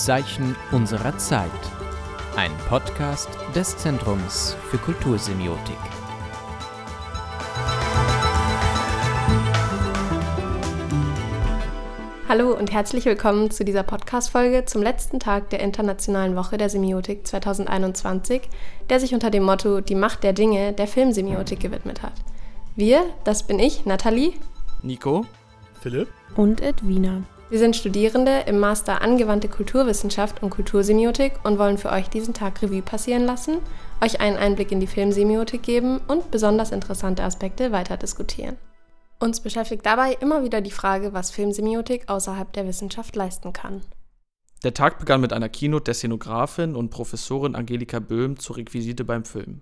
Zeichen 0.00 0.56
unserer 0.72 1.18
Zeit. 1.18 1.50
Ein 2.34 2.50
Podcast 2.70 3.28
des 3.54 3.76
Zentrums 3.76 4.56
für 4.70 4.78
Kultursemiotik. 4.78 5.76
Hallo 12.26 12.54
und 12.54 12.72
herzlich 12.72 13.04
willkommen 13.04 13.50
zu 13.50 13.62
dieser 13.62 13.82
Podcast-Folge 13.82 14.64
zum 14.64 14.82
letzten 14.82 15.20
Tag 15.20 15.50
der 15.50 15.60
Internationalen 15.60 16.34
Woche 16.34 16.56
der 16.56 16.70
Semiotik 16.70 17.26
2021, 17.26 18.48
der 18.88 19.00
sich 19.00 19.12
unter 19.12 19.30
dem 19.30 19.42
Motto 19.42 19.82
Die 19.82 19.94
Macht 19.94 20.22
der 20.22 20.32
Dinge 20.32 20.72
der 20.72 20.86
Filmsemiotik 20.86 21.60
gewidmet 21.60 22.02
hat. 22.02 22.14
Wir, 22.74 23.04
das 23.24 23.42
bin 23.42 23.58
ich, 23.58 23.84
Nathalie, 23.84 24.32
Nico, 24.82 25.26
Philipp 25.82 26.08
und 26.36 26.62
Edwina. 26.62 27.22
Wir 27.50 27.58
sind 27.58 27.74
Studierende 27.74 28.44
im 28.46 28.60
Master 28.60 29.02
Angewandte 29.02 29.48
Kulturwissenschaft 29.48 30.40
und 30.40 30.50
Kultursemiotik 30.50 31.32
und 31.42 31.58
wollen 31.58 31.78
für 31.78 31.90
euch 31.90 32.08
diesen 32.08 32.32
Tag 32.32 32.62
Revue 32.62 32.80
passieren 32.80 33.24
lassen, 33.24 33.58
euch 34.00 34.20
einen 34.20 34.36
Einblick 34.36 34.70
in 34.70 34.78
die 34.78 34.86
Filmsemiotik 34.86 35.60
geben 35.60 36.00
und 36.06 36.30
besonders 36.30 36.70
interessante 36.70 37.24
Aspekte 37.24 37.72
weiter 37.72 37.96
diskutieren. 37.96 38.56
Uns 39.18 39.40
beschäftigt 39.40 39.84
dabei 39.84 40.16
immer 40.20 40.44
wieder 40.44 40.60
die 40.60 40.70
Frage, 40.70 41.12
was 41.12 41.32
Filmsemiotik 41.32 42.08
außerhalb 42.08 42.52
der 42.52 42.68
Wissenschaft 42.68 43.16
leisten 43.16 43.52
kann. 43.52 43.82
Der 44.62 44.72
Tag 44.72 45.00
begann 45.00 45.20
mit 45.20 45.32
einer 45.32 45.48
Keynote 45.48 45.86
der 45.86 45.94
Szenografin 45.94 46.76
und 46.76 46.90
Professorin 46.90 47.56
Angelika 47.56 47.98
Böhm 47.98 48.38
zur 48.38 48.58
Requisite 48.58 49.04
beim 49.04 49.24
Film. 49.24 49.60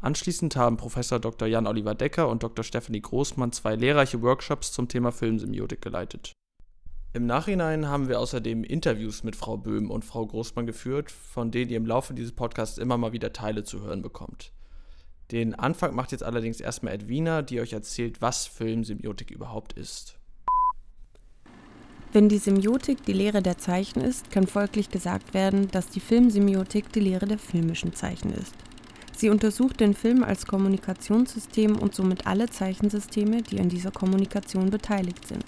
Anschließend 0.00 0.56
haben 0.56 0.78
Professor 0.78 1.18
Dr. 1.18 1.46
Jan-Oliver 1.46 1.94
Decker 1.94 2.28
und 2.30 2.42
Dr. 2.42 2.64
Stephanie 2.64 3.02
Großmann 3.02 3.52
zwei 3.52 3.74
lehrreiche 3.74 4.22
Workshops 4.22 4.72
zum 4.72 4.88
Thema 4.88 5.12
Filmsemiotik 5.12 5.82
geleitet. 5.82 6.32
Im 7.14 7.24
Nachhinein 7.24 7.88
haben 7.88 8.08
wir 8.08 8.20
außerdem 8.20 8.64
Interviews 8.64 9.24
mit 9.24 9.34
Frau 9.34 9.56
Böhm 9.56 9.90
und 9.90 10.04
Frau 10.04 10.26
Großmann 10.26 10.66
geführt, 10.66 11.10
von 11.10 11.50
denen 11.50 11.70
ihr 11.70 11.78
im 11.78 11.86
Laufe 11.86 12.12
dieses 12.12 12.32
Podcasts 12.32 12.76
immer 12.76 12.98
mal 12.98 13.12
wieder 13.12 13.32
Teile 13.32 13.64
zu 13.64 13.80
hören 13.80 14.02
bekommt. 14.02 14.52
Den 15.30 15.54
Anfang 15.54 15.94
macht 15.94 16.12
jetzt 16.12 16.22
allerdings 16.22 16.60
erstmal 16.60 16.92
Edwina, 16.92 17.40
die 17.40 17.60
euch 17.60 17.72
erzählt, 17.72 18.20
was 18.20 18.46
Filmsemiotik 18.46 19.30
überhaupt 19.30 19.72
ist. 19.72 20.18
Wenn 22.12 22.28
die 22.28 22.38
Semiotik 22.38 23.02
die 23.04 23.12
Lehre 23.14 23.42
der 23.42 23.56
Zeichen 23.56 24.00
ist, 24.00 24.30
kann 24.30 24.46
folglich 24.46 24.90
gesagt 24.90 25.32
werden, 25.32 25.70
dass 25.70 25.88
die 25.88 26.00
Filmsemiotik 26.00 26.92
die 26.92 27.00
Lehre 27.00 27.26
der 27.26 27.38
filmischen 27.38 27.94
Zeichen 27.94 28.32
ist. 28.34 28.54
Sie 29.16 29.30
untersucht 29.30 29.80
den 29.80 29.94
Film 29.94 30.22
als 30.22 30.46
Kommunikationssystem 30.46 31.78
und 31.78 31.94
somit 31.94 32.26
alle 32.26 32.48
Zeichensysteme, 32.50 33.42
die 33.42 33.60
an 33.60 33.68
dieser 33.70 33.90
Kommunikation 33.90 34.70
beteiligt 34.70 35.26
sind. 35.26 35.44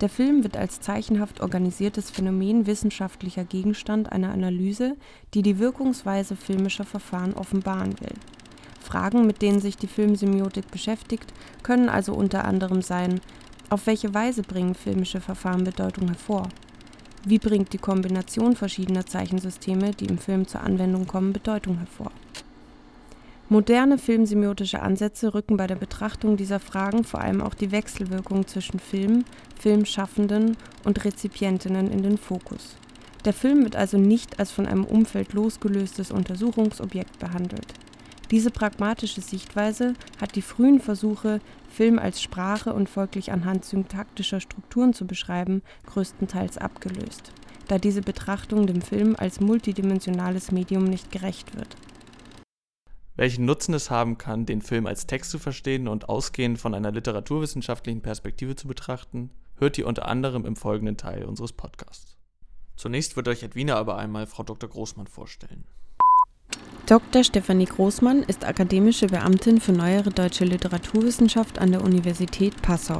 Der 0.00 0.08
Film 0.08 0.42
wird 0.42 0.56
als 0.56 0.80
zeichenhaft 0.80 1.40
organisiertes 1.40 2.10
Phänomen 2.10 2.66
wissenschaftlicher 2.66 3.44
Gegenstand 3.44 4.10
einer 4.10 4.32
Analyse, 4.32 4.96
die 5.34 5.42
die 5.42 5.58
Wirkungsweise 5.58 6.34
filmischer 6.34 6.84
Verfahren 6.84 7.34
offenbaren 7.34 7.98
will. 8.00 8.14
Fragen, 8.80 9.26
mit 9.26 9.40
denen 9.40 9.60
sich 9.60 9.76
die 9.76 9.86
Filmsemiotik 9.86 10.70
beschäftigt, 10.70 11.32
können 11.62 11.88
also 11.88 12.12
unter 12.12 12.44
anderem 12.44 12.82
sein: 12.82 13.20
Auf 13.70 13.86
welche 13.86 14.12
Weise 14.12 14.42
bringen 14.42 14.74
filmische 14.74 15.20
Verfahren 15.20 15.64
Bedeutung 15.64 16.08
hervor? 16.08 16.48
Wie 17.24 17.38
bringt 17.38 17.72
die 17.72 17.78
Kombination 17.78 18.54
verschiedener 18.54 19.06
Zeichensysteme, 19.06 19.92
die 19.92 20.06
im 20.06 20.18
Film 20.18 20.46
zur 20.46 20.60
Anwendung 20.60 21.06
kommen, 21.06 21.32
Bedeutung 21.32 21.78
hervor? 21.78 22.12
Moderne 23.50 23.98
filmsemiotische 23.98 24.80
Ansätze 24.80 25.34
rücken 25.34 25.58
bei 25.58 25.66
der 25.66 25.74
Betrachtung 25.74 26.38
dieser 26.38 26.60
Fragen 26.60 27.04
vor 27.04 27.20
allem 27.20 27.42
auch 27.42 27.52
die 27.52 27.72
Wechselwirkung 27.72 28.46
zwischen 28.46 28.78
Film, 28.78 29.26
Filmschaffenden 29.60 30.56
und 30.84 31.04
Rezipientinnen 31.04 31.90
in 31.90 32.02
den 32.02 32.16
Fokus. 32.16 32.76
Der 33.26 33.34
Film 33.34 33.62
wird 33.62 33.76
also 33.76 33.98
nicht 33.98 34.38
als 34.38 34.50
von 34.50 34.66
einem 34.66 34.84
Umfeld 34.84 35.34
losgelöstes 35.34 36.10
Untersuchungsobjekt 36.10 37.18
behandelt. 37.18 37.74
Diese 38.30 38.50
pragmatische 38.50 39.20
Sichtweise 39.20 39.92
hat 40.18 40.36
die 40.36 40.42
frühen 40.42 40.80
Versuche, 40.80 41.40
Film 41.68 41.98
als 41.98 42.22
Sprache 42.22 42.72
und 42.72 42.88
folglich 42.88 43.30
anhand 43.30 43.66
syntaktischer 43.66 44.40
Strukturen 44.40 44.94
zu 44.94 45.06
beschreiben, 45.06 45.60
größtenteils 45.86 46.56
abgelöst, 46.56 47.32
da 47.68 47.78
diese 47.78 48.00
Betrachtung 48.00 48.66
dem 48.66 48.80
Film 48.80 49.16
als 49.18 49.40
multidimensionales 49.40 50.50
Medium 50.50 50.84
nicht 50.84 51.12
gerecht 51.12 51.54
wird. 51.54 51.76
Welchen 53.16 53.44
Nutzen 53.44 53.74
es 53.74 53.90
haben 53.90 54.18
kann, 54.18 54.44
den 54.44 54.60
Film 54.60 54.86
als 54.86 55.06
Text 55.06 55.30
zu 55.30 55.38
verstehen 55.38 55.86
und 55.86 56.08
ausgehend 56.08 56.58
von 56.58 56.74
einer 56.74 56.90
literaturwissenschaftlichen 56.90 58.02
Perspektive 58.02 58.56
zu 58.56 58.66
betrachten, 58.66 59.30
hört 59.56 59.78
ihr 59.78 59.86
unter 59.86 60.08
anderem 60.08 60.44
im 60.44 60.56
folgenden 60.56 60.96
Teil 60.96 61.24
unseres 61.24 61.52
Podcasts. 61.52 62.18
Zunächst 62.76 63.14
wird 63.14 63.28
euch 63.28 63.44
Edwina 63.44 63.76
aber 63.76 63.98
einmal 63.98 64.26
Frau 64.26 64.42
Dr. 64.42 64.68
Großmann 64.68 65.06
vorstellen. 65.06 65.64
Dr. 66.86 67.22
Stefanie 67.22 67.66
Großmann 67.66 68.24
ist 68.24 68.44
akademische 68.44 69.06
Beamtin 69.06 69.60
für 69.60 69.72
neuere 69.72 70.10
deutsche 70.10 70.44
Literaturwissenschaft 70.44 71.60
an 71.60 71.70
der 71.70 71.82
Universität 71.82 72.60
Passau. 72.62 72.98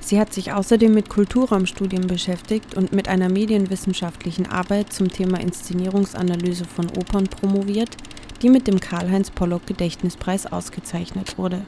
Sie 0.00 0.18
hat 0.18 0.32
sich 0.32 0.52
außerdem 0.52 0.94
mit 0.94 1.08
Kulturraumstudien 1.10 2.06
beschäftigt 2.06 2.76
und 2.76 2.92
mit 2.92 3.08
einer 3.08 3.28
medienwissenschaftlichen 3.28 4.46
Arbeit 4.46 4.92
zum 4.92 5.08
Thema 5.08 5.40
Inszenierungsanalyse 5.40 6.64
von 6.64 6.88
Opern 6.96 7.24
promoviert, 7.24 7.96
die 8.42 8.50
mit 8.50 8.66
dem 8.66 8.80
Karl-Heinz 8.80 9.30
Pollock 9.30 9.66
Gedächtnispreis 9.66 10.46
ausgezeichnet 10.46 11.38
wurde. 11.38 11.62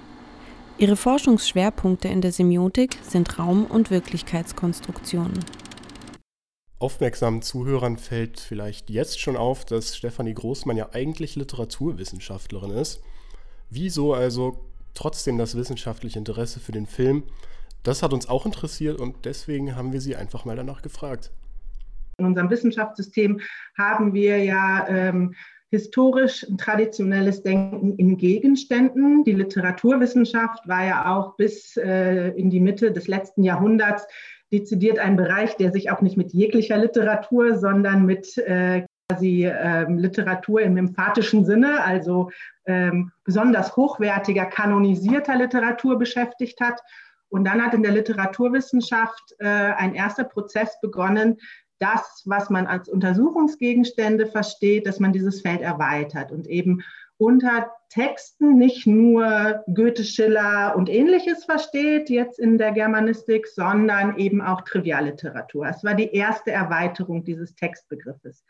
Ihre 0.78 0.96
Forschungsschwerpunkte 0.96 2.08
in 2.08 2.22
der 2.22 2.32
Semiotik 2.32 2.98
sind 3.02 3.38
Raum- 3.38 3.66
und 3.66 3.90
Wirklichkeitskonstruktionen. 3.90 5.44
Aufmerksamen 6.78 7.42
Zuhörern 7.42 7.96
fällt 7.96 8.40
vielleicht 8.40 8.90
jetzt 8.90 9.20
schon 9.20 9.36
auf, 9.36 9.64
dass 9.64 9.96
Stefanie 9.96 10.34
Großmann 10.34 10.76
ja 10.76 10.88
eigentlich 10.92 11.36
Literaturwissenschaftlerin 11.36 12.72
ist. 12.72 13.00
Wieso 13.70 14.14
also 14.14 14.64
trotzdem 14.94 15.38
das 15.38 15.56
wissenschaftliche 15.56 16.18
Interesse 16.18 16.58
für 16.58 16.72
den 16.72 16.86
Film? 16.86 17.22
Das 17.84 18.02
hat 18.02 18.12
uns 18.12 18.28
auch 18.28 18.46
interessiert 18.46 19.00
und 19.00 19.24
deswegen 19.24 19.76
haben 19.76 19.92
wir 19.92 20.00
sie 20.00 20.16
einfach 20.16 20.44
mal 20.44 20.56
danach 20.56 20.82
gefragt. 20.82 21.30
In 22.18 22.26
unserem 22.26 22.50
Wissenschaftssystem 22.50 23.40
haben 23.76 24.12
wir 24.12 24.42
ja 24.44 24.86
ähm, 24.88 25.34
historisch 25.72 26.46
traditionelles 26.58 27.42
Denken 27.42 27.96
in 27.96 28.18
Gegenständen. 28.18 29.24
Die 29.24 29.32
Literaturwissenschaft 29.32 30.68
war 30.68 30.84
ja 30.84 31.16
auch 31.16 31.34
bis 31.36 31.78
äh, 31.78 32.28
in 32.32 32.50
die 32.50 32.60
Mitte 32.60 32.92
des 32.92 33.08
letzten 33.08 33.42
Jahrhunderts 33.42 34.06
dezidiert 34.52 34.98
ein 34.98 35.16
Bereich, 35.16 35.56
der 35.56 35.72
sich 35.72 35.90
auch 35.90 36.02
nicht 36.02 36.18
mit 36.18 36.34
jeglicher 36.34 36.76
Literatur, 36.76 37.58
sondern 37.58 38.04
mit 38.04 38.36
äh, 38.36 38.84
quasi 39.08 39.46
ähm, 39.46 39.96
Literatur 39.96 40.60
im 40.60 40.76
emphatischen 40.76 41.46
Sinne, 41.46 41.82
also 41.82 42.30
ähm, 42.66 43.10
besonders 43.24 43.74
hochwertiger, 43.74 44.44
kanonisierter 44.44 45.36
Literatur 45.36 45.98
beschäftigt 45.98 46.60
hat. 46.60 46.82
Und 47.30 47.44
dann 47.44 47.64
hat 47.64 47.72
in 47.72 47.82
der 47.82 47.92
Literaturwissenschaft 47.92 49.34
äh, 49.38 49.46
ein 49.46 49.94
erster 49.94 50.24
Prozess 50.24 50.78
begonnen, 50.82 51.38
das, 51.82 52.22
was 52.26 52.48
man 52.48 52.66
als 52.66 52.88
Untersuchungsgegenstände 52.88 54.26
versteht, 54.26 54.86
dass 54.86 55.00
man 55.00 55.12
dieses 55.12 55.40
Feld 55.40 55.60
erweitert 55.60 56.30
und 56.30 56.46
eben 56.46 56.82
unter 57.16 57.70
Texten 57.88 58.56
nicht 58.56 58.86
nur 58.86 59.62
Goethe, 59.72 60.04
Schiller 60.04 60.74
und 60.76 60.88
ähnliches 60.88 61.44
versteht, 61.44 62.08
jetzt 62.08 62.38
in 62.38 62.56
der 62.56 62.72
Germanistik, 62.72 63.46
sondern 63.46 64.16
eben 64.16 64.40
auch 64.40 64.62
Trivialliteratur. 64.62 65.66
Es 65.66 65.84
war 65.84 65.94
die 65.94 66.12
erste 66.12 66.52
Erweiterung 66.52 67.24
dieses 67.24 67.54
Textbegriffes, 67.54 68.44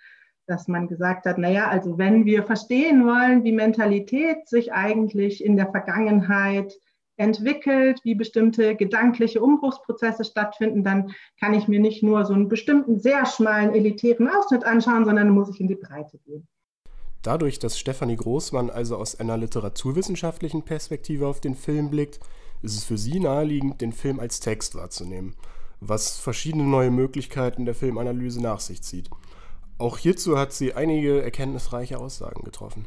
dass 0.47 0.69
man 0.69 0.87
gesagt 0.87 1.27
hat, 1.27 1.39
naja, 1.39 1.69
also 1.69 1.99
wenn 1.99 2.25
wir 2.25 2.45
verstehen 2.45 3.07
wollen, 3.07 3.45
wie 3.45 3.53
Mentalität 3.53 4.47
sich 4.49 4.73
eigentlich 4.73 5.45
in 5.45 5.57
der 5.57 5.71
Vergangenheit 5.71 6.73
entwickelt, 7.23 8.01
wie 8.05 8.15
bestimmte 8.15 8.77
gedankliche 8.77 9.41
Umbruchsprozesse 9.41 10.25
stattfinden, 10.25 10.85
dann 10.85 11.15
kann 11.41 11.55
ich 11.55 11.69
mir 11.69 11.81
nicht 11.81 12.03
nur 12.03 12.25
so 12.27 12.35
einen 12.35 12.49
bestimmten 12.49 12.99
sehr 12.99 13.25
schmalen 13.27 13.73
elitären 13.75 14.29
Ausschnitt 14.29 14.65
anschauen, 14.65 15.05
sondern 15.05 15.31
muss 15.31 15.49
ich 15.49 15.61
in 15.61 15.69
die 15.69 15.77
Breite 15.77 16.19
gehen. 16.19 16.47
Dadurch, 17.23 17.61
dass 17.61 17.79
Stefanie 17.79 18.17
Großmann 18.17 18.69
also 18.69 18.97
aus 18.97 19.19
einer 19.21 19.37
literaturwissenschaftlichen 19.37 20.63
Perspektive 20.63 21.29
auf 21.29 21.41
den 21.41 21.55
Film 21.55 21.91
blickt, 21.91 22.19
ist 22.63 22.77
es 22.77 22.85
für 22.85 22.99
sie 22.99 23.21
naheliegend, 23.21 23.81
den 23.81 23.93
Film 23.93 24.19
als 24.19 24.41
Text 24.41 24.75
wahrzunehmen, 24.75 25.35
was 25.81 26.19
verschiedene 26.19 26.65
neue 26.65 26.91
Möglichkeiten 26.91 27.65
der 27.65 27.75
Filmanalyse 27.75 28.43
nach 28.43 28.61
sich 28.61 28.83
zieht. 28.83 29.09
Auch 29.79 29.99
hierzu 29.99 30.37
hat 30.39 30.53
sie 30.53 30.75
einige 30.75 31.23
erkenntnisreiche 31.23 31.99
Aussagen 31.99 32.45
getroffen. 32.45 32.87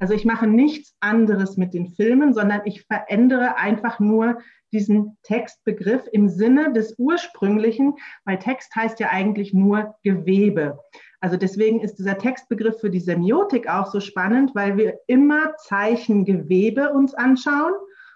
Also 0.00 0.14
ich 0.14 0.24
mache 0.24 0.46
nichts 0.46 0.96
anderes 1.00 1.58
mit 1.58 1.74
den 1.74 1.88
Filmen, 1.88 2.32
sondern 2.32 2.62
ich 2.64 2.86
verändere 2.86 3.56
einfach 3.58 4.00
nur 4.00 4.38
diesen 4.72 5.18
Textbegriff 5.22 6.08
im 6.10 6.28
Sinne 6.28 6.72
des 6.72 6.94
ursprünglichen, 6.98 7.94
weil 8.24 8.38
Text 8.38 8.74
heißt 8.74 8.98
ja 8.98 9.10
eigentlich 9.10 9.52
nur 9.52 9.94
Gewebe. 10.02 10.78
Also 11.20 11.36
deswegen 11.36 11.80
ist 11.80 11.96
dieser 11.96 12.16
Textbegriff 12.16 12.80
für 12.80 12.88
die 12.88 13.00
Semiotik 13.00 13.68
auch 13.68 13.92
so 13.92 14.00
spannend, 14.00 14.54
weil 14.54 14.78
wir 14.78 14.98
immer 15.06 15.54
Zeichengewebe 15.58 16.94
uns 16.94 17.12
anschauen. 17.12 17.74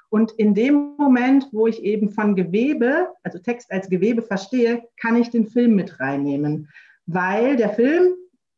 Und 0.09 0.33
in 0.33 0.55
dem 0.55 0.95
Moment, 0.97 1.49
wo 1.53 1.67
ich 1.67 1.83
eben 1.83 2.09
von 2.09 2.35
Gewebe, 2.35 3.09
also 3.25 3.39
Text 3.39 3.71
als 3.71 3.91
Gewebe 3.91 4.23
verstehe, 4.23 4.85
kann 4.99 5.17
ich 5.17 5.29
den 5.29 5.47
Film 5.47 5.75
mit 5.75 6.01
reinnehmen. 6.01 6.69
weil 7.07 7.57
der 7.57 7.69
Film 7.69 8.15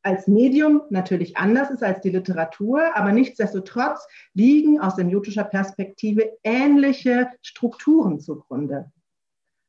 als 0.07 0.29
Medium 0.29 0.83
natürlich 0.89 1.37
anders 1.37 1.71
ist 1.71 1.83
als 1.83 2.01
die 2.01 2.11
Literatur, 2.11 2.81
aber 2.95 3.11
nichtsdestotrotz 3.11 4.07
liegen 4.35 4.81
aus 4.81 4.95
semiotischer 4.95 5.43
Perspektive 5.43 6.31
ähnliche 6.45 7.29
Strukturen 7.43 8.21
zugrunde. 8.21 8.93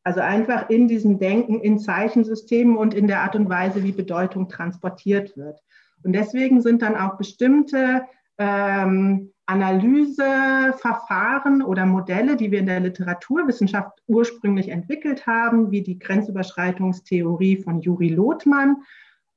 Also 0.04 0.20
einfach 0.22 0.70
in 0.70 0.88
diesem 0.88 1.18
Denken 1.18 1.60
in 1.60 1.80
Zeichensystemen 1.80 2.78
und 2.78 2.94
in 2.94 3.08
der 3.08 3.24
Art 3.24 3.36
und 3.36 3.50
Weise, 3.50 3.84
wie 3.84 3.92
Bedeutung 3.92 4.48
transportiert 4.48 5.36
wird. 5.36 5.60
Und 6.04 6.14
deswegen 6.14 6.62
sind 6.62 6.84
dann 6.84 6.96
auch 6.96 7.18
bestimmte 7.18 8.04
ähm, 8.38 9.34
Analyseverfahren 9.48 11.64
oder 11.64 11.88
Modelle, 11.88 12.38
die 12.38 12.52
wir 12.52 12.60
in 12.60 12.68
der 12.68 12.80
Literaturwissenschaft 12.80 14.04
ursprünglich 14.06 14.70
entwickelt 14.70 15.26
haben, 15.26 15.72
wie 15.72 15.82
die 15.82 15.98
Grenzüberschreitungstheorie 15.98 17.64
von 17.64 17.82
Juri 17.82 18.10
Lothmann, 18.10 18.84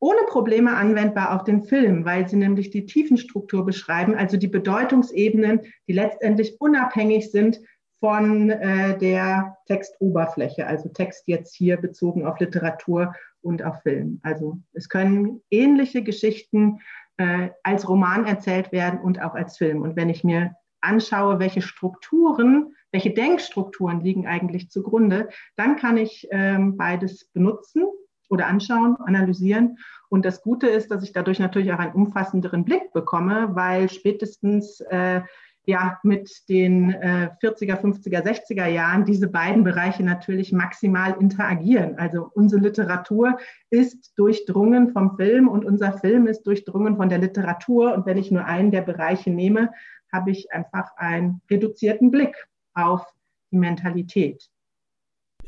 ohne 0.01 0.21
Probleme 0.29 0.75
anwendbar 0.75 1.35
auf 1.35 1.45
den 1.45 1.63
Film, 1.63 2.05
weil 2.05 2.27
sie 2.29 2.37
nämlich 2.37 2.71
die 2.71 2.87
Tiefenstruktur 2.87 3.65
beschreiben, 3.65 4.15
also 4.15 4.37
die 4.37 4.49
Bedeutungsebenen, 4.49 5.61
die 5.87 5.93
letztendlich 5.93 6.61
unabhängig 6.61 7.31
sind 7.31 7.61
von 8.01 8.49
äh, 8.49 8.99
der 8.99 9.59
Textoberfläche, 9.67 10.67
also 10.67 10.89
Text 10.89 11.25
jetzt 11.27 11.55
hier 11.55 11.77
bezogen 11.77 12.25
auf 12.25 12.41
Literatur 12.41 13.15
und 13.43 13.63
auf 13.63 13.83
Film. 13.83 14.21
Also 14.23 14.59
es 14.73 14.89
können 14.89 15.43
ähnliche 15.51 16.03
Geschichten 16.03 16.81
äh, 17.19 17.51
als 17.63 17.87
Roman 17.87 18.25
erzählt 18.25 18.73
werden 18.73 19.01
und 19.01 19.21
auch 19.21 19.35
als 19.35 19.59
Film. 19.59 19.83
Und 19.83 19.97
wenn 19.97 20.09
ich 20.09 20.25
mir 20.25 20.55
anschaue, 20.81 21.39
welche 21.39 21.61
Strukturen, 21.61 22.75
welche 22.91 23.11
Denkstrukturen 23.11 24.01
liegen 24.01 24.27
eigentlich 24.27 24.71
zugrunde, 24.71 25.29
dann 25.57 25.77
kann 25.77 25.99
ich 25.99 26.27
ähm, 26.31 26.79
beides 26.79 27.27
benutzen 27.27 27.85
oder 28.31 28.47
anschauen, 28.47 28.97
analysieren. 29.05 29.79
Und 30.09 30.25
das 30.25 30.43
Gute 30.43 30.67
ist, 30.67 30.91
dass 30.91 31.03
ich 31.03 31.13
dadurch 31.13 31.39
natürlich 31.39 31.73
auch 31.73 31.79
einen 31.79 31.93
umfassenderen 31.93 32.65
Blick 32.65 32.93
bekomme, 32.93 33.51
weil 33.55 33.91
spätestens 33.91 34.81
äh, 34.81 35.21
ja 35.67 35.99
mit 36.03 36.49
den 36.49 36.91
äh, 36.91 37.31
40er, 37.43 37.81
50er, 37.81 38.23
60er 38.25 38.67
Jahren 38.67 39.05
diese 39.05 39.29
beiden 39.29 39.63
Bereiche 39.63 40.03
natürlich 40.03 40.53
maximal 40.53 41.17
interagieren. 41.21 41.99
Also 41.99 42.31
unsere 42.35 42.63
Literatur 42.63 43.39
ist 43.69 44.13
durchdrungen 44.17 44.91
vom 44.93 45.17
Film 45.17 45.49
und 45.49 45.65
unser 45.65 45.93
Film 45.99 46.27
ist 46.27 46.43
durchdrungen 46.43 46.97
von 46.97 47.09
der 47.09 47.19
Literatur. 47.19 47.95
Und 47.95 48.07
wenn 48.07 48.19
ich 48.19 48.31
nur 48.31 48.45
einen 48.45 48.71
der 48.71 48.83
Bereiche 48.83 49.31
nehme, 49.31 49.71
habe 50.13 50.31
ich 50.31 50.53
einfach 50.53 50.97
einen 50.97 51.41
reduzierten 51.51 52.11
Blick 52.11 52.35
auf 52.75 53.05
die 53.53 53.59
Mentalität. 53.59 54.51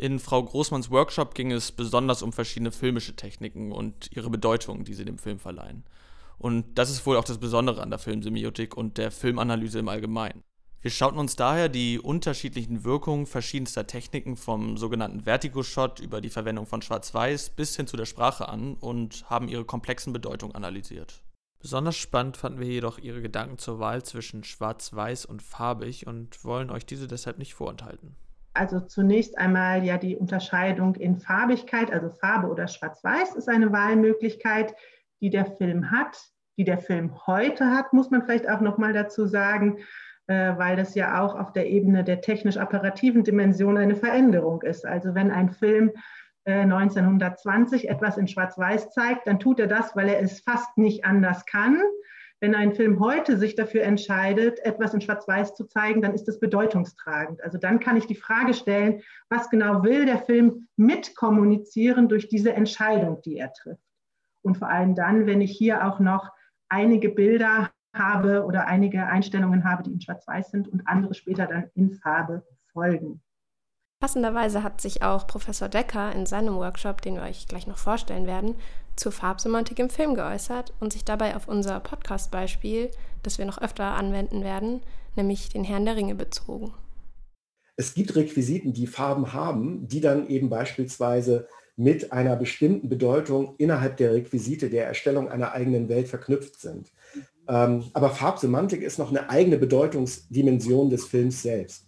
In 0.03 0.19
Frau 0.19 0.43
Großmanns 0.43 0.91
Workshop 0.91 1.33
ging 1.33 1.53
es 1.53 1.71
besonders 1.71 2.23
um 2.23 2.33
verschiedene 2.33 2.73
filmische 2.73 3.15
Techniken 3.15 3.71
und 3.71 4.11
ihre 4.11 4.31
Bedeutung, 4.31 4.83
die 4.83 4.95
sie 4.95 5.05
dem 5.05 5.17
Film 5.17 5.39
verleihen. 5.39 5.85
Und 6.39 6.77
das 6.77 6.91
ist 6.91 7.07
wohl 7.07 7.17
auch 7.17 7.23
das 7.23 7.39
Besondere 7.39 7.81
an 7.81 7.91
der 7.91 8.01
Filmsemiotik 8.01 8.77
und 8.77 8.99
der 8.99 9.13
Filmanalyse 9.13 9.79
im 9.79 9.89
Allgemeinen. 9.89 10.43
Wir 10.81 10.91
schauten 10.91 11.21
uns 11.21 11.37
daher 11.37 11.69
die 11.69 12.01
unterschiedlichen 12.01 12.83
Wirkungen 12.83 13.27
verschiedenster 13.27 13.87
Techniken 13.87 14.37
vom 14.37 14.77
sogenannten 14.77 15.21
Vertigo-Shot 15.21 16.01
über 16.01 16.21
die 16.21 16.31
Verwendung 16.31 16.67
von 16.67 16.83
Schwarz-Weiß 16.83 17.51
bis 17.51 17.77
hin 17.77 17.87
zu 17.87 17.97
der 17.97 18.07
Sprache 18.07 18.49
an 18.49 18.75
und 18.75 19.31
haben 19.31 19.47
ihre 19.47 19.65
komplexen 19.65 20.13
Bedeutungen 20.13 20.57
analysiert. 20.57 21.23
Besonders 21.61 21.95
spannend 21.95 22.37
fanden 22.37 22.59
wir 22.59 22.67
jedoch 22.67 22.99
ihre 22.99 23.23
Gedanken 23.23 23.57
zur 23.57 23.79
Wahl 23.79 24.03
zwischen 24.03 24.43
Schwarz-Weiß 24.43 25.27
und 25.27 25.43
farbig 25.43 26.09
und 26.09 26.45
wollen 26.45 26.73
euch 26.73 26.87
diese 26.87 27.07
deshalb 27.07 27.39
nicht 27.39 27.55
vorenthalten. 27.55 28.17
Also 28.55 28.81
zunächst 28.81 29.39
einmal 29.39 29.85
ja 29.85 29.99
die 29.99 30.17
Unterscheidung 30.17 30.95
in 30.97 31.19
Farbigkeit, 31.19 31.91
also 31.91 32.11
Farbe 32.11 32.49
oder 32.49 32.69
Schwarz-Weiß 32.69 33.35
ist 33.35 33.49
eine 33.49 33.73
Wahlmöglichkeit, 33.73 34.75
die 35.21 35.31
der 35.31 35.47
Film 35.47 35.91
hat 35.91 36.33
die 36.59 36.65
der 36.65 36.79
Film 36.79 37.27
heute 37.27 37.71
hat, 37.71 37.93
muss 37.93 38.11
man 38.11 38.23
vielleicht 38.23 38.49
auch 38.49 38.61
noch 38.61 38.79
mal 38.79 38.93
dazu 38.93 39.27
sagen, 39.27 39.79
äh, 40.27 40.57
weil 40.57 40.77
das 40.77 40.95
ja 40.95 41.21
auch 41.23 41.35
auf 41.35 41.53
der 41.53 41.69
Ebene 41.69 42.05
der 42.05 42.21
technisch-apparativen 42.21 43.25
Dimension 43.25 43.79
eine 43.79 43.97
Veränderung 43.97 44.63
ist. 44.63 44.85
Also 44.87 45.15
wenn 45.15 45.31
ein 45.31 45.51
Film 45.51 45.93
1920 46.45 47.85
äh, 47.85 47.93
etwas 47.93 48.19
in 48.19 48.27
Schwarz-Weiß 48.27 48.91
zeigt, 48.91 49.27
dann 49.27 49.39
tut 49.39 49.61
er 49.61 49.69
das, 49.69 49.95
weil 49.95 50.09
er 50.09 50.21
es 50.21 50.41
fast 50.41 50.77
nicht 50.77 51.05
anders 51.05 51.47
kann. 51.47 51.81
Wenn 52.43 52.57
ein 52.57 52.75
Film 52.75 52.99
heute 52.99 53.39
sich 53.39 53.55
dafür 53.55 53.85
entscheidet, 53.85 54.59
etwas 54.65 54.93
in 54.93 55.01
Schwarz-Weiß 55.01 55.55
zu 55.55 55.65
zeigen, 55.65 56.03
dann 56.03 56.13
ist 56.13 56.29
es 56.29 56.41
bedeutungstragend. 56.41 57.41
Also 57.41 57.57
dann 57.57 57.79
kann 57.79 57.97
ich 57.97 58.09
die 58.09 58.17
Frage 58.17 58.53
stellen, 58.53 59.01
was 59.29 59.49
genau 59.49 59.85
will 59.85 60.07
der 60.07 60.19
Film 60.19 60.67
mitkommunizieren 60.75 62.09
durch 62.09 62.29
diese 62.29 62.53
Entscheidung, 62.53 63.23
die 63.23 63.37
er 63.37 63.53
trifft. 63.53 63.87
Und 64.43 64.59
vor 64.59 64.69
allem 64.69 64.97
dann, 64.97 65.27
wenn 65.27 65.41
ich 65.41 65.57
hier 65.57 65.87
auch 65.87 66.01
noch 66.01 66.33
einige 66.69 67.11
Bilder 67.11 67.71
habe 67.95 68.45
oder 68.45 68.67
einige 68.67 69.07
Einstellungen 69.07 69.63
habe, 69.63 69.85
die 69.85 69.93
in 69.93 70.01
Schwarz-Weiß 70.01 70.51
sind 70.51 70.67
und 70.67 70.89
andere 70.89 71.15
später 71.15 71.47
dann 71.47 71.71
in 71.75 71.93
Farbe 71.93 72.45
folgen. 72.73 73.23
Passenderweise 74.01 74.65
hat 74.65 74.81
sich 74.81 75.05
auch 75.05 75.29
Professor 75.29 75.69
Decker 75.69 76.11
in 76.11 76.27
seinem 76.27 76.57
Workshop, 76.57 77.03
den 77.03 77.15
wir 77.15 77.23
euch 77.23 77.47
gleich 77.47 77.69
noch 77.69 77.79
vorstellen 77.79 78.27
werden, 78.27 78.57
zur 78.97 79.13
Farbsemantik 79.13 79.79
im 79.79 79.91
Film 79.91 80.15
geäußert 80.15 80.73
und 80.81 80.93
sich 80.93 81.05
dabei 81.05 81.37
auf 81.37 81.49
unser 81.49 81.81
Podcast-Beispiel, 81.81 82.91
das 83.23 83.39
wir 83.39 83.45
noch 83.45 83.61
öfter 83.61 83.85
anwenden 83.85 84.43
werden, 84.43 84.83
nämlich 85.17 85.49
den 85.49 85.65
Herrn 85.65 85.85
der 85.85 85.97
Ringe 85.97 86.15
bezogen. 86.15 86.73
Es 87.77 87.95
gibt 87.95 88.15
Requisiten, 88.15 88.73
die 88.73 88.87
Farben 88.87 89.33
haben, 89.33 89.89
die 89.89 90.01
dann 90.01 90.29
eben 90.29 90.51
beispielsweise 90.51 91.49
mit 91.77 92.13
einer 92.13 92.37
bestimmten 92.37 92.89
Bedeutung 92.89 93.55
innerhalb 93.59 93.97
der 93.97 94.13
Requisite 94.13 94.69
der 94.69 94.87
Erstellung 94.87 95.29
einer 95.29 95.53
eigenen 95.53 95.89
Welt 95.89 96.09
verknüpft 96.09 96.61
sind. 96.61 96.93
Ähm, 97.49 97.85
aber 97.93 98.11
Farbsemantik 98.11 98.83
ist 98.83 98.99
noch 98.99 99.11
eine 99.11 99.31
eigene 99.31 99.57
Bedeutungsdimension 99.59 100.91
des 100.91 101.07
Films 101.07 101.43
selbst. 101.43 101.87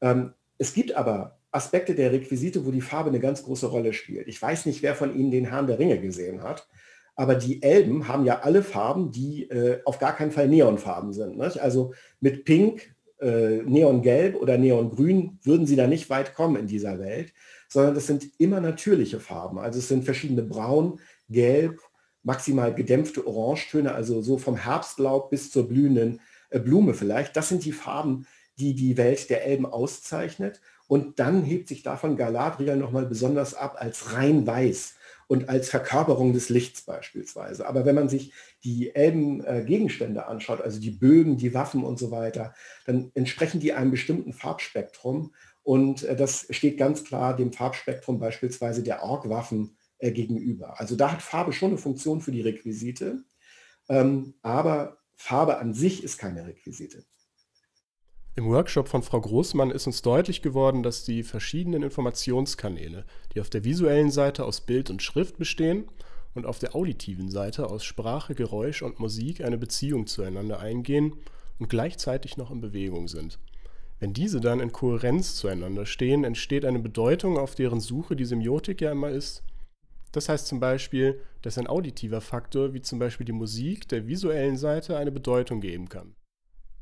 Ähm, 0.00 0.34
es 0.58 0.74
gibt 0.74 0.94
aber 0.94 1.38
Aspekte 1.52 1.94
der 1.94 2.12
Requisite, 2.12 2.66
wo 2.66 2.70
die 2.70 2.80
Farbe 2.80 3.10
eine 3.10 3.20
ganz 3.20 3.44
große 3.44 3.66
Rolle 3.66 3.92
spielt. 3.92 4.26
Ich 4.26 4.40
weiß 4.40 4.66
nicht, 4.66 4.82
wer 4.82 4.94
von 4.94 5.14
Ihnen 5.14 5.30
den 5.30 5.44
Herrn 5.44 5.66
der 5.66 5.78
Ringe 5.78 6.00
gesehen 6.00 6.42
hat, 6.42 6.66
aber 7.14 7.34
die 7.34 7.62
Elben 7.62 8.08
haben 8.08 8.24
ja 8.24 8.40
alle 8.40 8.62
Farben, 8.62 9.12
die 9.12 9.44
äh, 9.50 9.80
auf 9.84 9.98
gar 9.98 10.16
keinen 10.16 10.30
Fall 10.30 10.48
Neonfarben 10.48 11.12
sind. 11.12 11.38
Nicht? 11.38 11.60
Also 11.60 11.92
mit 12.20 12.44
Pink, 12.44 12.94
äh, 13.20 13.58
Neongelb 13.62 14.36
oder 14.36 14.58
Neongrün 14.58 15.38
würden 15.42 15.66
Sie 15.66 15.76
da 15.76 15.86
nicht 15.86 16.10
weit 16.10 16.34
kommen 16.34 16.56
in 16.56 16.66
dieser 16.66 16.98
Welt 16.98 17.32
sondern 17.72 17.94
das 17.94 18.06
sind 18.06 18.28
immer 18.38 18.60
natürliche 18.60 19.18
Farben. 19.18 19.58
Also 19.58 19.78
es 19.78 19.88
sind 19.88 20.04
verschiedene 20.04 20.42
Braun, 20.42 21.00
Gelb, 21.30 21.80
maximal 22.22 22.74
gedämpfte 22.74 23.26
Orangetöne, 23.26 23.94
also 23.94 24.20
so 24.20 24.36
vom 24.36 24.56
Herbstlaub 24.56 25.30
bis 25.30 25.50
zur 25.50 25.68
blühenden 25.68 26.20
äh, 26.50 26.60
Blume 26.60 26.92
vielleicht. 26.92 27.34
Das 27.34 27.48
sind 27.48 27.64
die 27.64 27.72
Farben, 27.72 28.26
die 28.58 28.74
die 28.74 28.98
Welt 28.98 29.30
der 29.30 29.46
Elben 29.46 29.64
auszeichnet. 29.64 30.60
Und 30.92 31.18
dann 31.20 31.42
hebt 31.42 31.68
sich 31.68 31.82
davon 31.82 32.18
Galadriel 32.18 32.76
nochmal 32.76 33.06
besonders 33.06 33.54
ab 33.54 33.76
als 33.78 34.12
rein 34.12 34.46
weiß 34.46 34.92
und 35.26 35.48
als 35.48 35.70
Verkörperung 35.70 36.34
des 36.34 36.50
Lichts 36.50 36.82
beispielsweise. 36.82 37.66
Aber 37.66 37.86
wenn 37.86 37.94
man 37.94 38.10
sich 38.10 38.34
die 38.62 38.94
Elben-Gegenstände 38.94 40.20
äh, 40.20 40.24
anschaut, 40.24 40.60
also 40.60 40.78
die 40.78 40.90
Bögen, 40.90 41.38
die 41.38 41.54
Waffen 41.54 41.82
und 41.82 41.98
so 41.98 42.10
weiter, 42.10 42.52
dann 42.84 43.10
entsprechen 43.14 43.58
die 43.58 43.72
einem 43.72 43.90
bestimmten 43.90 44.34
Farbspektrum. 44.34 45.32
Und 45.62 46.02
äh, 46.02 46.14
das 46.14 46.46
steht 46.50 46.76
ganz 46.76 47.04
klar 47.04 47.34
dem 47.34 47.54
Farbspektrum 47.54 48.18
beispielsweise 48.18 48.82
der 48.82 49.02
Org-Waffen 49.02 49.78
äh, 49.96 50.12
gegenüber. 50.12 50.78
Also 50.78 50.94
da 50.94 51.12
hat 51.12 51.22
Farbe 51.22 51.54
schon 51.54 51.70
eine 51.70 51.78
Funktion 51.78 52.20
für 52.20 52.32
die 52.32 52.42
Requisite, 52.42 53.24
ähm, 53.88 54.34
aber 54.42 54.98
Farbe 55.16 55.56
an 55.56 55.72
sich 55.72 56.04
ist 56.04 56.18
keine 56.18 56.46
Requisite. 56.46 57.06
Im 58.34 58.46
Workshop 58.46 58.88
von 58.88 59.02
Frau 59.02 59.20
Großmann 59.20 59.70
ist 59.70 59.86
uns 59.86 60.00
deutlich 60.00 60.40
geworden, 60.40 60.82
dass 60.82 61.04
die 61.04 61.22
verschiedenen 61.22 61.82
Informationskanäle, 61.82 63.04
die 63.34 63.42
auf 63.42 63.50
der 63.50 63.62
visuellen 63.62 64.10
Seite 64.10 64.46
aus 64.46 64.62
Bild 64.62 64.88
und 64.88 65.02
Schrift 65.02 65.36
bestehen 65.36 65.84
und 66.34 66.46
auf 66.46 66.58
der 66.58 66.74
auditiven 66.74 67.30
Seite 67.30 67.68
aus 67.68 67.84
Sprache, 67.84 68.34
Geräusch 68.34 68.80
und 68.80 69.00
Musik 69.00 69.44
eine 69.44 69.58
Beziehung 69.58 70.06
zueinander 70.06 70.60
eingehen 70.60 71.16
und 71.58 71.68
gleichzeitig 71.68 72.38
noch 72.38 72.50
in 72.50 72.62
Bewegung 72.62 73.06
sind. 73.06 73.38
Wenn 74.00 74.14
diese 74.14 74.40
dann 74.40 74.60
in 74.60 74.72
Kohärenz 74.72 75.36
zueinander 75.36 75.84
stehen, 75.84 76.24
entsteht 76.24 76.64
eine 76.64 76.78
Bedeutung, 76.78 77.36
auf 77.36 77.54
deren 77.54 77.80
Suche 77.80 78.16
die 78.16 78.24
Semiotik 78.24 78.80
ja 78.80 78.92
immer 78.92 79.10
ist. 79.10 79.42
Das 80.12 80.30
heißt 80.30 80.46
zum 80.46 80.58
Beispiel, 80.58 81.20
dass 81.42 81.58
ein 81.58 81.66
auditiver 81.66 82.22
Faktor, 82.22 82.72
wie 82.72 82.80
zum 82.80 82.98
Beispiel 82.98 83.26
die 83.26 83.32
Musik, 83.32 83.88
der 83.88 84.06
visuellen 84.06 84.56
Seite 84.56 84.96
eine 84.96 85.12
Bedeutung 85.12 85.60
geben 85.60 85.90
kann. 85.90 86.14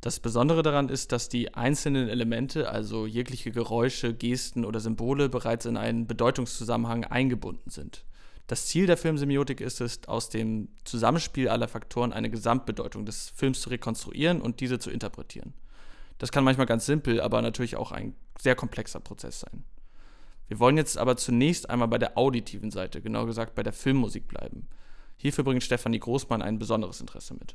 Das 0.01 0.19
Besondere 0.19 0.63
daran 0.63 0.89
ist, 0.89 1.13
dass 1.13 1.29
die 1.29 1.55
einzelnen 1.55 2.09
Elemente, 2.09 2.71
also 2.71 3.07
jegliche 3.07 3.53
Geräusche, 3.53 4.15
Gesten 4.15 4.65
oder 4.65 4.81
Symbole, 4.81 5.29
bereits 5.29 5.67
in 5.67 5.77
einen 5.77 6.07
Bedeutungszusammenhang 6.07 7.05
eingebunden 7.05 7.69
sind. 7.71 8.05
Das 8.47 8.67
Ziel 8.67 8.87
der 8.87 8.97
Filmsemiotik 8.97 9.61
ist 9.61 9.81
es, 9.81 10.09
aus 10.09 10.31
dem 10.31 10.71
Zusammenspiel 10.85 11.49
aller 11.49 11.69
Faktoren 11.69 12.13
eine 12.13 12.31
Gesamtbedeutung 12.31 13.05
des 13.05 13.31
Films 13.37 13.61
zu 13.61 13.69
rekonstruieren 13.69 14.41
und 14.41 14.61
diese 14.61 14.79
zu 14.79 14.91
interpretieren. 14.91 15.53
Das 16.19 16.33
kann 16.33 16.45
manchmal 16.45 16.67
ganz 16.67 16.87
simpel, 16.87 17.21
aber 17.21 17.43
natürlich 17.43 17.77
auch 17.77 17.93
ein 17.93 18.17
sehr 18.41 18.57
komplexer 18.57 19.01
Prozess 19.01 19.41
sein. 19.41 19.65
Wir 20.49 20.59
wollen 20.59 20.79
jetzt 20.79 20.99
aber 20.99 21.17
zunächst 21.17 21.71
einmal 21.71 21.89
bei 21.89 21.99
der 21.99 22.19
auditiven 22.19 22.71
Seite, 22.71 23.01
genau 23.03 23.25
gesagt 23.27 23.55
bei 23.55 23.63
der 23.63 23.73
Filmmusik 23.73 24.27
bleiben. 24.27 24.67
Hierfür 25.17 25.45
bringt 25.45 25.63
Stefanie 25.63 26.01
Großmann 26.01 26.43
ein 26.43 26.59
besonderes 26.59 27.01
Interesse 27.01 27.35
mit. 27.35 27.55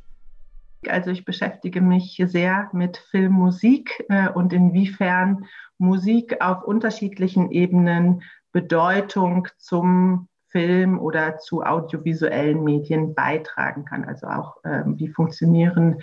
Also 0.90 1.12
ich 1.12 1.26
beschäftige 1.26 1.82
mich 1.82 2.22
sehr 2.26 2.70
mit 2.74 2.98
Filmmusik 2.98 4.06
äh, 4.10 4.30
und 4.30 4.54
inwiefern 4.54 5.46
Musik 5.78 6.42
auf 6.42 6.64
unterschiedlichen 6.64 7.52
Ebenen 7.52 8.24
Bedeutung 8.52 9.48
zum 9.58 10.30
Film 10.48 11.00
oder 11.00 11.38
zu 11.38 11.64
audiovisuellen 11.64 12.64
Medien 12.64 13.14
beitragen 13.14 13.84
kann. 13.84 14.06
Also 14.06 14.28
auch, 14.28 14.64
äh, 14.64 14.84
wie 14.86 15.10
funktionieren 15.10 16.02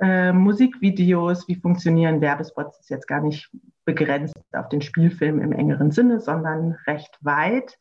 äh, 0.00 0.32
Musikvideos, 0.32 1.46
wie 1.46 1.56
funktionieren 1.56 2.20
Werbespots, 2.20 2.80
ist 2.80 2.90
jetzt 2.90 3.06
gar 3.06 3.20
nicht 3.20 3.50
begrenzt 3.84 4.34
auf 4.52 4.68
den 4.68 4.80
Spielfilm 4.80 5.40
im 5.40 5.52
engeren 5.52 5.90
Sinne, 5.90 6.20
sondern 6.20 6.78
recht 6.86 7.18
weit. 7.20 7.78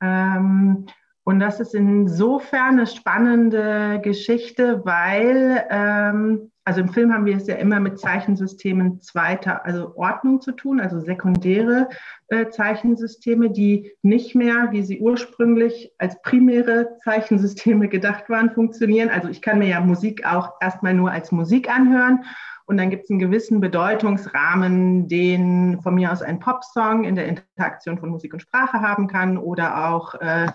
Ähm, 0.00 0.86
und 1.26 1.40
das 1.40 1.58
ist 1.58 1.74
insofern 1.74 2.78
eine 2.78 2.86
spannende 2.86 3.98
Geschichte, 4.02 4.84
weil, 4.84 5.64
ähm, 5.70 6.50
also 6.64 6.82
im 6.82 6.90
Film 6.90 7.14
haben 7.14 7.24
wir 7.24 7.38
es 7.38 7.46
ja 7.46 7.54
immer 7.54 7.80
mit 7.80 7.98
Zeichensystemen 7.98 9.00
zweiter, 9.00 9.64
also 9.64 9.96
Ordnung 9.96 10.42
zu 10.42 10.52
tun, 10.52 10.80
also 10.80 11.00
sekundäre 11.00 11.88
äh, 12.28 12.50
Zeichensysteme, 12.50 13.50
die 13.50 13.92
nicht 14.02 14.34
mehr, 14.34 14.68
wie 14.72 14.82
sie 14.82 15.00
ursprünglich 15.00 15.92
als 15.96 16.20
primäre 16.20 16.98
Zeichensysteme 17.02 17.88
gedacht 17.88 18.28
waren, 18.28 18.50
funktionieren. 18.50 19.08
Also 19.08 19.28
ich 19.28 19.40
kann 19.40 19.58
mir 19.58 19.68
ja 19.68 19.80
Musik 19.80 20.26
auch 20.26 20.52
erstmal 20.60 20.92
nur 20.92 21.10
als 21.10 21.32
Musik 21.32 21.74
anhören. 21.74 22.24
Und 22.66 22.76
dann 22.78 22.90
gibt 22.90 23.04
es 23.04 23.10
einen 23.10 23.18
gewissen 23.18 23.60
Bedeutungsrahmen, 23.60 25.08
den 25.08 25.80
von 25.82 25.94
mir 25.94 26.12
aus 26.12 26.22
ein 26.22 26.38
Popsong 26.38 27.04
in 27.04 27.14
der 27.14 27.28
Interaktion 27.28 27.98
von 27.98 28.10
Musik 28.10 28.32
und 28.32 28.40
Sprache 28.40 28.80
haben 28.80 29.06
kann 29.06 29.36
oder 29.36 29.88
auch 29.88 30.14
äh, 30.14 30.46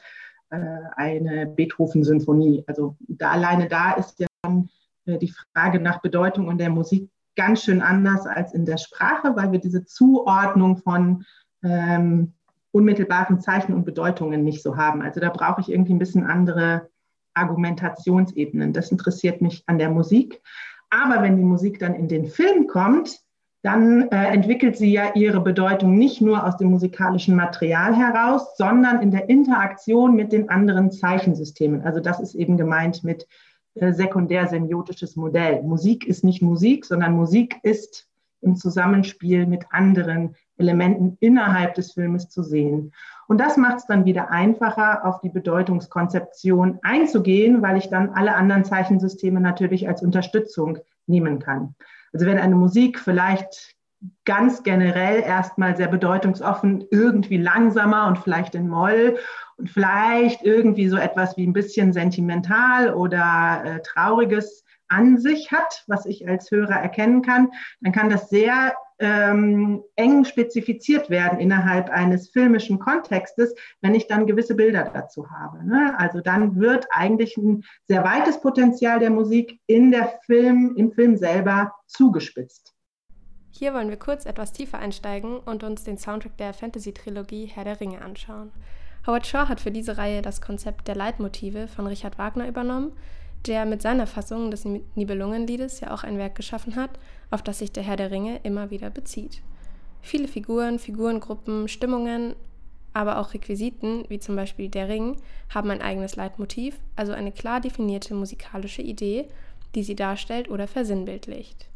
eine 0.50 1.48
Beethoven-Sinfonie. 1.48 2.63
Also 2.68 2.96
da 3.08 3.32
alleine 3.32 3.68
da 3.68 3.94
ist 3.94 4.20
ja 4.20 4.27
dann 4.41 4.70
äh, 5.06 5.18
die 5.18 5.34
Frage 5.53 5.79
nach 5.79 6.01
Bedeutung 6.01 6.50
in 6.50 6.58
der 6.58 6.70
Musik 6.70 7.10
ganz 7.36 7.63
schön 7.63 7.82
anders 7.82 8.25
als 8.25 8.53
in 8.53 8.65
der 8.65 8.77
Sprache, 8.77 9.36
weil 9.36 9.51
wir 9.51 9.60
diese 9.60 9.86
Zuordnung 9.86 10.77
von 10.77 11.25
ähm, 11.63 12.34
unmittelbaren 12.72 13.39
Zeichen 13.39 13.74
und 13.74 13.86
Bedeutungen 13.86 14.44
nicht 14.44 14.62
so 14.62 14.77
haben. 14.77 15.01
Also 15.01 15.20
da 15.20 15.29
brauche 15.29 15.62
ich 15.62 15.72
irgendwie 15.72 15.94
ein 15.94 16.00
bisschen 16.00 16.25
andere 16.25 16.89
Argumentationsebenen. 17.34 18.74
Das 18.74 18.91
interessiert 18.91 19.41
mich 19.41 19.63
an 19.68 19.79
der 19.79 19.89
Musik. 19.89 20.41
Aber 20.89 21.22
wenn 21.24 21.38
die 21.38 21.44
Musik 21.44 21.79
dann 21.79 21.96
in 21.96 22.08
den 22.08 22.25
Film 22.25 22.68
kommt, 22.68 23.20
dann 23.62 24.10
äh, 24.10 24.28
entwickelt 24.28 24.78
sie 24.78 24.92
ja 24.92 25.13
ihre 25.16 25.42
Bedeutung 25.42 25.98
nicht 25.98 26.22
nur 26.22 26.46
aus 26.46 26.56
dem 26.58 26.70
musikalischen 26.70 27.36
Material 27.36 27.94
heraus, 27.94 28.56
sondern 28.56 29.01
in 29.01 29.12
der 29.12 29.28
Interaktion 29.30 30.16
mit 30.16 30.32
den 30.32 30.50
anderen 30.50 30.92
Zeichensystemen. 30.92 31.82
Also 31.82 32.00
das 32.00 32.22
ist 32.22 32.36
eben 32.36 32.58
gemeint 32.58 33.04
mit 33.04 33.28
äh, 33.75 33.92
sekundär-semiotisches 33.92 35.18
Modell. 35.18 35.62
Musik 35.63 36.08
ist 36.08 36.24
nicht 36.24 36.42
Musik, 36.42 36.86
sondern 36.86 37.13
Musik 37.13 37.58
ist 37.63 38.08
im 38.42 38.56
Zusammenspiel 38.56 39.46
mit 39.46 39.66
anderen 39.72 40.36
Elementen 40.58 41.18
innerhalb 41.20 41.74
des 41.75 41.92
Filmes 41.92 42.30
zu 42.30 42.44
sehen. 42.44 42.94
Und 43.28 43.39
das 43.39 43.58
macht 43.58 43.80
es 43.80 43.86
dann 43.86 44.06
wieder 44.06 44.32
einfacher, 44.32 45.06
auf 45.06 45.20
die 45.20 45.30
Bedeutungskonzeption 45.30 46.80
einzugehen, 46.82 47.62
weil 47.62 47.78
ich 47.78 47.89
dann 47.89 48.12
alle 48.12 48.36
anderen 48.36 48.63
Zeichensysteme 48.63 49.42
natürlich 49.42 49.89
als 49.89 50.01
Unterstützung 50.01 50.78
nehmen 51.06 51.39
kann. 51.39 51.75
Also 52.13 52.25
wenn 52.25 52.39
eine 52.39 52.56
Musik 52.56 53.00
vielleicht 53.00 53.75
ganz 54.25 54.63
generell 54.63 55.22
erstmal 55.22 55.75
sehr 55.75 55.88
bedeutungsoffen, 55.88 56.86
irgendwie 56.89 57.38
langsamer 57.38 58.08
und 58.08 58.20
vielleicht 58.20 58.56
in 58.56 58.70
Moll 58.70 59.18
und 59.58 59.70
vielleicht 59.70 60.44
irgendwie 60.44 60.88
so 60.88 60.98
etwas 60.98 61.36
wie 61.36 61.46
ein 61.46 61.54
bisschen 61.54 61.92
sentimental 61.92 62.94
oder 62.94 63.62
äh, 63.66 63.82
trauriges 63.82 64.63
an 64.89 65.17
sich 65.17 65.51
hat, 65.51 65.84
was 65.88 66.05
ich 66.05 66.27
als 66.27 66.51
Hörer 66.51 66.75
erkennen 66.75 67.22
kann, 67.22 67.51
dann 67.81 67.93
kann 67.93 68.10
das 68.10 68.29
sehr 68.29 68.74
ähm, 69.00 69.81
eng 69.96 70.25
spezifiziert 70.25 71.10
werden 71.10 71.39
innerhalb 71.39 71.89
eines 71.89 72.29
filmischen 72.29 72.79
Kontextes, 72.79 73.55
wenn 73.81 73.96
ich 73.96 74.08
dann 74.08 74.27
gewisse 74.27 74.55
Bilder 74.55 74.89
dazu 74.93 75.31
habe. 75.31 75.65
Ne? 75.65 75.98
Also 75.98 76.19
dann 76.19 76.60
wird 76.60 76.88
eigentlich 76.91 77.38
ein 77.38 77.63
sehr 77.88 78.03
weites 78.03 78.41
Potenzial 78.41 79.00
der 79.00 79.10
Musik 79.10 79.60
in 79.67 79.91
der 79.91 80.19
Film, 80.25 80.74
im 80.75 80.91
Film 80.91 81.15
selber 81.15 81.74
zugespitzt. 81.88 82.74
Hier 83.51 83.74
wollen 83.74 83.89
wir 83.89 83.98
kurz 83.98 84.25
etwas 84.25 84.51
tiefer 84.51 84.79
einsteigen 84.79 85.39
und 85.39 85.63
uns 85.63 85.84
den 85.84 85.98
Soundtrack 85.98 86.38
der 86.38 86.53
Fantasy-Trilogie 86.53 87.46
Herr 87.46 87.63
der 87.63 87.79
Ringe 87.79 88.01
anschauen. 88.01 88.51
Howard 89.08 89.25
Shaw 89.25 89.48
hat 89.48 89.60
für 89.60 89.72
diese 89.72 89.98
Reihe 89.98 90.22
das 90.22 90.41
Konzept 90.41 90.88
der 90.88 90.96
Leitmotive 90.96 91.67
von 91.67 91.88
Richard 91.88 92.17
Wagner 92.17 92.48
übernommen, 92.48 92.91
der 93.48 93.65
mit 93.65 93.81
seiner 93.81 94.08
Fassung 94.08 94.51
des 94.51 94.65
Nibelungenliedes 94.96 95.79
ja 95.79 95.93
auch 95.93 96.03
ein 96.03 96.17
Werk 96.17 96.36
geschaffen 96.36 96.75
hat, 96.75 96.91
auf 97.31 97.41
das 97.41 97.60
sich 97.60 97.72
der 97.72 97.84
Herr 97.84 97.96
der 97.96 98.12
Ringe 98.12 98.39
immer 98.43 98.69
wieder 98.69 98.89
bezieht. 98.89 99.41
Viele 100.01 100.27
Figuren, 100.27 100.79
Figurengruppen, 100.79 101.67
Stimmungen, 101.67 102.36
aber 102.93 103.19
auch 103.19 103.34
Requisiten, 103.34 104.03
wie 104.10 104.19
zum 104.19 104.36
Beispiel 104.36 104.69
der 104.69 104.89
Ring, 104.89 105.17
haben 105.50 105.69
ein 105.69 105.81
eigenes 105.81 106.15
Leitmotiv, 106.15 106.77
also 106.96 107.13
eine 107.13 107.31
klar 107.31 107.62
definierte 107.62 108.13
musikalische 108.13 108.81
Idee, 108.81 109.27
die 109.75 109.84
sie 109.84 109.96
darstellt 109.96 110.50
oder 110.50 110.67
versinnbildlicht. 110.67 111.67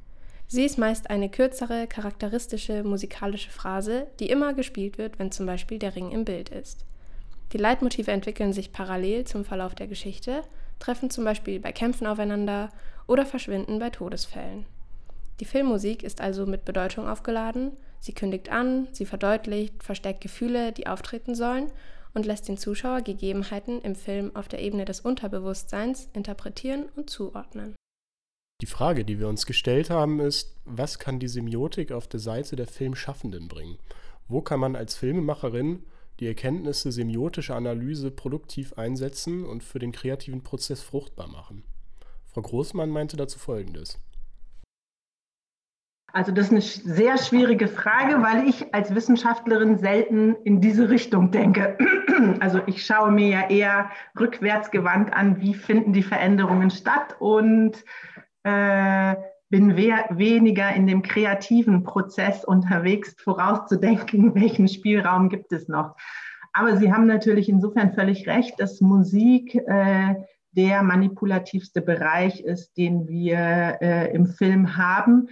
Sie 0.47 0.65
ist 0.65 0.77
meist 0.77 1.09
eine 1.09 1.29
kürzere, 1.29 1.87
charakteristische 1.87 2.83
musikalische 2.83 3.49
Phrase, 3.49 4.07
die 4.19 4.29
immer 4.29 4.53
gespielt 4.53 4.97
wird, 4.97 5.19
wenn 5.19 5.31
zum 5.31 5.45
Beispiel 5.45 5.79
der 5.79 5.95
Ring 5.95 6.11
im 6.11 6.25
Bild 6.25 6.49
ist. 6.49 6.85
Die 7.53 7.57
Leitmotive 7.57 8.11
entwickeln 8.11 8.53
sich 8.53 8.71
parallel 8.71 9.25
zum 9.25 9.45
Verlauf 9.45 9.75
der 9.75 9.87
Geschichte 9.87 10.41
treffen 10.79 11.09
zum 11.09 11.23
Beispiel 11.23 11.59
bei 11.59 11.71
Kämpfen 11.71 12.07
aufeinander 12.07 12.69
oder 13.07 13.25
verschwinden 13.25 13.79
bei 13.79 13.89
Todesfällen. 13.89 14.65
Die 15.39 15.45
Filmmusik 15.45 16.03
ist 16.03 16.21
also 16.21 16.45
mit 16.45 16.65
Bedeutung 16.65 17.07
aufgeladen, 17.07 17.71
sie 17.99 18.13
kündigt 18.13 18.49
an, 18.49 18.87
sie 18.91 19.05
verdeutlicht, 19.05 19.83
verstärkt 19.83 20.21
Gefühle, 20.21 20.71
die 20.71 20.87
auftreten 20.87 21.35
sollen 21.35 21.71
und 22.13 22.25
lässt 22.25 22.47
den 22.47 22.57
Zuschauer 22.57 23.01
Gegebenheiten 23.01 23.81
im 23.81 23.95
Film 23.95 24.35
auf 24.35 24.47
der 24.47 24.61
Ebene 24.61 24.85
des 24.85 25.01
Unterbewusstseins 25.01 26.09
interpretieren 26.13 26.85
und 26.95 27.09
zuordnen. 27.09 27.75
Die 28.61 28.67
Frage, 28.67 29.03
die 29.03 29.19
wir 29.19 29.27
uns 29.27 29.45
gestellt 29.45 29.89
haben, 29.89 30.19
ist, 30.19 30.55
was 30.63 30.99
kann 30.99 31.19
die 31.19 31.27
Semiotik 31.27 31.91
auf 31.91 32.07
der 32.07 32.19
Seite 32.19 32.55
der 32.55 32.67
Filmschaffenden 32.67 33.47
bringen? 33.47 33.77
Wo 34.27 34.41
kann 34.41 34.59
man 34.59 34.75
als 34.75 34.95
Filmemacherin 34.95 35.83
die 36.19 36.27
Erkenntnisse 36.27 36.91
semiotischer 36.91 37.55
Analyse 37.55 38.11
produktiv 38.11 38.73
einsetzen 38.73 39.45
und 39.45 39.63
für 39.63 39.79
den 39.79 39.91
kreativen 39.91 40.43
Prozess 40.43 40.81
fruchtbar 40.81 41.27
machen. 41.27 41.63
Frau 42.25 42.41
Großmann 42.41 42.89
meinte 42.89 43.17
dazu 43.17 43.39
Folgendes. 43.39 43.99
Also 46.15 46.31
das 46.31 46.51
ist 46.51 46.85
eine 46.85 46.93
sehr 46.95 47.17
schwierige 47.17 47.67
Frage, 47.67 48.21
weil 48.21 48.47
ich 48.47 48.71
als 48.73 48.93
Wissenschaftlerin 48.93 49.79
selten 49.79 50.35
in 50.43 50.61
diese 50.61 50.89
Richtung 50.89 51.31
denke. 51.31 51.77
Also 52.39 52.61
ich 52.67 52.85
schaue 52.85 53.11
mir 53.11 53.27
ja 53.27 53.49
eher 53.49 53.89
rückwärts 54.17 54.71
gewandt 54.71 55.11
an, 55.11 55.41
wie 55.41 55.53
finden 55.53 55.91
die 55.91 56.03
Veränderungen 56.03 56.69
statt 56.69 57.17
und 57.19 57.83
äh, 58.43 59.15
bin 59.53 59.77
we 59.77 59.93
weniger 60.09 60.73
in 60.73 60.87
dem 60.87 61.03
kreativen 61.03 61.83
Prozess 61.83 62.43
unterwegs, 62.43 63.13
vorauszudenken, 63.19 64.33
welchen 64.41 64.67
Spielraum 64.67 65.29
gibt 65.29 65.51
es 65.51 65.67
noch. 65.67 65.95
Aber 66.53 66.77
Sie 66.77 66.91
haben 66.91 67.05
natürlich 67.05 67.49
insofern 67.49 67.93
völlig 67.93 68.27
recht, 68.27 68.59
dass 68.59 68.81
Musik 68.81 69.53
äh, 69.53 70.15
der 70.53 70.81
manipulativste 70.81 71.83
Bereich 71.83 72.41
ist, 72.41 72.75
den 72.77 73.07
wir 73.07 73.77
äh, 73.79 74.11
im 74.15 74.25
Film 74.25 74.75
haben, 74.75 75.29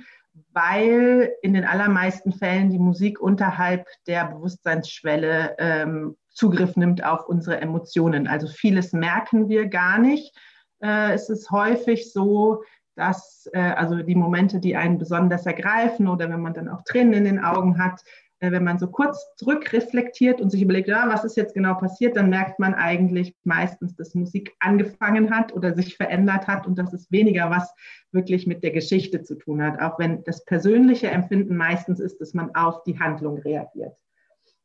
weil 0.53 1.33
in 1.41 1.55
den 1.55 1.65
allermeisten 1.65 2.31
Fällen 2.31 2.69
die 2.69 2.77
Musik 2.77 3.19
unterhalb 3.19 3.87
der 4.05 4.25
Bewusstseinsschwelle 4.25 5.55
ähm, 5.57 6.15
Zugriff 6.29 6.75
nimmt 6.75 7.03
auf 7.03 7.27
unsere 7.27 7.59
Emotionen. 7.59 8.27
Also 8.27 8.47
vieles 8.47 8.93
merken 8.93 9.49
wir 9.49 9.65
gar 9.65 9.97
nicht. 9.97 10.31
Äh, 10.79 11.13
es 11.13 11.27
ist 11.27 11.49
häufig 11.49 12.13
so, 12.13 12.61
dass 12.95 13.50
äh, 13.53 13.60
also 13.60 14.01
die 14.01 14.15
Momente, 14.15 14.60
die 14.60 14.75
einen 14.75 14.98
besonders 14.98 15.45
ergreifen 15.45 16.07
oder 16.07 16.29
wenn 16.29 16.41
man 16.41 16.53
dann 16.53 16.69
auch 16.69 16.83
Tränen 16.83 17.13
in 17.13 17.25
den 17.25 17.43
Augen 17.43 17.77
hat, 17.77 18.01
äh, 18.41 18.51
wenn 18.51 18.63
man 18.63 18.79
so 18.79 18.88
kurz 18.88 19.33
zurückreflektiert 19.38 20.41
und 20.41 20.50
sich 20.50 20.62
überlegt, 20.62 20.88
ja, 20.88 21.07
was 21.07 21.24
ist 21.24 21.38
jetzt 21.38 21.53
genau 21.53 21.75
passiert, 21.75 22.17
dann 22.17 22.29
merkt 22.29 22.60
man 22.60 22.74
eigentlich 22.74 23.36
meistens, 23.43 23.95
dass 23.95 24.15
Musik 24.15 24.53
angefangen 24.60 25.29
hat 25.29 25.53
oder 25.53 25.74
sich 25.74 25.95
verändert 25.95 26.48
hat 26.48 26.65
und 26.67 26.77
dass 26.77 26.91
es 26.91 27.12
weniger 27.12 27.50
was 27.50 27.74
wirklich 28.12 28.48
mit 28.48 28.63
der 28.63 28.71
Geschichte 28.71 29.21
zu 29.21 29.36
tun 29.36 29.62
hat, 29.62 29.79
auch 29.79 30.00
wenn 30.00 30.24
das 30.24 30.43
persönliche 30.43 31.10
Empfinden 31.10 31.55
meistens 31.55 32.00
ist, 32.00 32.19
dass 32.19 32.33
man 32.33 32.53
auf 32.55 32.83
die 32.83 33.00
Handlung 33.00 33.38
reagiert. 33.39 33.95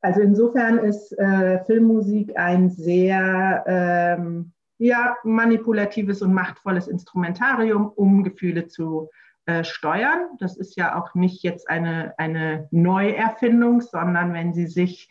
Also 0.00 0.20
insofern 0.20 0.78
ist 0.78 1.12
äh, 1.18 1.62
Filmmusik 1.64 2.36
ein 2.36 2.70
sehr 2.70 3.64
ähm, 3.66 4.52
ja, 4.78 5.16
manipulatives 5.24 6.22
und 6.22 6.34
machtvolles 6.34 6.88
Instrumentarium, 6.88 7.88
um 7.88 8.24
Gefühle 8.24 8.68
zu 8.68 9.10
äh, 9.46 9.64
steuern. 9.64 10.26
Das 10.38 10.56
ist 10.56 10.76
ja 10.76 11.00
auch 11.00 11.14
nicht 11.14 11.42
jetzt 11.42 11.70
eine, 11.70 12.14
eine 12.18 12.68
Neuerfindung, 12.70 13.80
sondern 13.80 14.32
wenn 14.32 14.52
Sie 14.52 14.66
sich 14.66 15.08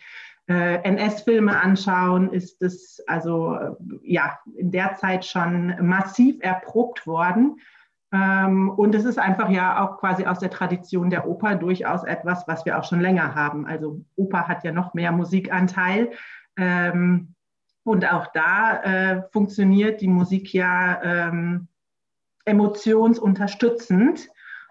äh, 0.48 0.76
NS-Filme 0.84 1.60
anschauen, 1.60 2.32
ist 2.32 2.62
es 2.62 3.02
also 3.08 3.56
äh, 3.56 3.72
ja 4.04 4.38
in 4.58 4.72
der 4.72 4.96
Zeit 4.96 5.26
schon 5.26 5.76
massiv 5.82 6.38
erprobt 6.42 7.08
worden. 7.08 7.60
Ähm, 8.12 8.70
und 8.70 8.94
es 8.94 9.06
ist 9.06 9.18
einfach 9.18 9.50
ja 9.50 9.84
auch 9.84 9.98
quasi 10.00 10.26
aus 10.26 10.40
der 10.40 10.52
Tradition 10.52 11.10
der 11.10 11.28
Oper 11.28 11.56
durchaus 11.56 12.04
etwas, 12.04 12.48
was 12.48 12.66
wir 12.66 12.78
auch 12.78 12.84
schon 12.84 13.02
länger 13.02 13.34
haben. 13.36 13.66
Also 13.66 14.02
Oper 14.16 14.48
hat 14.48 14.64
ja 14.64 14.72
noch 14.72 14.94
mehr 14.94 15.12
Musikanteil. 15.12 16.12
Ähm, 16.58 17.35
und 17.86 18.12
auch 18.12 18.28
da 18.34 18.82
äh, 18.82 19.22
funktioniert 19.32 20.02
die 20.02 20.08
Musik 20.08 20.54
ja 20.54 21.02
ähm, 21.04 21.68
emotionsunterstützend. 22.46 24.28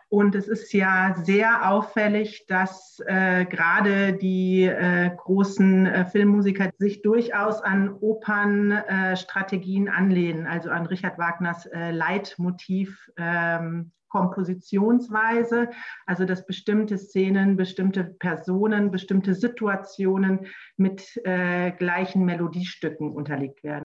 Und 0.09 0.35
es 0.35 0.49
ist 0.49 0.73
ja 0.73 1.14
sehr 1.23 1.71
auffällig, 1.71 2.47
dass 2.49 3.00
äh, 3.06 3.44
gerade 3.47 4.14
die 4.14 4.64
äh, 4.64 5.11
großen 5.16 5.87
äh, 5.87 6.04
Filmmusiker 6.06 6.71
sich 6.78 7.02
durchaus 7.02 7.62
an 7.62 7.92
Opernstrategien 8.00 9.88
anlehnen, 9.88 10.47
also 10.49 10.71
an 10.71 10.87
Richard 10.87 11.16
Wagners 11.16 11.66
äh, 11.66 11.92
Leitmotiv. 11.92 13.11
Ähm, 13.16 13.92
Kompositionsweise, 14.14 15.71
also 16.06 16.25
dass 16.25 16.47
bestimmte 16.47 16.99
Szenen, 16.99 17.56
bestimmte 17.56 18.04
Personen, 18.04 18.92
bestimmte 18.92 19.35
Situationen 19.35 20.47
mit 20.76 21.21
äh, 21.25 21.73
gleichen 21.73 22.25
Melodiestücken 22.25 23.11
unterlegt 23.11 23.64
werden. 23.64 23.83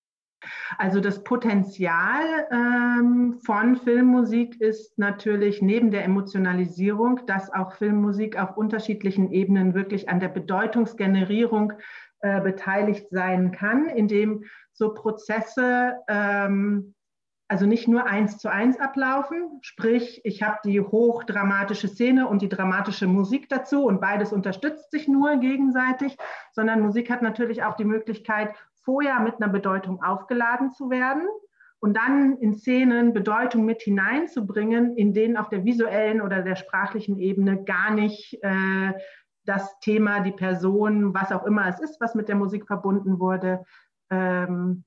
Also 0.77 0.99
das 0.99 1.23
Potenzial 1.23 2.21
ähm, 2.51 3.39
von 3.43 3.75
Filmmusik 3.75 4.61
ist 4.61 4.99
natürlich 4.99 5.63
neben 5.63 5.89
der 5.89 6.05
Emotionalisierung, 6.05 7.21
dass 7.25 7.51
auch 7.51 7.73
Filmmusik 7.73 8.39
auf 8.39 8.55
unterschiedlichen 8.55 9.31
Ebenen 9.31 9.73
wirklich 9.73 10.09
an 10.09 10.19
der 10.19 10.29
Bedeutungsgenerierung 10.29 11.73
äh, 12.21 12.39
beteiligt 12.39 13.09
sein 13.09 13.51
kann, 13.51 13.89
indem 13.89 14.43
so 14.73 14.93
Prozesse 14.93 15.95
ähm, 16.07 16.93
also 17.49 17.65
nicht 17.65 17.87
nur 17.87 18.05
eins 18.05 18.37
zu 18.37 18.49
eins 18.49 18.79
ablaufen, 18.79 19.57
sprich, 19.61 20.21
ich 20.23 20.43
habe 20.43 20.59
die 20.63 20.79
hochdramatische 20.79 21.87
Szene 21.87 22.27
und 22.27 22.43
die 22.43 22.47
dramatische 22.47 23.07
Musik 23.07 23.49
dazu 23.49 23.85
und 23.85 23.99
beides 23.99 24.31
unterstützt 24.31 24.91
sich 24.91 25.07
nur 25.07 25.37
gegenseitig, 25.37 26.15
sondern 26.51 26.81
Musik 26.81 27.09
hat 27.09 27.23
natürlich 27.23 27.63
auch 27.63 27.75
die 27.75 27.85
Möglichkeit, 27.85 28.53
vorher 28.83 29.19
mit 29.19 29.41
einer 29.41 29.51
Bedeutung 29.51 30.03
aufgeladen 30.03 30.71
zu 30.71 30.91
werden 30.91 31.27
und 31.79 31.97
dann 31.97 32.37
in 32.37 32.53
Szenen 32.53 33.13
Bedeutung 33.13 33.65
mit 33.65 33.81
hineinzubringen, 33.81 34.95
in 34.95 35.15
denen 35.15 35.35
auf 35.35 35.49
der 35.49 35.65
visuellen 35.65 36.21
oder 36.21 36.43
der 36.43 36.55
sprachlichen 36.55 37.17
Ebene 37.17 37.63
gar 37.63 37.89
nicht 37.89 38.37
äh, 38.43 38.93
das 39.45 39.79
Thema, 39.79 40.19
die 40.19 40.31
Person, 40.31 41.15
was 41.15 41.31
auch 41.31 41.45
immer 41.47 41.67
es 41.67 41.79
ist, 41.79 41.99
was 41.99 42.13
mit 42.13 42.27
der 42.27 42.35
Musik 42.35 42.67
verbunden 42.67 43.19
wurde, 43.19 43.65
ähm, 44.11 44.83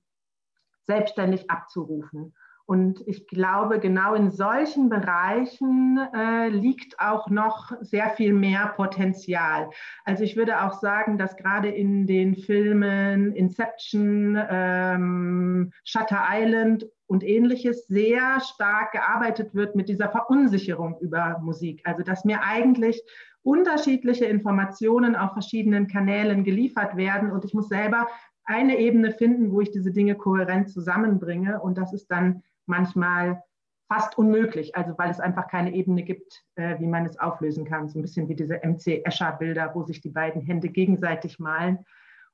selbstständig 0.85 1.51
abzurufen. 1.51 2.35
Und 2.67 3.03
ich 3.07 3.27
glaube, 3.27 3.81
genau 3.81 4.15
in 4.15 4.31
solchen 4.31 4.89
Bereichen 4.89 5.99
äh, 6.15 6.49
liegt 6.49 6.99
auch 7.01 7.29
noch 7.29 7.73
sehr 7.81 8.11
viel 8.11 8.33
mehr 8.33 8.73
Potenzial. 8.77 9.71
Also 10.05 10.25
ich 10.25 10.37
würde 10.37 10.63
auch 10.63 10.75
sagen, 10.75 11.19
dass 11.19 11.37
gerade 11.37 11.69
in 11.69 12.07
den 12.07 12.37
Filmen 12.37 13.33
Inception, 13.33 14.39
ähm, 14.49 15.73
Shutter 15.85 16.23
Island 16.31 16.87
und 17.07 17.25
ähnliches 17.25 17.87
sehr 17.89 18.41
stark 18.41 18.93
gearbeitet 18.93 19.55
wird 19.55 19.77
mit 19.77 19.89
dieser 19.89 20.09
Verunsicherung 20.09 20.99
über 21.01 21.41
Musik. 21.43 21.83
Also 21.85 22.03
dass 22.03 22.25
mir 22.25 22.43
eigentlich 22.43 23.03
unterschiedliche 23.43 24.25
Informationen 24.25 25.17
auf 25.17 25.33
verschiedenen 25.33 25.89
Kanälen 25.89 26.45
geliefert 26.45 26.97
werden 26.97 27.31
und 27.31 27.45
ich 27.45 27.55
muss 27.55 27.69
selber 27.69 28.07
eine 28.45 28.79
Ebene 28.79 29.13
finden, 29.13 29.53
wo 29.53 29.61
ich 29.61 29.71
diese 29.71 29.93
Dinge 29.93 30.15
kohärent 30.15 30.71
zusammenbringe. 30.71 31.61
Und 31.61 31.79
das 31.79 31.93
ist 31.93 32.09
dann 32.09 32.43
manchmal 32.67 33.43
fast 33.89 34.17
unmöglich, 34.17 34.75
also 34.75 34.97
weil 34.97 35.11
es 35.11 35.21
einfach 35.21 35.49
keine 35.49 35.73
Ebene 35.75 36.03
gibt, 36.03 36.43
äh, 36.55 36.79
wie 36.79 36.87
man 36.87 37.05
es 37.05 37.19
auflösen 37.19 37.65
kann. 37.65 37.89
So 37.89 37.99
ein 37.99 38.03
bisschen 38.03 38.29
wie 38.29 38.35
diese 38.35 38.61
MC-Escher-Bilder, 38.63 39.73
wo 39.75 39.83
sich 39.83 40.01
die 40.01 40.11
beiden 40.11 40.41
Hände 40.41 40.69
gegenseitig 40.69 41.39
malen 41.39 41.85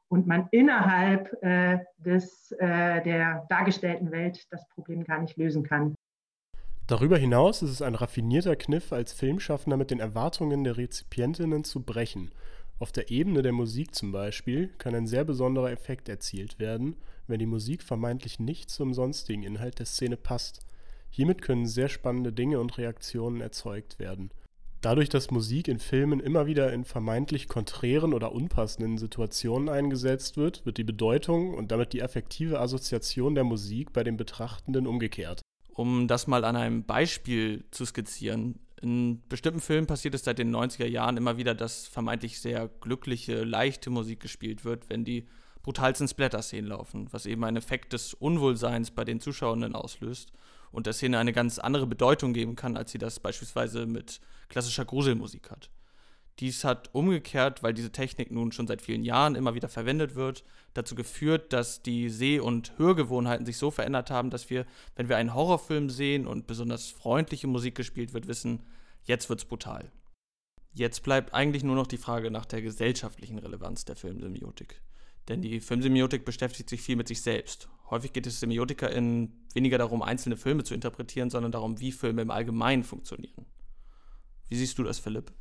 und 0.09 0.27
man 0.27 0.49
innerhalb 0.53 1.33
äh, 1.43 1.81
des, 1.99 2.53
äh, 2.53 3.03
der 3.03 3.47
dargestellten 3.49 4.11
Welt 4.11 4.47
das 4.51 4.67
Problem 4.69 5.05
gar 5.05 5.21
nicht 5.21 5.37
lösen 5.37 5.63
kann. 5.65 5.95
Darüber 6.87 7.19
hinaus 7.19 7.61
ist 7.61 7.71
es 7.71 7.83
ein 7.83 7.95
raffinierter 7.95 8.57
Kniff, 8.57 8.93
als 8.93 9.13
Filmschaffender 9.13 9.77
mit 9.77 9.91
den 9.91 10.01
Erwartungen 10.01 10.65
der 10.65 10.79
Rezipientinnen 10.79 11.65
zu 11.65 11.83
brechen. 11.83 12.31
Auf 12.79 12.93
der 12.93 13.11
Ebene 13.11 13.43
der 13.43 13.53
Musik 13.53 13.95
zum 13.95 14.13
Beispiel 14.13 14.69
kann 14.79 14.95
ein 14.95 15.07
sehr 15.07 15.25
besonderer 15.25 15.71
Effekt 15.71 16.09
erzielt 16.09 16.59
werden, 16.59 16.97
wenn 17.29 17.39
die 17.39 17.47
Musik 17.47 17.83
vermeintlich 17.83 18.39
nicht 18.39 18.71
zum 18.71 18.95
sonstigen 18.95 19.43
Inhalt 19.43 19.79
der 19.79 19.87
Szene 19.87 20.17
passt. 20.17 20.61
Hiermit 21.11 21.43
können 21.43 21.67
sehr 21.67 21.89
spannende 21.89 22.33
Dinge 22.33 22.61
und 22.61 22.79
Reaktionen 22.79 23.41
erzeugt 23.41 23.99
werden. 23.99 24.31
Dadurch, 24.81 25.09
dass 25.09 25.33
Musik 25.33 25.67
in 25.67 25.81
Filmen 25.81 26.21
immer 26.21 26.47
wieder 26.47 26.73
in 26.73 26.85
vermeintlich 26.85 27.49
konträren 27.49 28.15
oder 28.15 28.33
unpassenden 28.33 28.97
Situationen 28.97 29.69
eingesetzt 29.69 30.37
wird, 30.37 30.65
wird 30.65 30.79
die 30.79 30.85
Bedeutung 30.85 31.55
und 31.55 31.73
damit 31.73 31.93
die 31.93 32.03
affektive 32.03 32.61
Assoziation 32.61 33.35
der 33.35 33.43
Musik 33.43 33.93
bei 33.93 34.05
den 34.05 34.17
Betrachtenden 34.17 34.87
umgekehrt. 34.87 35.41
Um 35.75 36.07
das 36.07 36.29
mal 36.29 36.45
an 36.45 36.55
einem 36.55 36.85
Beispiel 36.85 37.65
zu 37.73 37.85
skizzieren. 37.85 38.61
In 38.81 39.23
bestimmten 39.29 39.61
Filmen 39.61 39.89
passiert 39.89 40.15
es 40.15 40.23
seit 40.23 40.39
den 40.39 40.55
90er 40.55 40.87
Jahren 40.87 41.17
immer 41.17 41.37
wieder, 41.37 41.57
dass 41.57 41.89
vermeintlich 41.89 42.39
sehr 42.39 42.69
glückliche, 42.81 43.43
leichte 43.43 43.91
Musik 43.91 44.21
gespielt 44.21 44.65
wird, 44.65 44.89
wenn 44.89 45.05
die 45.05 45.27
brutalsten 45.69 46.09
Splatter-Szenen 46.09 46.71
laufen, 46.71 47.09
was 47.11 47.27
eben 47.27 47.45
einen 47.45 47.59
Effekt 47.59 47.93
des 47.93 48.15
Unwohlseins 48.15 48.91
bei 48.91 49.05
den 49.05 49.21
Zuschauenden 49.21 49.75
auslöst 49.75 50.33
und 50.73 50.87
der 50.87 50.95
Szene 50.95 51.19
eine 51.19 51.35
ganz 51.35 51.59
andere 51.59 51.87
Bedeutung 51.87 52.33
geben 52.33 52.57
kann, 52.57 52.75
als 52.75 52.91
sie 52.91 52.97
das 52.97 53.21
beispielsweise 53.21 53.85
mit 53.85 54.23
klassischer 54.49 54.87
Gruselmusik 54.87 55.51
hat. 55.51 55.69
Dies 56.39 56.65
hat 56.65 56.89
umgekehrt, 56.95 57.63
weil 57.63 57.75
diese 57.75 57.93
Technik 57.93 58.31
nun 58.31 58.51
schon 58.51 58.67
seit 58.67 58.81
vielen 58.81 59.05
Jahren 59.05 59.35
immer 59.35 59.55
wieder 59.55 59.69
verwendet 59.69 60.15
wird, 60.15 60.43
dazu 60.73 60.95
geführt, 60.95 61.53
dass 61.53 61.83
die 61.83 62.09
Seh- 62.09 62.41
und 62.41 62.73
Hörgewohnheiten 62.79 63.45
sich 63.45 63.59
so 63.59 63.71
verändert 63.71 64.11
haben, 64.11 64.31
dass 64.31 64.49
wir, 64.49 64.65
wenn 64.97 65.11
wir 65.11 65.19
einen 65.19 65.35
Horrorfilm 65.35 65.91
sehen 65.91 66.27
und 66.27 66.47
besonders 66.47 66.91
freundliche 66.91 67.47
Musik 67.47 67.75
gespielt 67.75 68.15
wird, 68.15 68.27
wissen, 68.27 68.63
jetzt 69.05 69.29
wird's 69.29 69.45
brutal. 69.45 69.93
Jetzt 70.73 71.03
bleibt 71.03 71.35
eigentlich 71.35 71.63
nur 71.63 71.77
noch 71.77 71.87
die 71.87 71.99
Frage 71.99 72.31
nach 72.31 72.47
der 72.47 72.63
gesellschaftlichen 72.63 73.39
Relevanz 73.39 73.85
der 73.85 73.97
Filmsemiotik. 73.97 74.81
Denn 75.29 75.43
die 75.43 75.61
Filmsemiotik 75.61 76.25
beschäftigt 76.25 76.71
sich 76.71 76.81
viel 76.81 76.97
mit 76.97 77.09
sich 77.09 77.21
selbst. 77.21 77.69
Häufig 77.91 78.13
geht 78.13 78.27
es 78.27 78.41
SemiotikerInnen 78.41 79.47
weniger 79.53 79.79
darum, 79.79 80.03
einzelne 80.03 80.37
Filme 80.37 80.65
zu 80.65 80.75
interpretieren, 80.75 81.31
sondern 81.31 81.53
darum, 81.53 81.81
wie 81.81 81.93
Filme 81.93 82.23
im 82.23 82.31
Allgemeinen 82.31 82.83
funktionieren. 82.83 83.45
Wie 84.49 84.57
siehst 84.57 84.79
du 84.79 84.83
das, 84.83 84.99
Philipp? 84.99 85.33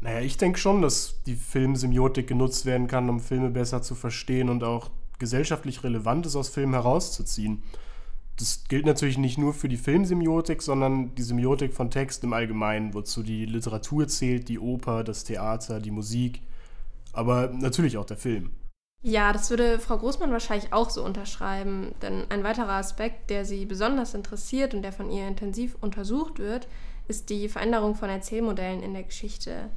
Naja, 0.00 0.20
ich 0.20 0.36
denke 0.36 0.58
schon, 0.58 0.82
dass 0.82 1.22
die 1.24 1.36
Filmsemiotik 1.36 2.26
genutzt 2.26 2.66
werden 2.66 2.86
kann, 2.86 3.08
um 3.08 3.20
Filme 3.20 3.50
besser 3.50 3.82
zu 3.82 3.94
verstehen 3.94 4.48
und 4.48 4.64
auch 4.64 4.90
gesellschaftlich 5.18 5.84
Relevantes 5.84 6.36
aus 6.36 6.48
Filmen 6.48 6.74
herauszuziehen. 6.74 7.62
Das 8.36 8.64
gilt 8.68 8.84
natürlich 8.84 9.16
nicht 9.16 9.38
nur 9.38 9.54
für 9.54 9.68
die 9.68 9.76
Filmsemiotik, 9.76 10.60
sondern 10.60 11.14
die 11.14 11.22
Semiotik 11.22 11.72
von 11.72 11.90
Text 11.90 12.24
im 12.24 12.32
Allgemeinen, 12.32 12.92
wozu 12.92 13.22
die 13.22 13.44
Literatur 13.46 14.08
zählt, 14.08 14.48
die 14.48 14.58
Oper, 14.58 15.04
das 15.04 15.24
Theater, 15.24 15.80
die 15.80 15.92
Musik, 15.92 16.42
aber 17.12 17.48
natürlich 17.48 17.96
auch 17.96 18.06
der 18.06 18.16
Film. 18.16 18.50
Ja, 19.06 19.34
das 19.34 19.50
würde 19.50 19.78
Frau 19.80 19.98
Großmann 19.98 20.32
wahrscheinlich 20.32 20.72
auch 20.72 20.88
so 20.88 21.04
unterschreiben, 21.04 21.94
denn 22.00 22.24
ein 22.30 22.42
weiterer 22.42 22.72
Aspekt, 22.72 23.28
der 23.28 23.44
sie 23.44 23.66
besonders 23.66 24.14
interessiert 24.14 24.72
und 24.72 24.80
der 24.80 24.92
von 24.92 25.10
ihr 25.10 25.28
intensiv 25.28 25.76
untersucht 25.82 26.38
wird, 26.38 26.66
ist 27.06 27.28
die 27.28 27.50
Veränderung 27.50 27.96
von 27.96 28.08
Erzählmodellen 28.08 28.82
in 28.82 28.94
der 28.94 29.02
Geschichte, 29.02 29.68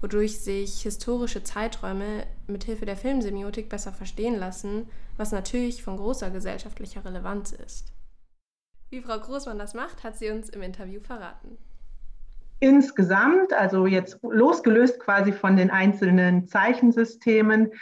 wodurch 0.00 0.40
sich 0.40 0.80
historische 0.80 1.42
Zeiträume 1.42 2.24
mithilfe 2.46 2.86
der 2.86 2.96
Filmsemiotik 2.96 3.68
besser 3.68 3.92
verstehen 3.92 4.38
lassen, 4.38 4.88
was 5.18 5.30
natürlich 5.30 5.82
von 5.82 5.98
großer 5.98 6.30
gesellschaftlicher 6.30 7.04
Relevanz 7.04 7.52
ist. 7.52 7.92
Wie 8.88 9.02
Frau 9.02 9.18
Großmann 9.18 9.58
das 9.58 9.74
macht, 9.74 10.04
hat 10.04 10.16
sie 10.16 10.30
uns 10.30 10.48
im 10.48 10.62
Interview 10.62 11.00
verraten. 11.00 11.58
Insgesamt, 12.60 13.52
also 13.52 13.86
jetzt 13.86 14.18
losgelöst 14.22 15.00
quasi 15.00 15.32
von 15.32 15.56
den 15.56 15.70
einzelnen 15.70 16.46
Zeichensystemen, 16.46 17.72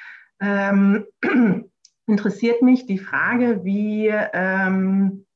ähm, 0.40 1.06
interessiert 2.06 2.62
mich 2.62 2.86
die 2.86 2.98
Frage, 2.98 3.64
wie, 3.64 4.08
ähm, 4.08 5.26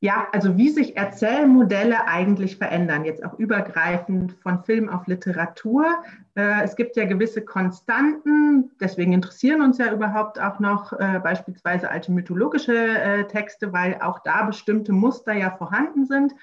ja, 0.00 0.28
also 0.32 0.56
wie 0.56 0.68
sich 0.68 0.96
Erzählmodelle 0.96 2.06
eigentlich 2.06 2.58
verändern, 2.58 3.04
jetzt 3.04 3.24
auch 3.24 3.38
übergreifend 3.38 4.34
von 4.42 4.62
Film 4.62 4.88
auf 4.88 5.06
Literatur. 5.06 5.86
Äh, 6.34 6.62
es 6.62 6.76
gibt 6.76 6.96
ja 6.96 7.06
gewisse 7.06 7.42
Konstanten, 7.42 8.70
deswegen 8.78 9.12
interessieren 9.14 9.62
uns 9.62 9.78
ja 9.78 9.92
überhaupt 9.92 10.38
auch 10.38 10.60
noch 10.60 10.92
äh, 10.92 11.20
beispielsweise 11.22 11.90
alte 11.90 12.12
mythologische 12.12 12.76
äh, 12.76 13.26
Texte, 13.26 13.72
weil 13.72 14.00
auch 14.02 14.18
da 14.18 14.44
bestimmte 14.44 14.92
Muster 14.92 15.32
ja 15.32 15.50
vorhanden 15.50 16.04
sind. 16.04 16.34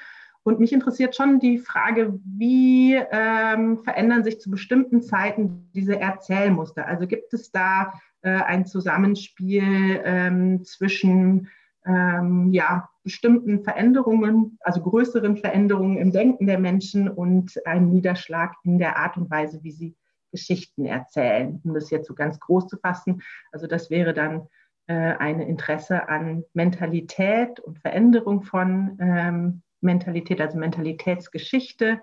Und 0.43 0.59
mich 0.59 0.73
interessiert 0.73 1.15
schon 1.15 1.39
die 1.39 1.57
Frage, 1.57 2.19
wie 2.25 2.95
ähm, 2.95 3.77
verändern 3.79 4.23
sich 4.23 4.41
zu 4.41 4.51
bestimmten 4.51 5.01
Zeiten 5.01 5.69
diese 5.73 5.99
Erzählmuster? 5.99 6.85
Also 6.85 7.07
gibt 7.07 7.33
es 7.33 7.51
da 7.51 7.93
äh, 8.21 8.29
ein 8.29 8.65
Zusammenspiel 8.65 10.01
ähm, 10.03 10.63
zwischen 10.65 11.49
ähm, 11.85 12.51
ja, 12.51 12.89
bestimmten 13.03 13.63
Veränderungen, 13.63 14.57
also 14.61 14.81
größeren 14.81 15.37
Veränderungen 15.37 15.97
im 15.97 16.11
Denken 16.11 16.47
der 16.47 16.59
Menschen 16.59 17.09
und 17.09 17.65
einen 17.65 17.89
Niederschlag 17.89 18.53
in 18.63 18.77
der 18.79 18.97
Art 18.97 19.17
und 19.17 19.29
Weise, 19.29 19.63
wie 19.63 19.71
sie 19.71 19.95
Geschichten 20.31 20.85
erzählen, 20.85 21.61
um 21.63 21.73
das 21.73 21.89
jetzt 21.89 22.07
so 22.07 22.15
ganz 22.15 22.39
groß 22.39 22.67
zu 22.67 22.77
fassen. 22.77 23.21
Also 23.51 23.67
das 23.67 23.89
wäre 23.89 24.13
dann 24.13 24.47
äh, 24.87 24.93
ein 24.93 25.39
Interesse 25.39 26.09
an 26.09 26.43
Mentalität 26.53 27.59
und 27.59 27.79
Veränderung 27.79 28.41
von 28.41 28.97
ähm, 28.99 29.61
Mentalität, 29.83 30.41
also 30.41 30.57
Mentalitätsgeschichte, 30.57 32.01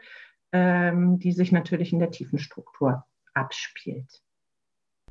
ähm, 0.53 1.19
die 1.19 1.33
sich 1.33 1.53
natürlich 1.53 1.93
in 1.93 1.99
der 1.99 2.11
tiefen 2.11 2.39
Struktur 2.39 3.05
abspielt. 3.35 4.23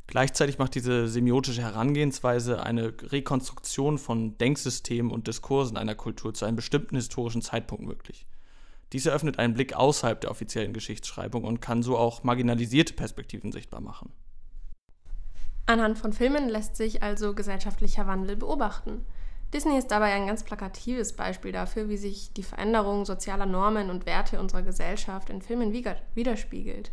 Gleichzeitig 0.07 0.57
macht 0.57 0.73
diese 0.73 1.07
semiotische 1.07 1.61
Herangehensweise 1.61 2.63
eine 2.63 2.93
Rekonstruktion 3.11 3.99
von 3.99 4.37
Denksystemen 4.39 5.11
und 5.11 5.27
Diskursen 5.27 5.77
einer 5.77 5.93
Kultur 5.93 6.33
zu 6.33 6.45
einem 6.45 6.55
bestimmten 6.55 6.95
historischen 6.95 7.43
Zeitpunkt 7.43 7.85
möglich. 7.85 8.25
Dies 8.91 9.05
eröffnet 9.05 9.37
einen 9.37 9.53
Blick 9.53 9.75
außerhalb 9.75 10.19
der 10.19 10.31
offiziellen 10.31 10.73
Geschichtsschreibung 10.73 11.43
und 11.43 11.61
kann 11.61 11.83
so 11.83 11.95
auch 11.95 12.23
marginalisierte 12.23 12.93
Perspektiven 12.93 13.51
sichtbar 13.51 13.81
machen. 13.81 14.11
Anhand 15.67 15.99
von 15.99 16.11
Filmen 16.11 16.49
lässt 16.49 16.75
sich 16.75 17.03
also 17.03 17.35
gesellschaftlicher 17.35 18.07
Wandel 18.07 18.35
beobachten. 18.35 19.05
Disney 19.53 19.77
ist 19.77 19.89
dabei 19.89 20.13
ein 20.13 20.27
ganz 20.27 20.43
plakatives 20.43 21.13
Beispiel 21.13 21.51
dafür, 21.51 21.89
wie 21.89 21.97
sich 21.97 22.33
die 22.33 22.43
Veränderung 22.43 23.05
sozialer 23.05 23.47
Normen 23.47 23.89
und 23.89 24.05
Werte 24.05 24.39
unserer 24.39 24.61
Gesellschaft 24.61 25.31
in 25.31 25.41
Filmen 25.41 25.73
widerspiegelt. 26.13 26.91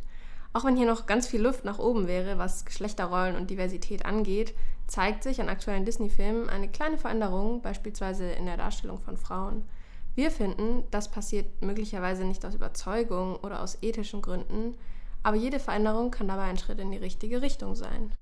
Auch 0.54 0.64
wenn 0.64 0.76
hier 0.76 0.86
noch 0.86 1.04
ganz 1.04 1.26
viel 1.26 1.42
Luft 1.42 1.66
nach 1.66 1.78
oben 1.78 2.06
wäre, 2.06 2.38
was 2.38 2.64
Geschlechterrollen 2.64 3.36
und 3.36 3.50
Diversität 3.50 4.06
angeht, 4.06 4.54
zeigt 4.86 5.22
sich 5.22 5.38
an 5.42 5.50
aktuellen 5.50 5.84
Disney-Filmen 5.84 6.48
eine 6.48 6.68
kleine 6.68 6.96
Veränderung, 6.96 7.60
beispielsweise 7.60 8.30
in 8.30 8.46
der 8.46 8.56
Darstellung 8.56 8.98
von 9.00 9.18
Frauen. 9.18 9.64
Wir 10.14 10.30
finden, 10.30 10.84
das 10.90 11.10
passiert 11.10 11.60
möglicherweise 11.60 12.24
nicht 12.24 12.46
aus 12.46 12.54
Überzeugung 12.54 13.36
oder 13.36 13.60
aus 13.60 13.76
ethischen 13.82 14.22
Gründen, 14.22 14.78
aber 15.22 15.36
jede 15.36 15.58
Veränderung 15.58 16.10
kann 16.10 16.28
dabei 16.28 16.44
ein 16.44 16.56
Schritt 16.56 16.80
in 16.80 16.90
die 16.90 16.96
richtige 16.96 17.42
Richtung 17.42 17.74
sein. 17.74 18.12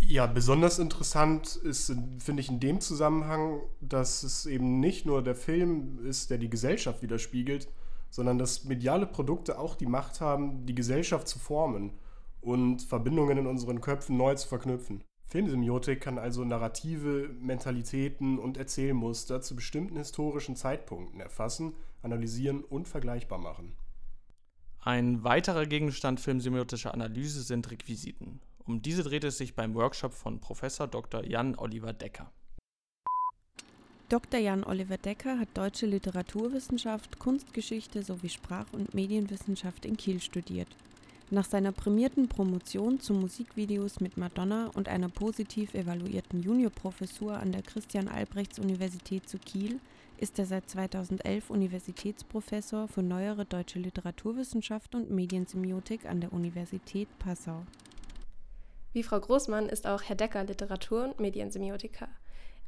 Ja, 0.00 0.26
besonders 0.26 0.78
interessant 0.78 1.56
ist, 1.56 1.94
finde 2.18 2.40
ich, 2.40 2.48
in 2.48 2.60
dem 2.60 2.80
Zusammenhang, 2.80 3.62
dass 3.80 4.22
es 4.22 4.46
eben 4.46 4.80
nicht 4.80 5.06
nur 5.06 5.22
der 5.22 5.34
Film 5.34 6.04
ist, 6.06 6.30
der 6.30 6.38
die 6.38 6.50
Gesellschaft 6.50 7.02
widerspiegelt, 7.02 7.68
sondern 8.10 8.38
dass 8.38 8.64
mediale 8.64 9.06
Produkte 9.06 9.58
auch 9.58 9.74
die 9.74 9.86
Macht 9.86 10.20
haben, 10.20 10.66
die 10.66 10.74
Gesellschaft 10.74 11.26
zu 11.26 11.38
formen 11.38 11.92
und 12.40 12.82
Verbindungen 12.82 13.38
in 13.38 13.46
unseren 13.46 13.80
Köpfen 13.80 14.16
neu 14.16 14.34
zu 14.34 14.46
verknüpfen. 14.46 15.02
Filmsemiotik 15.26 16.00
kann 16.00 16.18
also 16.18 16.44
Narrative, 16.44 17.30
Mentalitäten 17.40 18.38
und 18.38 18.56
Erzählmuster 18.56 19.40
zu 19.40 19.56
bestimmten 19.56 19.96
historischen 19.96 20.54
Zeitpunkten 20.54 21.20
erfassen, 21.20 21.72
analysieren 22.02 22.62
und 22.62 22.86
vergleichbar 22.86 23.38
machen. 23.38 23.74
Ein 24.80 25.24
weiterer 25.24 25.66
Gegenstand 25.66 26.20
filmsemiotischer 26.20 26.92
Analyse 26.92 27.42
sind 27.42 27.70
Requisiten. 27.70 28.40
Um 28.66 28.80
diese 28.80 29.02
dreht 29.02 29.24
es 29.24 29.36
sich 29.36 29.54
beim 29.54 29.74
Workshop 29.74 30.14
von 30.14 30.40
Prof. 30.40 30.62
Dr. 30.90 31.24
Jan 31.24 31.54
Oliver 31.56 31.92
Decker. 31.92 32.32
Dr. 34.08 34.40
Jan 34.40 34.64
Oliver 34.64 34.96
Decker 34.96 35.38
hat 35.38 35.48
deutsche 35.54 35.84
Literaturwissenschaft, 35.84 37.18
Kunstgeschichte 37.18 38.02
sowie 38.02 38.30
Sprach- 38.30 38.72
und 38.72 38.94
Medienwissenschaft 38.94 39.84
in 39.84 39.98
Kiel 39.98 40.20
studiert. 40.20 40.68
Nach 41.30 41.44
seiner 41.44 41.72
prämierten 41.72 42.28
Promotion 42.28 43.00
zu 43.00 43.12
Musikvideos 43.12 44.00
mit 44.00 44.16
Madonna 44.16 44.70
und 44.74 44.88
einer 44.88 45.08
positiv 45.08 45.74
evaluierten 45.74 46.42
Juniorprofessur 46.42 47.36
an 47.36 47.52
der 47.52 47.62
Christian-Albrechts-Universität 47.62 49.28
zu 49.28 49.38
Kiel 49.38 49.80
ist 50.18 50.38
er 50.38 50.46
seit 50.46 50.70
2011 50.70 51.50
Universitätsprofessor 51.50 52.88
für 52.88 53.02
neuere 53.02 53.44
deutsche 53.44 53.78
Literaturwissenschaft 53.78 54.94
und 54.94 55.10
Mediensemiotik 55.10 56.06
an 56.06 56.20
der 56.20 56.32
Universität 56.32 57.08
Passau. 57.18 57.64
Wie 58.94 59.02
Frau 59.02 59.18
Großmann 59.18 59.68
ist 59.68 59.88
auch 59.88 60.02
Herr 60.02 60.14
Decker 60.14 60.44
Literatur- 60.44 61.02
und 61.02 61.18
Mediensemiotiker. 61.18 62.06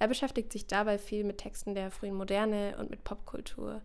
Er 0.00 0.08
beschäftigt 0.08 0.52
sich 0.52 0.66
dabei 0.66 0.98
viel 0.98 1.22
mit 1.22 1.38
Texten 1.38 1.76
der 1.76 1.92
frühen 1.92 2.16
Moderne 2.16 2.76
und 2.80 2.90
mit 2.90 3.04
Popkultur. 3.04 3.80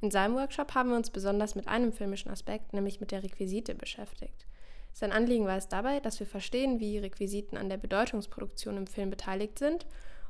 In 0.00 0.10
seinem 0.10 0.34
Workshop 0.34 0.74
haben 0.74 0.88
wir 0.88 0.96
uns 0.96 1.10
besonders 1.10 1.54
mit 1.54 1.68
einem 1.68 1.92
filmischen 1.92 2.30
Aspekt, 2.30 2.72
nämlich 2.72 3.00
mit 3.00 3.10
der 3.10 3.22
Requisite, 3.22 3.74
beschäftigt. 3.74 4.46
Sein 4.94 5.12
Anliegen 5.12 5.44
war 5.44 5.58
es 5.58 5.68
dabei, 5.68 6.00
dass 6.00 6.18
wir 6.18 6.26
verstehen, 6.26 6.80
wie 6.80 6.96
Requisiten 6.96 7.58
an 7.58 7.68
der 7.68 7.76
Bedeutungsproduktion 7.76 8.78
im 8.78 8.86
Film 8.86 9.10
beteiligt 9.10 9.58
sind 9.58 9.84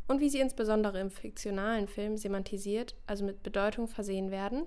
und 0.09 0.19
wie 0.19 0.31
sie 0.31 0.41
insbesondere 0.41 0.99
im 0.99 1.13
fiktionalen 1.13 1.87
Film 1.87 2.17
semantisiert, 2.17 2.97
also 3.07 3.25
mit 3.25 3.45
Bedeutung 3.45 3.87
versehen 3.87 4.33
werden, 4.33 4.67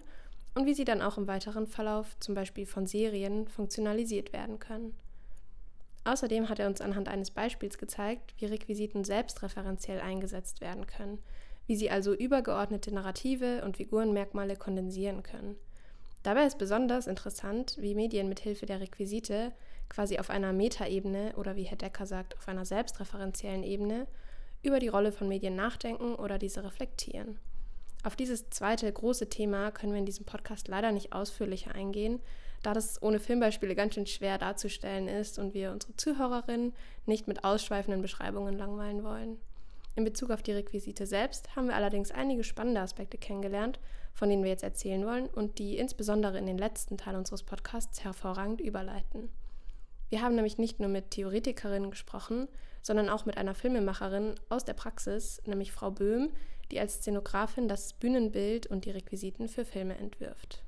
und 0.53 0.65
wie 0.65 0.73
sie 0.73 0.85
dann 0.85 1.01
auch 1.01 1.17
im 1.17 1.27
weiteren 1.27 1.67
Verlauf, 1.67 2.17
zum 2.21 2.35
Beispiel 2.35 2.65
von 2.65 2.87
Serien, 2.87 3.49
funktionalisiert 3.49 4.31
werden 4.31 4.59
können. 4.59 4.95
Außerdem 6.05 6.49
hat 6.49 6.59
er 6.59 6.67
uns 6.67 6.81
anhand 6.81 7.09
eines 7.09 7.31
Beispiels 7.31 7.77
gezeigt, 7.77 8.35
wie 8.37 8.45
Requisiten 8.45 9.03
selbstreferenziell 9.03 9.99
eingesetzt 9.99 10.61
werden 10.61 10.85
können, 10.85 11.17
wie 11.65 11.75
sie 11.75 11.89
also 11.89 12.13
übergeordnete 12.13 12.93
Narrative 12.93 13.63
und 13.65 13.77
Figurenmerkmale 13.77 14.55
kondensieren 14.55 15.23
können. 15.23 15.55
Dabei 16.21 16.45
ist 16.45 16.59
besonders 16.59 17.07
interessant, 17.07 17.77
wie 17.79 17.95
Medien 17.95 18.29
mithilfe 18.29 18.67
der 18.67 18.81
Requisite 18.81 19.51
quasi 19.89 20.19
auf 20.19 20.29
einer 20.29 20.53
Metaebene 20.53 21.33
oder 21.37 21.55
wie 21.55 21.63
Herr 21.63 21.77
Decker 21.77 22.05
sagt, 22.05 22.37
auf 22.37 22.47
einer 22.47 22.65
selbstreferenziellen 22.65 23.63
Ebene 23.63 24.07
über 24.61 24.79
die 24.79 24.87
Rolle 24.87 25.11
von 25.11 25.27
Medien 25.27 25.55
nachdenken 25.55 26.15
oder 26.15 26.37
diese 26.37 26.63
reflektieren. 26.63 27.39
Auf 28.03 28.15
dieses 28.15 28.49
zweite 28.51 28.91
große 28.91 29.29
Thema 29.29 29.71
können 29.71 29.93
wir 29.93 29.99
in 29.99 30.05
diesem 30.05 30.25
Podcast 30.25 30.67
leider 30.67 30.91
nicht 30.91 31.13
ausführlicher 31.13 31.73
eingehen, 31.73 32.21
da 32.65 32.73
das 32.73 33.01
ohne 33.01 33.19
Filmbeispiele 33.19 33.75
ganz 33.75 33.93
schön 33.93 34.07
schwer 34.07 34.37
darzustellen 34.37 35.07
ist 35.07 35.37
und 35.37 35.53
wir 35.53 35.71
unsere 35.71 35.95
Zuhörerinnen 35.95 36.73
nicht 37.05 37.27
mit 37.27 37.43
ausschweifenden 37.43 38.01
Beschreibungen 38.01 38.57
langweilen 38.57 39.03
wollen. 39.03 39.37
In 39.95 40.03
Bezug 40.03 40.31
auf 40.31 40.43
die 40.43 40.51
Requisite 40.51 41.05
selbst 41.05 41.55
haben 41.55 41.67
wir 41.67 41.75
allerdings 41.75 42.11
einige 42.11 42.43
spannende 42.43 42.81
Aspekte 42.81 43.17
kennengelernt, 43.17 43.79
von 44.13 44.29
denen 44.29 44.43
wir 44.43 44.51
jetzt 44.51 44.63
erzählen 44.63 45.05
wollen 45.05 45.27
und 45.27 45.57
die 45.57 45.77
insbesondere 45.77 46.37
in 46.37 46.45
den 46.45 46.57
letzten 46.57 46.97
Teil 46.97 47.15
unseres 47.15 47.43
Podcasts 47.43 48.03
hervorragend 48.03 48.59
überleiten. 48.59 49.29
Wir 50.09 50.21
haben 50.21 50.35
nämlich 50.35 50.57
nicht 50.57 50.79
nur 50.79 50.89
mit 50.89 51.11
Theoretikerinnen 51.11 51.91
gesprochen, 51.91 52.47
sondern 52.81 53.09
auch 53.09 53.25
mit 53.25 53.37
einer 53.37 53.55
Filmemacherin 53.55 54.35
aus 54.49 54.65
der 54.65 54.73
Praxis, 54.73 55.41
nämlich 55.45 55.71
Frau 55.71 55.91
Böhm, 55.91 56.31
die 56.71 56.79
als 56.79 56.95
Szenografin 56.95 57.67
das 57.67 57.93
Bühnenbild 57.93 58.67
und 58.67 58.85
die 58.85 58.91
Requisiten 58.91 59.47
für 59.47 59.65
Filme 59.65 59.97
entwirft. 59.97 60.64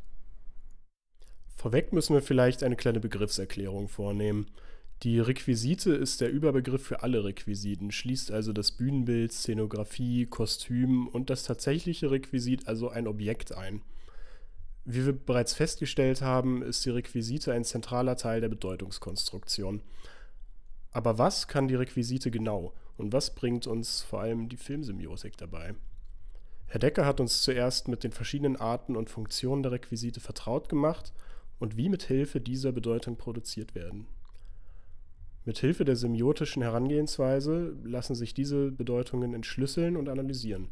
Vorweg 1.57 1.91
müssen 1.91 2.13
wir 2.13 2.21
vielleicht 2.21 2.61
eine 2.61 2.75
kleine 2.75 2.99
Begriffserklärung 2.99 3.87
vornehmen. 3.89 4.45
Die 5.01 5.19
Requisite 5.19 5.91
ist 5.91 6.21
der 6.21 6.29
Überbegriff 6.29 6.83
für 6.83 7.01
alle 7.01 7.23
Requisiten, 7.23 7.91
schließt 7.91 8.31
also 8.31 8.53
das 8.53 8.71
Bühnenbild, 8.71 9.33
Szenografie, 9.33 10.27
Kostüm 10.27 11.07
und 11.07 11.31
das 11.31 11.43
tatsächliche 11.43 12.11
Requisit, 12.11 12.67
also 12.67 12.89
ein 12.89 13.07
Objekt 13.07 13.53
ein. 13.53 13.81
Wie 14.85 15.07
wir 15.07 15.13
bereits 15.13 15.53
festgestellt 15.53 16.21
haben, 16.21 16.61
ist 16.61 16.85
die 16.85 16.91
Requisite 16.91 17.51
ein 17.53 17.63
zentraler 17.63 18.17
Teil 18.17 18.39
der 18.39 18.49
Bedeutungskonstruktion. 18.49 19.81
Aber 20.91 21.17
was 21.17 21.47
kann 21.47 21.67
die 21.67 21.75
Requisite 21.75 22.29
genau 22.29 22.73
und 22.97 23.13
was 23.13 23.33
bringt 23.33 23.65
uns 23.65 24.03
vor 24.03 24.21
allem 24.21 24.47
die 24.47 24.57
Filmsemiotik 24.57 25.37
dabei? 25.37 25.73
Herr 26.67 26.79
Decker 26.79 27.05
hat 27.05 27.19
uns 27.19 27.41
zuerst 27.41 27.87
mit 27.87 28.03
den 28.03 28.11
verschiedenen 28.11 28.57
Arten 28.57 28.95
und 28.95 29.09
Funktionen 29.09 29.63
der 29.63 29.71
Requisite 29.71 30.19
vertraut 30.19 30.69
gemacht– 30.69 31.13
und 31.59 31.77
wie 31.77 31.89
mit 31.89 32.03
Hilfe 32.03 32.41
dieser 32.41 32.71
Bedeutung 32.71 33.17
produziert 33.17 33.75
werden. 33.75 34.07
Mit 35.45 35.59
Hilfe 35.59 35.85
der 35.85 35.95
semiotischen 35.95 36.61
Herangehensweise 36.61 37.75
lassen 37.83 38.15
sich 38.15 38.33
diese 38.33 38.71
Bedeutungen 38.71 39.33
entschlüsseln 39.33 39.95
und 39.95 40.09
analysieren. 40.09 40.67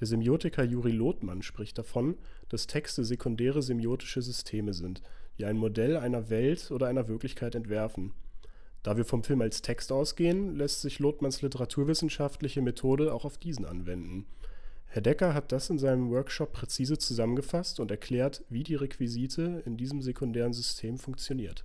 Der 0.00 0.06
Semiotiker 0.06 0.64
Juri 0.64 0.90
Lothmann 0.90 1.42
spricht 1.42 1.78
davon, 1.78 2.16
dass 2.48 2.66
Texte 2.66 3.04
sekundäre 3.04 3.62
semiotische 3.62 4.20
Systeme 4.20 4.74
sind, 4.74 5.00
die 5.38 5.44
ein 5.44 5.56
Modell 5.56 5.96
einer 5.96 6.28
Welt 6.28 6.70
oder 6.70 6.88
einer 6.88 7.08
Wirklichkeit 7.08 7.54
entwerfen. 7.54 8.12
Da 8.82 8.96
wir 8.96 9.04
vom 9.04 9.22
Film 9.22 9.40
als 9.40 9.62
Text 9.62 9.92
ausgehen, 9.92 10.56
lässt 10.56 10.82
sich 10.82 10.98
Lothmanns 10.98 11.40
literaturwissenschaftliche 11.40 12.60
Methode 12.62 13.14
auch 13.14 13.24
auf 13.24 13.38
diesen 13.38 13.64
anwenden. 13.64 14.26
Herr 14.94 15.00
Decker 15.00 15.32
hat 15.32 15.52
das 15.52 15.70
in 15.70 15.78
seinem 15.78 16.10
Workshop 16.10 16.52
präzise 16.52 16.98
zusammengefasst 16.98 17.80
und 17.80 17.90
erklärt, 17.90 18.44
wie 18.50 18.62
die 18.62 18.74
Requisite 18.74 19.62
in 19.64 19.78
diesem 19.78 20.02
sekundären 20.02 20.52
System 20.52 20.98
funktioniert. 20.98 21.64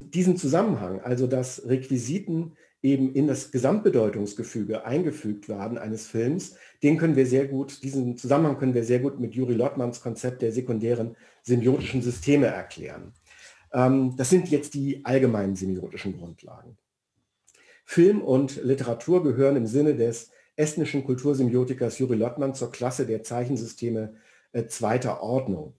Diesen 0.00 0.36
Zusammenhang, 0.36 1.00
also 1.00 1.26
dass 1.26 1.66
Requisiten 1.66 2.52
eben 2.82 3.14
in 3.14 3.26
das 3.26 3.52
Gesamtbedeutungsgefüge 3.52 4.84
eingefügt 4.84 5.48
werden 5.48 5.78
eines 5.78 6.08
Films, 6.08 6.56
den 6.82 6.98
können 6.98 7.16
wir 7.16 7.24
sehr 7.24 7.46
gut, 7.46 7.82
diesen 7.82 8.18
Zusammenhang 8.18 8.58
können 8.58 8.74
wir 8.74 8.84
sehr 8.84 8.98
gut 8.98 9.18
mit 9.18 9.34
Juri 9.34 9.54
Lottmanns 9.54 10.02
Konzept 10.02 10.42
der 10.42 10.52
sekundären 10.52 11.16
semiotischen 11.42 12.02
Systeme 12.02 12.48
erklären. 12.48 13.14
Ähm, 13.72 14.14
das 14.18 14.28
sind 14.28 14.50
jetzt 14.50 14.74
die 14.74 15.02
allgemeinen 15.06 15.56
semiotischen 15.56 16.18
Grundlagen. 16.18 16.76
Film 17.86 18.20
und 18.20 18.62
Literatur 18.62 19.22
gehören 19.22 19.56
im 19.56 19.66
Sinne 19.66 19.94
des 19.94 20.32
estnischen 20.56 21.04
Kultursemiotikers 21.04 21.98
Juri 21.98 22.16
Lottmann 22.16 22.54
zur 22.54 22.72
Klasse 22.72 23.06
der 23.06 23.22
Zeichensysteme 23.22 24.14
äh, 24.52 24.66
zweiter 24.66 25.22
Ordnung. 25.22 25.74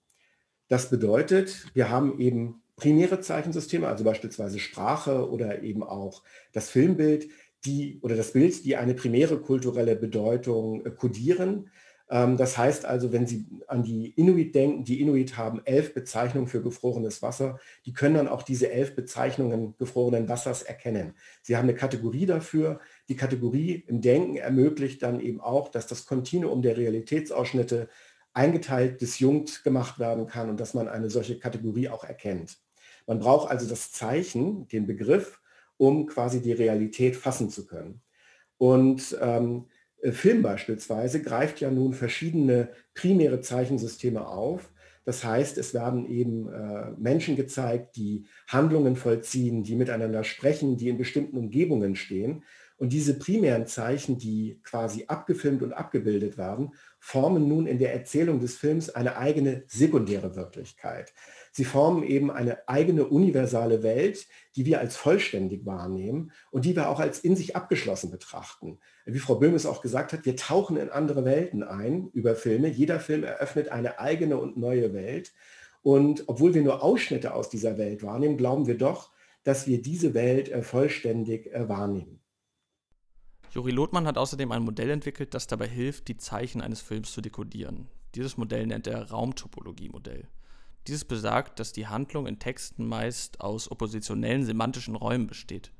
Das 0.70 0.90
bedeutet, 0.90 1.66
wir 1.74 1.90
haben 1.90 2.20
eben 2.20 2.62
primäre 2.76 3.20
Zeichensysteme, 3.22 3.88
also 3.88 4.04
beispielsweise 4.04 4.60
Sprache 4.60 5.30
oder 5.30 5.64
eben 5.64 5.84
auch 5.84 6.24
das 6.54 6.70
Filmbild, 6.70 7.30
die 7.66 8.00
oder 8.02 8.16
das 8.16 8.34
Bild, 8.34 8.64
die 8.66 8.76
eine 8.76 8.94
primäre 8.94 9.40
kulturelle 9.40 9.96
Bedeutung 9.96 10.86
äh, 10.86 10.92
kodieren. 10.92 11.72
Ähm, 12.10 12.38
das 12.38 12.58
heißt 12.58 12.86
also, 12.86 13.12
wenn 13.12 13.28
Sie 13.28 13.46
an 13.68 13.84
die 13.84 14.12
Inuit 14.12 14.56
denken, 14.56 14.84
die 14.84 15.02
Inuit 15.02 15.38
haben 15.38 15.62
elf 15.66 15.94
Bezeichnungen 15.94 16.48
für 16.48 16.62
gefrorenes 16.62 17.22
Wasser, 17.22 17.60
die 17.86 17.94
können 17.94 18.16
dann 18.16 18.28
auch 18.28 18.44
diese 18.44 18.72
elf 18.72 18.96
Bezeichnungen 18.96 19.76
gefrorenen 19.78 20.30
Wassers 20.30 20.62
erkennen. 20.62 21.14
Sie 21.42 21.58
haben 21.58 21.66
eine 21.66 21.76
Kategorie 21.76 22.26
dafür. 22.26 22.80
Die 23.10 23.16
Kategorie 23.16 23.84
im 23.88 24.02
Denken 24.02 24.36
ermöglicht 24.36 25.02
dann 25.02 25.20
eben 25.20 25.40
auch, 25.40 25.70
dass 25.70 25.88
das 25.88 26.06
Kontinuum 26.06 26.62
der 26.62 26.78
Realitätsausschnitte 26.78 27.90
eingeteilt, 28.34 29.02
disjunkt 29.02 29.64
gemacht 29.64 29.98
werden 29.98 30.28
kann 30.28 30.50
und 30.50 30.60
dass 30.60 30.74
man 30.74 30.88
eine 30.88 31.10
solche 31.10 31.40
Kategorie 31.40 31.90
auch 31.90 32.04
erkennt. 32.04 32.58
Man 33.08 33.20
braucht 33.20 33.50
also 33.50 33.68
das 33.68 33.92
Zeichen, 33.92 34.68
den 34.68 34.86
Begriff, 34.86 35.42
um 35.78 36.08
quasi 36.08 36.42
die 36.42 36.52
Realität 36.52 37.16
fassen 37.16 37.50
zu 37.50 37.66
können. 37.66 38.02
Und 38.58 39.18
ähm, 39.22 39.68
äh, 40.02 40.12
Film 40.12 40.42
beispielsweise 40.42 41.22
greift 41.22 41.62
ja 41.62 41.72
nun 41.72 41.94
verschiedene 41.94 42.70
primäre 42.94 43.42
Zeichensysteme 43.42 44.28
auf. 44.28 44.72
Das 45.06 45.24
heißt, 45.24 45.58
es 45.58 45.74
werden 45.74 46.06
eben 46.06 46.52
äh, 46.52 46.92
Menschen 46.98 47.38
gezeigt, 47.38 47.96
die 47.96 48.26
Handlungen 48.48 48.98
vollziehen, 48.98 49.64
die 49.64 49.76
miteinander 49.76 50.24
sprechen, 50.24 50.78
die 50.78 50.90
in 50.90 50.98
bestimmten 50.98 51.38
Umgebungen 51.38 51.96
stehen. 51.96 52.44
Und 52.78 52.94
diese 52.94 53.18
primären 53.18 53.66
Zeichen, 53.66 54.20
die 54.20 54.62
quasi 54.64 55.06
abgefilmt 55.08 55.64
und 55.64 55.74
abgebildet 55.74 56.38
werden, 56.38 56.74
formen 57.00 57.48
nun 57.48 57.66
in 57.66 57.80
der 57.80 57.94
Erzählung 57.94 58.40
des 58.40 58.56
Films 58.56 58.92
eine 58.92 59.18
eigene 59.18 59.64
sekundäre 59.68 60.36
Wirklichkeit. 60.36 61.12
Sie 61.52 61.66
formen 61.66 62.04
eben 62.04 62.30
eine 62.30 62.68
eigene 62.68 63.08
universale 63.08 63.82
Welt, 63.82 64.28
die 64.56 64.66
wir 64.66 64.80
als 64.80 64.96
vollständig 64.96 65.66
wahrnehmen 65.66 66.32
und 66.52 66.66
die 66.66 66.76
wir 66.76 66.90
auch 66.90 67.00
als 67.00 67.20
in 67.20 67.36
sich 67.36 67.56
abgeschlossen 67.56 68.12
betrachten. 68.12 68.78
Wie 69.06 69.18
Frau 69.18 69.36
Böhm 69.36 69.56
es 69.56 69.66
auch 69.66 69.82
gesagt 69.82 70.14
hat, 70.14 70.26
wir 70.26 70.36
tauchen 70.36 70.78
in 70.78 70.90
andere 70.90 71.26
Welten 71.26 71.64
ein 71.64 72.10
über 72.14 72.36
Filme. 72.36 72.68
Jeder 72.68 73.00
Film 73.00 73.24
eröffnet 73.24 73.70
eine 73.70 74.00
eigene 74.00 74.38
und 74.38 74.56
neue 74.56 74.94
Welt. 74.94 75.34
Und 75.82 76.26
obwohl 76.28 76.54
wir 76.54 76.62
nur 76.62 76.84
Ausschnitte 76.84 77.34
aus 77.34 77.50
dieser 77.50 77.80
Welt 77.80 78.04
wahrnehmen, 78.04 78.38
glauben 78.38 78.68
wir 78.68 78.78
doch, 78.78 79.12
dass 79.44 79.66
wir 79.66 79.82
diese 79.82 80.14
Welt 80.14 80.50
äh, 80.50 80.62
vollständig 80.62 81.52
äh, 81.54 81.68
wahrnehmen. 81.70 82.20
Juri 83.52 83.72
Lothmann 83.72 84.08
hat 84.08 84.18
außerdem 84.18 84.52
ein 84.52 84.64
Modell 84.64 84.90
entwickelt, 84.90 85.34
das 85.34 85.48
dabei 85.48 85.68
hilft, 85.68 86.08
die 86.08 86.18
Zeichen 86.18 86.62
eines 86.62 86.82
Films 86.82 87.12
zu 87.12 87.22
dekodieren. 87.22 87.88
Dieses 88.16 88.38
Modell 88.38 88.68
nennt 88.68 88.88
er 88.88 89.10
Raumtopologie-Modell. 89.10 90.28
Dieses 90.88 91.06
besagt, 91.06 91.60
dass 91.60 91.74
die 91.74 91.88
Handlung 91.88 92.28
in 92.28 92.40
Texten 92.40 92.88
meist 92.88 93.42
aus 93.42 93.70
oppositionellen 93.70 94.46
semantischen 94.46 94.96
Räumen 94.96 95.28
besteht. 95.28 95.72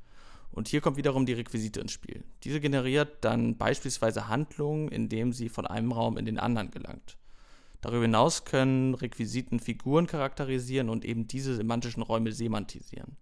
Und 0.52 0.68
hier 0.68 0.82
kommt 0.82 0.98
wiederum 0.98 1.26
die 1.26 1.34
Requisite 1.34 1.80
ins 1.80 1.92
Spiel. 1.92 2.24
Diese 2.44 2.60
generiert 2.60 3.24
dann 3.24 3.58
beispielsweise 3.58 4.28
Handlungen, 4.28 4.90
indem 4.90 5.34
sie 5.34 5.50
von 5.50 5.68
einem 5.68 5.92
Raum 5.92 6.18
in 6.18 6.26
den 6.26 6.40
anderen 6.40 6.72
gelangt. 6.72 7.18
Darüber 7.82 8.02
hinaus 8.02 8.44
können 8.44 8.96
Requisiten 8.96 9.60
Figuren 9.60 10.08
charakterisieren 10.08 10.90
und 10.90 11.06
eben 11.06 11.28
diese 11.28 11.56
semantischen 11.56 12.02
Räume 12.02 12.32
semantisieren. 12.32 13.18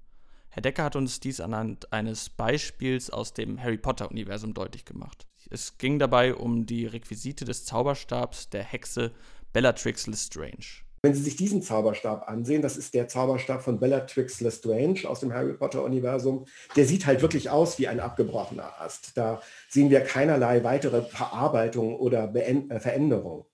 Herr 0.56 0.62
Decker 0.62 0.86
hat 0.86 0.96
uns 0.96 1.20
dies 1.20 1.42
anhand 1.42 1.92
eines 1.92 2.30
Beispiels 2.30 3.10
aus 3.10 3.34
dem 3.34 3.62
Harry 3.62 3.78
Potter-Universum 3.78 4.54
deutlich 4.54 4.86
gemacht. 4.86 5.28
Es 5.50 5.78
ging 5.78 6.00
dabei 6.00 6.34
um 6.34 6.66
die 6.66 6.86
Requisite 6.86 7.44
des 7.44 7.66
Zauberstabs 7.66 8.50
der 8.52 8.64
Hexe 8.64 9.12
Bellatrix 9.52 10.08
Lestrange. 10.08 10.86
Wenn 11.02 11.14
Sie 11.14 11.24
sich 11.24 11.36
diesen 11.36 11.62
Zauberstab 11.62 12.30
ansehen, 12.30 12.62
das 12.62 12.78
ist 12.78 12.94
der 12.94 13.10
Zauberstab 13.10 13.64
von 13.64 13.82
Bellatrix 13.82 14.40
Lestrange 14.40 15.02
aus 15.04 15.20
dem 15.20 15.34
Harry 15.34 15.56
Potter-Universum, 15.56 16.46
der 16.78 16.86
sieht 16.86 17.06
halt 17.06 17.22
wirklich 17.22 17.50
aus 17.50 17.78
wie 17.78 17.90
ein 17.90 18.00
abgebrochener 18.00 18.80
Ast. 18.80 19.18
Da 19.18 19.42
sehen 19.68 19.90
wir 19.90 20.00
keinerlei 20.00 20.64
weitere 20.64 21.02
Verarbeitung 21.02 21.98
oder 21.98 22.28
Beend 22.28 22.72
äh, 22.72 22.80
Veränderung. 22.80 23.46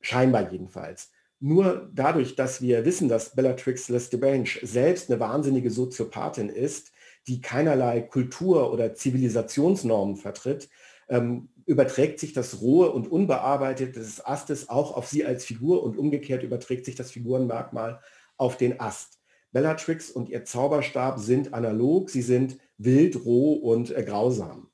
Scheinbar 0.00 0.52
jedenfalls. 0.52 1.10
Nur 1.44 1.90
dadurch, 1.92 2.36
dass 2.36 2.62
wir 2.62 2.84
wissen, 2.84 3.08
dass 3.08 3.34
Bellatrix 3.34 3.88
Lestrange 3.88 4.60
selbst 4.62 5.10
eine 5.10 5.18
wahnsinnige 5.18 5.72
Soziopathin 5.72 6.48
ist, 6.48 6.92
die 7.26 7.40
keinerlei 7.40 8.00
Kultur- 8.00 8.72
oder 8.72 8.94
Zivilisationsnormen 8.94 10.14
vertritt, 10.14 10.68
ähm, 11.08 11.48
überträgt 11.66 12.20
sich 12.20 12.32
das 12.32 12.60
rohe 12.60 12.92
und 12.92 13.10
unbearbeitete 13.10 13.98
des 13.98 14.24
Astes 14.24 14.68
auch 14.68 14.96
auf 14.96 15.08
sie 15.08 15.24
als 15.24 15.44
Figur 15.44 15.82
und 15.82 15.98
umgekehrt 15.98 16.44
überträgt 16.44 16.84
sich 16.84 16.94
das 16.94 17.10
Figurenmerkmal 17.10 18.00
auf 18.36 18.56
den 18.56 18.78
Ast. 18.78 19.18
Bellatrix 19.50 20.12
und 20.12 20.28
ihr 20.28 20.44
Zauberstab 20.44 21.18
sind 21.18 21.54
analog, 21.54 22.08
sie 22.08 22.22
sind 22.22 22.56
wild, 22.78 23.24
roh 23.24 23.54
und 23.54 23.90
äh, 23.90 24.04
grausam. 24.04 24.70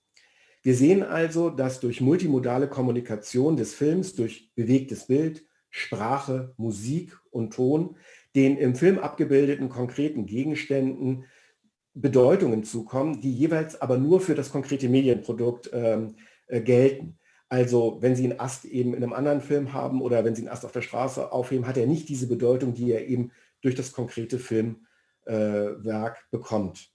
Wir 0.62 0.74
sehen 0.74 1.02
also, 1.02 1.48
dass 1.48 1.80
durch 1.80 2.02
multimodale 2.02 2.68
Kommunikation 2.68 3.56
des 3.56 3.72
Films, 3.72 4.14
durch 4.14 4.54
bewegtes 4.54 5.06
Bild, 5.06 5.47
Sprache, 5.70 6.54
Musik 6.56 7.18
und 7.30 7.54
Ton 7.54 7.96
den 8.34 8.56
im 8.56 8.74
Film 8.74 8.98
abgebildeten 8.98 9.68
konkreten 9.68 10.26
Gegenständen 10.26 11.24
Bedeutungen 11.94 12.62
zukommen, 12.62 13.20
die 13.20 13.32
jeweils 13.32 13.80
aber 13.80 13.98
nur 13.98 14.20
für 14.20 14.34
das 14.34 14.52
konkrete 14.52 14.88
Medienprodukt 14.88 15.70
ähm, 15.72 16.14
äh, 16.46 16.60
gelten. 16.60 17.18
Also 17.48 17.98
wenn 18.00 18.14
Sie 18.14 18.24
einen 18.24 18.38
Ast 18.38 18.64
eben 18.66 18.94
in 18.94 19.02
einem 19.02 19.12
anderen 19.12 19.40
Film 19.40 19.72
haben 19.72 20.02
oder 20.02 20.24
wenn 20.24 20.34
Sie 20.34 20.42
einen 20.42 20.50
Ast 20.50 20.64
auf 20.64 20.72
der 20.72 20.82
Straße 20.82 21.32
aufheben, 21.32 21.66
hat 21.66 21.78
er 21.78 21.86
nicht 21.86 22.08
diese 22.08 22.28
Bedeutung, 22.28 22.74
die 22.74 22.92
er 22.92 23.08
eben 23.08 23.32
durch 23.62 23.74
das 23.74 23.92
konkrete 23.92 24.38
Filmwerk 24.38 24.76
äh, 25.26 26.26
bekommt. 26.30 26.92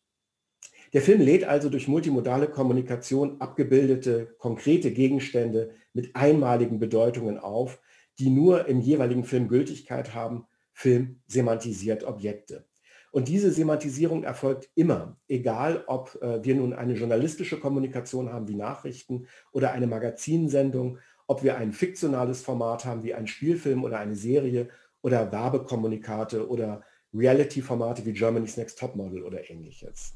Der 0.94 1.02
Film 1.02 1.22
lädt 1.22 1.44
also 1.44 1.70
durch 1.70 1.88
multimodale 1.88 2.48
Kommunikation 2.48 3.42
abgebildete 3.42 4.36
konkrete 4.38 4.92
Gegenstände 4.92 5.72
mit 5.92 6.16
einmaligen 6.16 6.80
Bedeutungen 6.80 7.40
auf, 7.40 7.82
die 8.20 8.30
nur 8.30 8.68
im 8.68 8.80
jeweiligen 8.80 9.24
Film 9.24 9.48
Gültigkeit 9.48 10.14
haben, 10.14 10.46
Film 10.74 11.22
semantisiert 11.28 12.04
Objekte. 12.04 12.66
Und 13.12 13.28
diese 13.28 13.52
Semantisierung 13.52 14.24
erfolgt 14.24 14.72
immer, 14.74 15.18
egal 15.28 15.84
ob 15.86 16.20
äh, 16.22 16.44
wir 16.44 16.56
nun 16.56 16.74
eine 16.74 16.94
journalistische 16.94 17.60
Kommunikation 17.60 18.34
haben 18.34 18.48
wie 18.48 18.56
Nachrichten 18.56 19.28
oder 19.52 19.72
eine 19.72 19.86
Magazinsendung, 19.86 20.98
ob 21.28 21.44
wir 21.44 21.58
ein 21.58 21.74
fiktionales 21.74 22.42
Format 22.42 22.86
haben 22.86 23.04
wie 23.04 23.14
ein 23.14 23.28
Spielfilm 23.28 23.84
oder 23.84 24.00
eine 24.00 24.16
Serie 24.16 24.70
oder 25.04 25.32
Werbekommunikate 25.32 26.48
oder 26.48 26.84
Reality-Formate 27.14 28.04
wie 28.06 28.14
Germany's 28.14 28.58
Next 28.58 28.80
Topmodel 28.80 29.22
oder 29.22 29.48
ähnliches. 29.48 30.16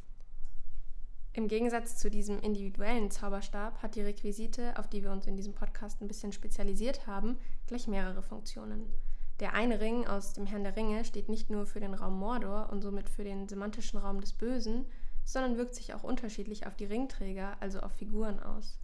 Im 1.37 1.47
Gegensatz 1.47 1.97
zu 1.97 2.09
diesem 2.09 2.39
individuellen 2.39 3.11
Zauberstab 3.11 3.83
hat 3.83 3.93
die 3.93 4.01
Requisite, 4.01 4.75
auf 4.75 4.87
die 4.87 5.03
wir 5.03 5.11
uns 5.11 5.27
in 5.27 5.35
diesem 5.35 5.53
Podcast 5.53 6.01
ein 6.01 6.07
bisschen 6.07 6.31
spezialisiert 6.31 7.05
haben, 7.05 7.37
gleich 7.67 7.87
mehrere 7.87 8.23
Funktionen. 8.23 8.91
Der 9.39 9.53
eine 9.53 9.79
Ring 9.79 10.07
aus 10.07 10.33
dem 10.33 10.47
Herrn 10.47 10.63
der 10.63 10.75
Ringe 10.75 11.05
steht 11.05 11.29
nicht 11.29 11.51
nur 11.51 11.67
für 11.67 11.79
den 11.79 11.93
Raum 11.93 12.17
Mordor 12.17 12.69
und 12.71 12.81
somit 12.81 13.07
für 13.07 13.23
den 13.23 13.47
semantischen 13.47 13.99
Raum 13.99 14.19
des 14.19 14.33
Bösen, 14.33 14.85
sondern 15.25 15.57
wirkt 15.57 15.75
sich 15.75 15.93
auch 15.93 16.03
unterschiedlich 16.03 16.65
auf 16.65 16.75
die 16.75 16.85
Ringträger, 16.85 17.55
also 17.59 17.81
auf 17.81 17.91
Figuren 17.91 18.39
aus. 18.39 18.79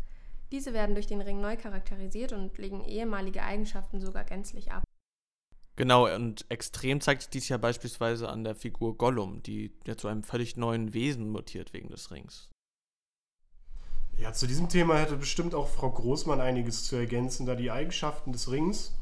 Diese 0.52 0.74
werden 0.74 0.94
durch 0.94 1.08
den 1.08 1.22
Ring 1.22 1.42
neu 1.42 1.58
charakterisiert 1.58 2.34
und 2.34 2.56
legen 2.60 2.84
ehemalige 2.84 3.42
Eigenschaften 3.42 4.00
sogar 4.00 4.26
gänzlich 4.26 4.72
ab. 4.72 4.84
Genau, 5.76 6.14
und 6.14 6.46
extrem 6.50 7.02
zeigt 7.02 7.24
sich 7.24 7.30
dies 7.32 7.50
ja 7.50 7.58
beispielsweise 7.58 8.30
an 8.30 8.44
der 8.44 8.54
Figur 8.54 8.96
Gollum, 8.96 9.42
die 9.42 9.72
ja 9.88 9.98
zu 9.98 10.08
einem 10.08 10.24
völlig 10.24 10.56
neuen 10.56 10.94
Wesen 10.94 11.30
mutiert 11.30 11.74
wegen 11.74 11.90
des 11.90 12.12
Rings. 12.12 12.50
Ja, 14.18 14.32
zu 14.32 14.46
diesem 14.46 14.70
Thema 14.70 15.00
hätte 15.00 15.16
bestimmt 15.16 15.56
auch 15.56 15.68
Frau 15.68 15.90
Großmann 15.90 16.40
einiges 16.40 16.84
zu 16.86 16.96
ergänzen, 16.96 17.48
da 17.48 17.56
die 17.56 17.72
Eigenschaften 17.72 18.32
des 18.32 18.52
Rings 18.52 18.94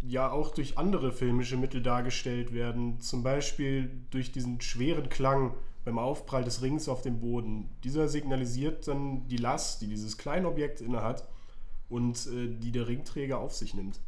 ja 0.00 0.30
auch 0.30 0.50
durch 0.50 0.78
andere 0.78 1.12
filmische 1.12 1.56
Mittel 1.56 1.82
dargestellt 1.82 2.52
werden. 2.52 3.00
Zum 3.00 3.24
Beispiel 3.24 3.90
durch 4.10 4.30
diesen 4.30 4.60
schweren 4.60 5.08
Klang 5.08 5.54
beim 5.84 5.98
Aufprall 5.98 6.44
des 6.44 6.62
Rings 6.62 6.88
auf 6.88 7.02
dem 7.02 7.20
Boden. 7.20 7.68
Dieser 7.82 8.08
signalisiert 8.08 8.86
dann 8.86 9.26
die 9.28 9.36
Last, 9.36 9.82
die 9.82 9.88
dieses 9.88 10.16
kleine 10.16 10.48
Objekt 10.48 10.80
innehat 10.80 11.28
und 11.88 12.26
äh, 12.26 12.48
die 12.48 12.70
der 12.70 12.86
Ringträger 12.86 13.38
auf 13.38 13.54
sich 13.54 13.74
nimmt. 13.74 14.00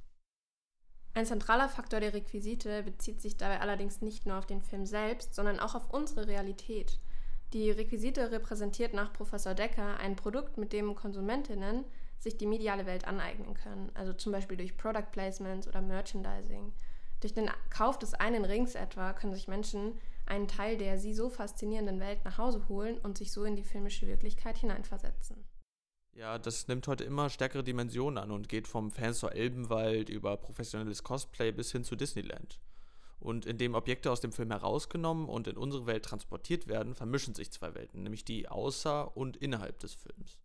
Ein 1.16 1.24
zentraler 1.24 1.70
Faktor 1.70 2.00
der 2.00 2.12
Requisite 2.12 2.82
bezieht 2.82 3.22
sich 3.22 3.38
dabei 3.38 3.62
allerdings 3.62 4.02
nicht 4.02 4.26
nur 4.26 4.36
auf 4.36 4.44
den 4.44 4.60
Film 4.60 4.84
selbst, 4.84 5.34
sondern 5.34 5.60
auch 5.60 5.74
auf 5.74 5.88
unsere 5.88 6.26
Realität. 6.26 6.98
Die 7.54 7.70
Requisite 7.70 8.32
repräsentiert 8.32 8.92
nach 8.92 9.14
Professor 9.14 9.54
Decker 9.54 9.96
ein 9.96 10.14
Produkt, 10.14 10.58
mit 10.58 10.74
dem 10.74 10.94
Konsumentinnen 10.94 11.86
sich 12.18 12.36
die 12.36 12.44
mediale 12.44 12.84
Welt 12.84 13.06
aneignen 13.06 13.54
können, 13.54 13.90
also 13.94 14.12
zum 14.12 14.30
Beispiel 14.30 14.58
durch 14.58 14.76
Product 14.76 15.10
Placements 15.10 15.66
oder 15.66 15.80
Merchandising. 15.80 16.74
Durch 17.20 17.32
den 17.32 17.50
Kauf 17.70 17.98
des 17.98 18.12
einen 18.12 18.44
Rings 18.44 18.74
etwa 18.74 19.14
können 19.14 19.32
sich 19.32 19.48
Menschen 19.48 19.98
einen 20.26 20.48
Teil 20.48 20.76
der 20.76 20.98
sie 20.98 21.14
so 21.14 21.30
faszinierenden 21.30 21.98
Welt 21.98 22.26
nach 22.26 22.36
Hause 22.36 22.68
holen 22.68 22.98
und 22.98 23.16
sich 23.16 23.32
so 23.32 23.44
in 23.44 23.56
die 23.56 23.64
filmische 23.64 24.06
Wirklichkeit 24.06 24.58
hineinversetzen. 24.58 25.42
Ja, 26.16 26.38
das 26.38 26.66
nimmt 26.66 26.88
heute 26.88 27.04
immer 27.04 27.28
stärkere 27.28 27.62
Dimensionen 27.62 28.16
an 28.16 28.30
und 28.30 28.48
geht 28.48 28.66
vom 28.66 28.90
Fanstor 28.90 29.32
Elbenwald 29.32 30.08
über 30.08 30.38
professionelles 30.38 31.02
Cosplay 31.02 31.52
bis 31.52 31.72
hin 31.72 31.84
zu 31.84 31.94
Disneyland. 31.94 32.58
Und 33.20 33.44
indem 33.44 33.74
Objekte 33.74 34.10
aus 34.10 34.22
dem 34.22 34.32
Film 34.32 34.50
herausgenommen 34.50 35.28
und 35.28 35.46
in 35.46 35.58
unsere 35.58 35.84
Welt 35.84 36.06
transportiert 36.06 36.68
werden, 36.68 36.94
vermischen 36.94 37.34
sich 37.34 37.50
zwei 37.50 37.74
Welten, 37.74 38.02
nämlich 38.02 38.24
die 38.24 38.48
außer 38.48 39.14
und 39.14 39.36
innerhalb 39.36 39.78
des 39.80 39.92
Films. 39.92 40.38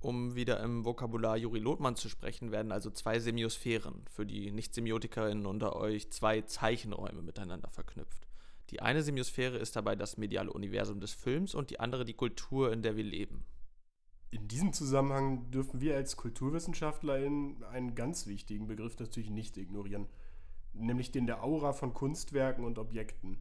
Um 0.00 0.34
wieder 0.34 0.58
im 0.60 0.84
Vokabular 0.84 1.36
Juri 1.36 1.60
Lothmann 1.60 1.94
zu 1.94 2.08
sprechen, 2.08 2.50
werden 2.50 2.72
also 2.72 2.90
zwei 2.90 3.20
Semiosphären, 3.20 4.04
für 4.10 4.26
die 4.26 4.50
Nicht-SemiotikerInnen 4.50 5.46
unter 5.46 5.76
euch 5.76 6.10
zwei 6.10 6.40
Zeichenräume 6.40 7.22
miteinander 7.22 7.70
verknüpft. 7.70 8.26
Die 8.70 8.82
eine 8.82 9.04
Semiosphäre 9.04 9.56
ist 9.56 9.76
dabei 9.76 9.94
das 9.94 10.16
mediale 10.16 10.52
Universum 10.52 10.98
des 10.98 11.12
Films 11.12 11.54
und 11.54 11.70
die 11.70 11.78
andere 11.78 12.04
die 12.04 12.14
Kultur, 12.14 12.72
in 12.72 12.82
der 12.82 12.96
wir 12.96 13.04
leben. 13.04 13.46
In 14.36 14.48
diesem 14.48 14.74
Zusammenhang 14.74 15.50
dürfen 15.50 15.80
wir 15.80 15.96
als 15.96 16.18
KulturwissenschaftlerInnen 16.18 17.64
einen 17.72 17.94
ganz 17.94 18.26
wichtigen 18.26 18.66
Begriff 18.66 18.98
natürlich 18.98 19.30
nicht 19.30 19.56
ignorieren, 19.56 20.06
nämlich 20.74 21.10
den 21.10 21.26
der 21.26 21.42
Aura 21.42 21.72
von 21.72 21.94
Kunstwerken 21.94 22.62
und 22.66 22.78
Objekten. 22.78 23.38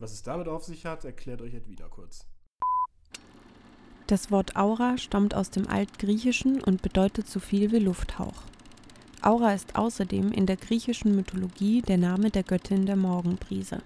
Was 0.00 0.12
es 0.12 0.24
damit 0.24 0.48
auf 0.48 0.64
sich 0.64 0.84
hat, 0.84 1.04
erklärt 1.04 1.42
euch 1.42 1.54
Edwina 1.54 1.86
kurz. 1.86 2.26
Das 4.08 4.32
Wort 4.32 4.56
Aura 4.56 4.98
stammt 4.98 5.32
aus 5.32 5.50
dem 5.50 5.68
Altgriechischen 5.68 6.60
und 6.60 6.82
bedeutet 6.82 7.28
so 7.28 7.38
viel 7.38 7.70
wie 7.70 7.78
Lufthauch. 7.78 8.42
Aura 9.22 9.54
ist 9.54 9.76
außerdem 9.76 10.32
in 10.32 10.46
der 10.46 10.56
griechischen 10.56 11.14
Mythologie 11.14 11.82
der 11.82 11.98
Name 11.98 12.30
der 12.30 12.42
Göttin 12.42 12.84
der 12.84 12.96
Morgenbrise. 12.96 13.80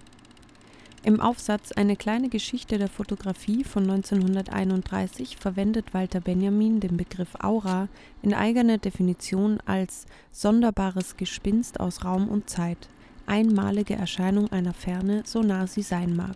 Im 1.03 1.21
Aufsatz 1.21 1.71
Eine 1.71 1.95
kleine 1.95 2.27
Geschichte 2.27 2.77
der 2.77 2.89
Fotografie 2.89 3.63
von 3.63 3.83
1931 3.83 5.37
verwendet 5.37 5.93
Walter 5.93 6.19
Benjamin 6.19 6.79
den 6.79 6.97
Begriff 6.97 7.35
Aura 7.39 7.87
in 8.23 8.33
eigener 8.33 8.77
Definition 8.77 9.59
als 9.65 10.05
sonderbares 10.31 11.15
Gespinst 11.15 11.79
aus 11.79 12.03
Raum 12.03 12.27
und 12.27 12.49
Zeit, 12.49 12.89
einmalige 13.25 13.95
Erscheinung 13.95 14.51
einer 14.51 14.73
Ferne, 14.73 15.21
so 15.25 15.41
nah 15.43 15.67
sie 15.67 15.83
sein 15.83 16.15
mag. 16.15 16.35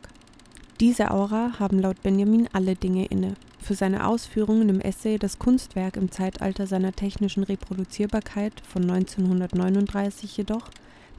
Diese 0.79 1.11
Aura 1.11 1.59
haben 1.59 1.79
laut 1.79 2.01
Benjamin 2.01 2.47
alle 2.53 2.75
Dinge 2.75 3.05
inne. 3.07 3.33
Für 3.59 3.75
seine 3.75 4.07
Ausführungen 4.07 4.69
im 4.69 4.79
Essay 4.79 5.17
Das 5.17 5.37
Kunstwerk 5.37 5.97
im 5.97 6.11
Zeitalter 6.11 6.65
seiner 6.65 6.93
technischen 6.93 7.43
Reproduzierbarkeit 7.43 8.53
von 8.67 8.83
1939 8.89 10.37
jedoch 10.37 10.69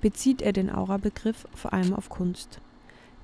bezieht 0.00 0.42
er 0.42 0.52
den 0.52 0.70
Aura-Begriff 0.70 1.46
vor 1.54 1.72
allem 1.72 1.92
auf 1.94 2.08
Kunst. 2.08 2.60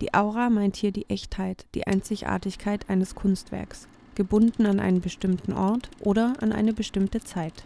Die 0.01 0.15
Aura 0.15 0.49
meint 0.49 0.77
hier 0.77 0.93
die 0.93 1.09
Echtheit, 1.11 1.67
die 1.75 1.87
Einzigartigkeit 1.87 2.89
eines 2.89 3.15
Kunstwerks, 3.17 3.89
gebunden 4.15 4.67
an 4.67 4.79
einen 4.79 5.01
bestimmten 5.01 5.53
Ort 5.53 5.91
oder 6.01 6.35
an 6.41 6.53
eine 6.53 6.73
bestimmte 6.73 7.21
Zeit. 7.21 7.65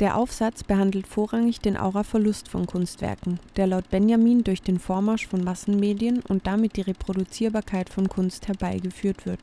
Der 0.00 0.16
Aufsatz 0.16 0.62
behandelt 0.62 1.06
vorrangig 1.06 1.60
den 1.60 1.76
Auraverlust 1.76 2.48
von 2.48 2.66
Kunstwerken, 2.66 3.40
der 3.56 3.66
laut 3.66 3.90
Benjamin 3.90 4.44
durch 4.44 4.62
den 4.62 4.78
Vormarsch 4.78 5.26
von 5.26 5.42
Massenmedien 5.42 6.20
und 6.20 6.46
damit 6.46 6.76
die 6.76 6.82
Reproduzierbarkeit 6.82 7.90
von 7.90 8.08
Kunst 8.08 8.46
herbeigeführt 8.48 9.26
wird. 9.26 9.40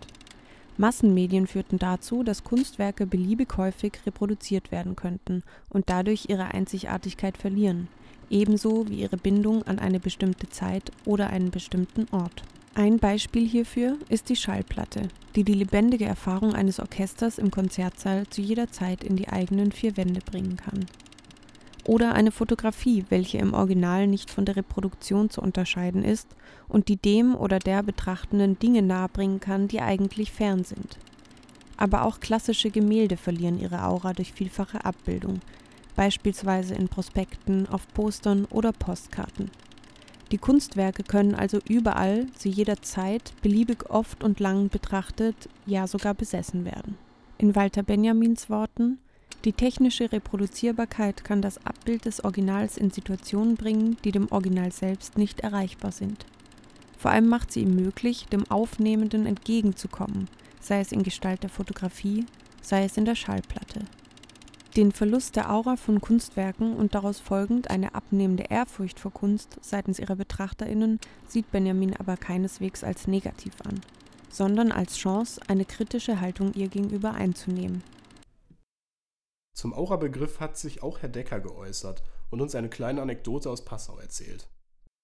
Massenmedien 0.77 1.45
führten 1.45 1.77
dazu, 1.77 2.23
dass 2.23 2.43
Kunstwerke 2.43 3.05
beliebig 3.05 3.55
häufig 3.57 3.99
reproduziert 4.05 4.71
werden 4.71 4.95
könnten 4.95 5.43
und 5.69 5.89
dadurch 5.89 6.25
ihre 6.29 6.45
Einzigartigkeit 6.45 7.37
verlieren, 7.37 7.87
ebenso 8.29 8.87
wie 8.89 9.01
ihre 9.01 9.17
Bindung 9.17 9.63
an 9.63 9.79
eine 9.79 9.99
bestimmte 9.99 10.49
Zeit 10.49 10.91
oder 11.05 11.29
einen 11.29 11.51
bestimmten 11.51 12.07
Ort. 12.11 12.43
Ein 12.73 12.99
Beispiel 12.99 13.47
hierfür 13.47 13.97
ist 14.09 14.27
die 14.29 14.35
Schallplatte, 14.35 15.07
die 15.35 15.45
die 15.45 15.53
lebendige 15.53 16.05
Erfahrung 16.05 16.53
eines 16.53 16.79
Orchesters 16.79 17.37
im 17.37 17.49
Konzertsaal 17.49 18.27
zu 18.27 18.41
jeder 18.41 18.69
Zeit 18.69 19.03
in 19.03 19.15
die 19.15 19.29
eigenen 19.29 19.71
vier 19.71 19.95
Wände 19.95 20.19
bringen 20.19 20.57
kann. 20.57 20.85
Oder 21.85 22.15
eine 22.15 22.31
Fotografie, 22.31 23.05
welche 23.09 23.37
im 23.37 23.53
Original 23.53 24.07
nicht 24.07 24.31
von 24.31 24.43
der 24.43 24.55
Reproduktion 24.55 25.29
zu 25.29 25.41
unterscheiden 25.41 26.03
ist 26.03 26.27
und 26.67 26.87
die 26.87 26.97
dem 26.97 27.35
oder 27.35 27.59
der 27.59 27.83
Betrachtenden 27.83 28.59
Dinge 28.59 28.81
nahebringen 28.81 29.39
kann, 29.39 29.67
die 29.67 29.79
eigentlich 29.79 30.31
fern 30.31 30.63
sind. 30.63 30.97
Aber 31.77 32.03
auch 32.03 32.19
klassische 32.19 32.71
Gemälde 32.71 33.17
verlieren 33.17 33.59
ihre 33.59 33.83
Aura 33.83 34.13
durch 34.13 34.33
vielfache 34.33 34.83
Abbildung, 34.83 35.41
beispielsweise 35.95 36.75
in 36.75 36.87
Prospekten, 36.87 37.67
auf 37.67 37.87
Postern 37.93 38.45
oder 38.45 38.71
Postkarten. 38.71 39.51
Die 40.31 40.37
Kunstwerke 40.37 41.03
können 41.03 41.35
also 41.35 41.59
überall, 41.67 42.27
zu 42.37 42.49
jeder 42.49 42.81
Zeit, 42.81 43.33
beliebig 43.41 43.89
oft 43.89 44.23
und 44.23 44.39
lang 44.39 44.69
betrachtet, 44.69 45.49
ja 45.65 45.87
sogar 45.87 46.13
besessen 46.13 46.65
werden. 46.65 46.97
In 47.37 47.55
Walter 47.55 47.83
Benjamins 47.83 48.49
Worten 48.49 48.99
die 49.45 49.53
technische 49.53 50.11
Reproduzierbarkeit 50.11 51.23
kann 51.23 51.43
das 51.43 51.63
Abbild 51.67 52.05
des 52.05 52.23
Originals 52.23 52.77
in 52.77 52.89
Situationen 52.89 53.53
bringen, 53.53 53.95
die 54.03 54.11
dem 54.11 54.31
Original 54.31 54.71
selbst 54.71 55.19
nicht 55.19 55.41
erreichbar 55.41 55.91
sind. 55.91 56.25
Vor 56.97 57.11
allem 57.11 57.27
macht 57.27 57.51
sie 57.51 57.61
ihm 57.61 57.75
möglich, 57.75 58.25
dem 58.31 58.49
Aufnehmenden 58.49 59.27
entgegenzukommen, 59.27 60.29
sei 60.59 60.79
es 60.79 60.91
in 60.91 61.03
Gestalt 61.03 61.43
der 61.43 61.51
Fotografie, 61.51 62.25
sei 62.63 62.85
es 62.85 62.97
in 62.97 63.05
der 63.05 63.13
Schallplatte. 63.13 63.81
Den 64.75 64.91
Verlust 64.91 65.37
der 65.37 65.53
Aura 65.53 65.77
von 65.77 66.01
Kunstwerken 66.01 66.75
und 66.75 66.95
daraus 66.95 67.21
folgend 67.21 67.69
eine 67.69 67.95
abnehmende 67.95 68.43
Ehrfurcht 68.49 68.99
vor 68.99 69.13
Kunst 69.13 69.57
seitens 69.61 69.99
ihrer 69.99 70.17
Betrachterinnen 70.17 70.99
sieht 71.29 71.49
Benjamin 71.49 71.95
aber 71.95 72.17
keineswegs 72.17 72.83
als 72.83 73.07
negativ 73.07 73.53
an, 73.63 73.79
sondern 74.29 74.73
als 74.73 74.97
Chance, 74.97 75.39
eine 75.47 75.63
kritische 75.63 76.19
Haltung 76.19 76.53
ihr 76.55 76.67
gegenüber 76.67 77.13
einzunehmen. 77.13 77.83
Zum 79.53 79.73
Aura-Begriff 79.73 80.41
hat 80.41 80.57
sich 80.57 80.83
auch 80.83 81.01
Herr 81.01 81.07
Decker 81.07 81.39
geäußert 81.39 82.03
und 82.29 82.41
uns 82.41 82.53
eine 82.53 82.67
kleine 82.67 83.01
Anekdote 83.01 83.49
aus 83.49 83.63
Passau 83.63 83.97
erzählt. 83.97 84.49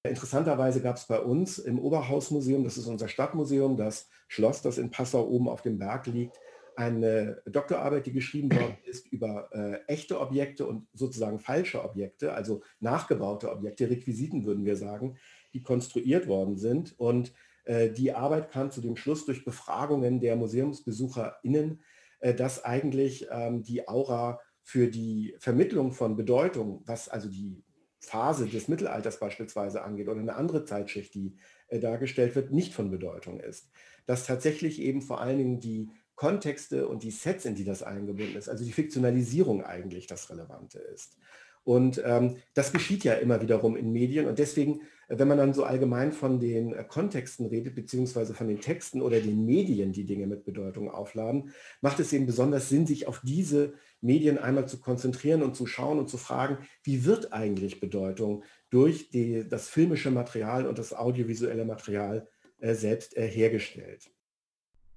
Interessanterweise 0.03 0.81
gab 0.81 0.97
es 0.97 1.05
bei 1.05 1.21
uns 1.21 1.59
im 1.59 1.79
Oberhausmuseum, 1.79 2.65
das 2.65 2.77
ist 2.77 2.87
unser 2.87 3.07
Stadtmuseum, 3.07 3.77
das 3.77 4.09
Schloss, 4.27 4.61
das 4.61 4.77
in 4.77 4.91
Passau 4.91 5.25
oben 5.25 5.47
auf 5.47 5.61
dem 5.61 5.77
Berg 5.77 6.07
liegt, 6.07 6.37
eine 6.75 7.41
Doktorarbeit, 7.45 8.05
die 8.05 8.13
geschrieben 8.13 8.53
worden 8.53 8.77
ist 8.83 9.07
über 9.11 9.49
äh, 9.51 9.79
echte 9.91 10.19
Objekte 10.19 10.65
und 10.65 10.87
sozusagen 10.93 11.39
falsche 11.39 11.83
Objekte, 11.83 12.33
also 12.33 12.61
nachgebaute 12.79 13.51
Objekte, 13.51 13.89
Requisiten 13.89 14.45
würden 14.45 14.65
wir 14.65 14.75
sagen, 14.75 15.17
die 15.53 15.61
konstruiert 15.61 16.27
worden 16.27 16.57
sind. 16.57 16.97
Und 16.99 17.33
äh, 17.65 17.89
die 17.89 18.13
Arbeit 18.13 18.51
kam 18.51 18.71
zu 18.71 18.81
dem 18.81 18.95
Schluss 18.95 19.25
durch 19.25 19.45
Befragungen 19.45 20.19
der 20.19 20.35
MuseumsbesucherInnen, 20.35 21.81
äh, 22.19 22.33
dass 22.33 22.63
eigentlich 22.63 23.27
ähm, 23.31 23.63
die 23.63 23.87
Aura 23.87 24.39
für 24.63 24.87
die 24.87 25.35
Vermittlung 25.39 25.91
von 25.91 26.15
Bedeutung, 26.15 26.83
was 26.85 27.09
also 27.09 27.29
die 27.29 27.63
Phase 27.99 28.47
des 28.47 28.67
Mittelalters 28.67 29.19
beispielsweise 29.19 29.83
angeht 29.83 30.07
oder 30.07 30.19
eine 30.19 30.35
andere 30.35 30.65
Zeitschicht, 30.65 31.13
die 31.13 31.35
äh, 31.67 31.79
dargestellt 31.79 32.35
wird, 32.35 32.51
nicht 32.51 32.73
von 32.73 32.89
Bedeutung 32.89 33.39
ist. 33.39 33.69
Dass 34.07 34.25
tatsächlich 34.25 34.81
eben 34.81 35.01
vor 35.01 35.21
allen 35.21 35.37
Dingen 35.37 35.59
die 35.59 35.89
Kontexte 36.21 36.87
und 36.87 37.01
die 37.01 37.09
Sets, 37.09 37.45
in 37.45 37.55
die 37.55 37.63
das 37.63 37.81
eingebunden 37.81 38.37
ist, 38.37 38.47
also 38.47 38.63
die 38.63 38.71
Fiktionalisierung 38.71 39.63
eigentlich 39.63 40.05
das 40.05 40.29
Relevante 40.29 40.77
ist. 40.77 41.17
Und 41.63 41.99
ähm, 42.05 42.37
das 42.53 42.71
geschieht 42.71 43.03
ja 43.03 43.13
immer 43.13 43.41
wiederum 43.41 43.75
in 43.75 43.91
Medien. 43.91 44.27
Und 44.27 44.37
deswegen, 44.37 44.81
äh, 45.07 45.17
wenn 45.17 45.27
man 45.27 45.39
dann 45.39 45.55
so 45.55 45.63
allgemein 45.63 46.11
von 46.11 46.39
den 46.39 46.73
äh, 46.73 46.83
Kontexten 46.83 47.47
redet, 47.47 47.73
beziehungsweise 47.73 48.35
von 48.35 48.47
den 48.47 48.61
Texten 48.61 49.01
oder 49.01 49.19
den 49.19 49.47
Medien, 49.47 49.93
die 49.93 50.05
Dinge 50.05 50.27
mit 50.27 50.45
Bedeutung 50.45 50.91
aufladen, 50.91 51.49
macht 51.81 51.99
es 51.99 52.13
eben 52.13 52.27
besonders 52.27 52.69
Sinn, 52.69 52.85
sich 52.85 53.07
auf 53.07 53.21
diese 53.23 53.73
Medien 53.99 54.37
einmal 54.37 54.67
zu 54.67 54.79
konzentrieren 54.79 55.41
und 55.41 55.55
zu 55.55 55.65
schauen 55.65 55.97
und 55.97 56.07
zu 56.07 56.17
fragen, 56.17 56.59
wie 56.83 57.03
wird 57.03 57.33
eigentlich 57.33 57.79
Bedeutung 57.79 58.43
durch 58.69 59.09
die, 59.09 59.49
das 59.49 59.69
filmische 59.69 60.11
Material 60.11 60.67
und 60.67 60.77
das 60.77 60.93
audiovisuelle 60.93 61.65
Material 61.65 62.27
äh, 62.59 62.75
selbst 62.75 63.17
äh, 63.17 63.27
hergestellt. 63.27 64.11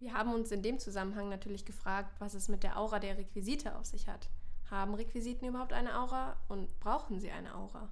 Wir 0.05 0.13
haben 0.13 0.35
uns 0.35 0.53
in 0.53 0.61
dem 0.61 0.79
Zusammenhang 0.79 1.31
natürlich 1.31 1.65
gefragt, 1.65 2.15
was 2.19 2.35
es 2.35 2.51
mit 2.51 2.63
der 2.63 2.79
Aura 2.79 2.99
der 2.99 3.17
Requisite 3.17 3.75
auf 3.75 3.87
sich 3.87 4.07
hat. 4.07 4.29
Haben 4.71 4.93
Requisiten 4.93 5.49
überhaupt 5.49 5.73
eine 5.73 5.99
Aura 5.99 6.37
und 6.49 6.79
brauchen 6.79 7.21
sie 7.21 7.31
eine 7.31 7.55
Aura? 7.55 7.91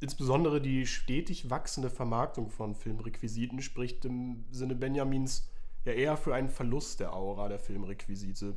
Insbesondere 0.00 0.60
die 0.60 0.88
stetig 0.88 1.50
wachsende 1.50 1.88
Vermarktung 1.88 2.50
von 2.50 2.74
Filmrequisiten 2.74 3.62
spricht 3.62 4.04
im 4.04 4.44
Sinne 4.50 4.74
Benjamins 4.74 5.48
ja 5.84 5.92
eher 5.92 6.16
für 6.16 6.34
einen 6.34 6.50
Verlust 6.50 6.98
der 6.98 7.14
Aura 7.14 7.48
der 7.48 7.60
Filmrequisite. 7.60 8.56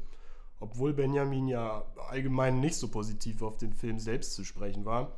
Obwohl 0.59 0.93
Benjamin 0.93 1.47
ja 1.47 1.85
allgemein 2.09 2.59
nicht 2.59 2.77
so 2.77 2.87
positiv 2.87 3.43
auf 3.43 3.57
den 3.59 3.73
Film 3.73 3.99
selbst 3.99 4.33
zu 4.33 4.43
sprechen 4.43 4.83
war, 4.83 5.11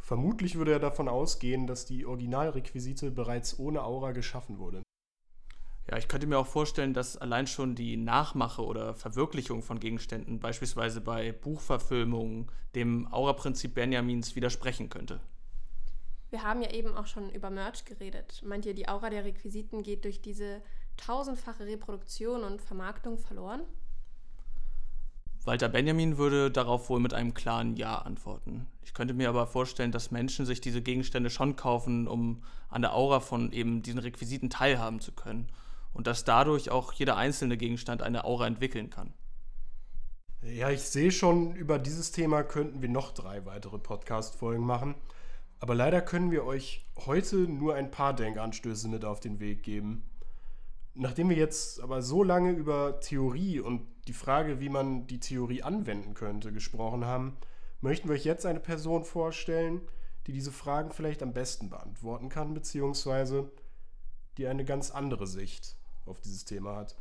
vermutlich 0.00 0.56
würde 0.56 0.72
er 0.72 0.80
davon 0.80 1.06
ausgehen, 1.06 1.68
dass 1.68 1.86
die 1.86 2.04
Originalrequisite 2.04 3.12
bereits 3.12 3.60
ohne 3.60 3.84
Aura 3.84 4.10
geschaffen 4.10 4.58
wurde. 4.58 4.82
Ja, 5.90 5.98
ich 5.98 6.06
könnte 6.06 6.28
mir 6.28 6.38
auch 6.38 6.46
vorstellen, 6.46 6.94
dass 6.94 7.16
allein 7.16 7.48
schon 7.48 7.74
die 7.74 7.96
Nachmache 7.96 8.64
oder 8.64 8.94
Verwirklichung 8.94 9.60
von 9.60 9.80
Gegenständen 9.80 10.38
beispielsweise 10.38 11.00
bei 11.00 11.32
Buchverfilmungen 11.32 12.48
dem 12.76 13.12
Aura-Prinzip 13.12 13.74
Benjamins 13.74 14.36
widersprechen 14.36 14.88
könnte. 14.88 15.18
Wir 16.30 16.44
haben 16.44 16.62
ja 16.62 16.70
eben 16.70 16.96
auch 16.96 17.08
schon 17.08 17.28
über 17.30 17.50
Merch 17.50 17.84
geredet. 17.86 18.40
Meint 18.46 18.66
ihr, 18.66 18.74
die 18.74 18.88
Aura 18.88 19.10
der 19.10 19.24
Requisiten 19.24 19.82
geht 19.82 20.04
durch 20.04 20.22
diese 20.22 20.62
tausendfache 20.96 21.66
Reproduktion 21.66 22.44
und 22.44 22.62
Vermarktung 22.62 23.18
verloren? 23.18 23.62
Walter 25.44 25.68
Benjamin 25.68 26.18
würde 26.18 26.52
darauf 26.52 26.88
wohl 26.88 27.00
mit 27.00 27.14
einem 27.14 27.34
klaren 27.34 27.74
Ja 27.74 27.96
antworten. 27.98 28.68
Ich 28.84 28.94
könnte 28.94 29.14
mir 29.14 29.28
aber 29.28 29.48
vorstellen, 29.48 29.90
dass 29.90 30.12
Menschen 30.12 30.46
sich 30.46 30.60
diese 30.60 30.82
Gegenstände 30.82 31.30
schon 31.30 31.56
kaufen, 31.56 32.06
um 32.06 32.44
an 32.68 32.82
der 32.82 32.94
Aura 32.94 33.18
von 33.18 33.50
eben 33.50 33.82
diesen 33.82 33.98
Requisiten 33.98 34.50
teilhaben 34.50 35.00
zu 35.00 35.10
können 35.10 35.50
und 35.92 36.06
dass 36.06 36.24
dadurch 36.24 36.70
auch 36.70 36.92
jeder 36.92 37.16
einzelne 37.16 37.56
Gegenstand 37.56 38.02
eine 38.02 38.24
Aura 38.24 38.46
entwickeln 38.46 38.90
kann. 38.90 39.12
Ja, 40.42 40.70
ich 40.70 40.82
sehe 40.82 41.12
schon, 41.12 41.54
über 41.54 41.78
dieses 41.78 42.12
Thema 42.12 42.42
könnten 42.42 42.80
wir 42.80 42.88
noch 42.88 43.12
drei 43.12 43.44
weitere 43.44 43.78
Podcast-Folgen 43.78 44.64
machen. 44.64 44.94
Aber 45.58 45.74
leider 45.74 46.00
können 46.00 46.30
wir 46.30 46.46
euch 46.46 46.86
heute 47.04 47.36
nur 47.36 47.74
ein 47.74 47.90
paar 47.90 48.14
Denkanstöße 48.14 48.88
mit 48.88 49.04
auf 49.04 49.20
den 49.20 49.38
Weg 49.40 49.62
geben. 49.62 50.08
Nachdem 50.94 51.28
wir 51.28 51.36
jetzt 51.36 51.80
aber 51.80 52.00
so 52.00 52.22
lange 52.22 52.52
über 52.52 53.00
Theorie 53.00 53.60
und 53.60 53.86
die 54.08 54.14
Frage, 54.14 54.60
wie 54.60 54.70
man 54.70 55.06
die 55.06 55.20
Theorie 55.20 55.62
anwenden 55.62 56.14
könnte, 56.14 56.52
gesprochen 56.52 57.04
haben, 57.04 57.36
möchten 57.82 58.08
wir 58.08 58.14
euch 58.14 58.24
jetzt 58.24 58.46
eine 58.46 58.60
Person 58.60 59.04
vorstellen, 59.04 59.82
die 60.26 60.32
diese 60.32 60.52
Fragen 60.52 60.90
vielleicht 60.90 61.22
am 61.22 61.34
besten 61.34 61.68
beantworten 61.68 62.30
kann, 62.30 62.54
beziehungsweise 62.54 63.50
die 64.38 64.46
eine 64.46 64.64
ganz 64.64 64.90
andere 64.90 65.26
Sicht 65.26 65.76
auf 66.10 66.20
dieses 66.20 66.44
Thema 66.44 66.76
hat. 66.76 66.96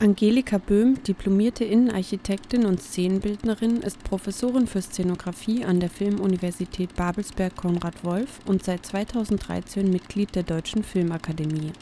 Angelika 0.00 0.58
Böhm, 0.58 1.02
diplomierte 1.02 1.64
Innenarchitektin 1.64 2.66
und 2.66 2.80
Szenenbildnerin, 2.82 3.78
ist 3.78 4.02
Professorin 4.04 4.66
für 4.66 4.82
Szenografie 4.82 5.64
an 5.64 5.80
der 5.80 5.88
Filmuniversität 5.88 6.94
Babelsberg 6.94 7.56
Konrad 7.56 8.04
Wolf 8.04 8.40
und 8.44 8.64
seit 8.64 8.84
2013 8.84 9.88
Mitglied 9.88 10.34
der 10.34 10.42
Deutschen 10.42 10.82
Filmakademie. 10.82 11.72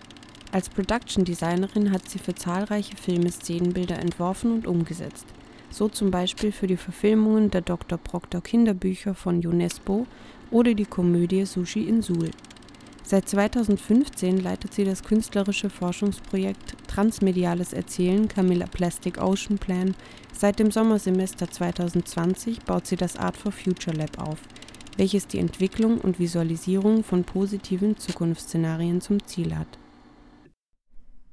Als 0.52 0.68
Production 0.68 1.24
Designerin 1.24 1.90
hat 1.90 2.08
sie 2.08 2.18
für 2.18 2.34
zahlreiche 2.34 2.96
Filme 2.96 3.32
Szenenbilder 3.32 3.98
entworfen 3.98 4.52
und 4.52 4.66
umgesetzt, 4.66 5.26
so 5.70 5.88
zum 5.88 6.10
Beispiel 6.10 6.52
für 6.52 6.66
die 6.66 6.76
Verfilmungen 6.76 7.50
der 7.50 7.62
Dr. 7.62 7.98
Proctor 7.98 8.42
Kinderbücher 8.42 9.14
von 9.14 9.44
UNESCO 9.44 10.06
oder 10.50 10.74
die 10.74 10.84
Komödie 10.84 11.46
Sushi 11.46 11.88
in 11.88 12.02
Suhl. 12.02 12.30
Seit 13.04 13.28
2015 13.28 14.40
leitet 14.40 14.72
sie 14.72 14.84
das 14.84 15.02
künstlerische 15.02 15.68
Forschungsprojekt 15.68 16.76
Transmediales 16.86 17.72
Erzählen 17.72 18.28
Camilla 18.28 18.66
Plastic 18.66 19.20
Ocean 19.20 19.58
Plan. 19.58 19.94
Seit 20.32 20.58
dem 20.58 20.70
Sommersemester 20.70 21.50
2020 21.50 22.60
baut 22.60 22.86
sie 22.86 22.96
das 22.96 23.16
Art 23.16 23.36
for 23.36 23.52
Future 23.52 23.96
Lab 23.96 24.18
auf, 24.18 24.38
welches 24.96 25.26
die 25.26 25.40
Entwicklung 25.40 26.00
und 26.00 26.18
Visualisierung 26.18 27.02
von 27.02 27.24
positiven 27.24 27.98
Zukunftsszenarien 27.98 29.00
zum 29.00 29.26
Ziel 29.26 29.56
hat. 29.56 29.78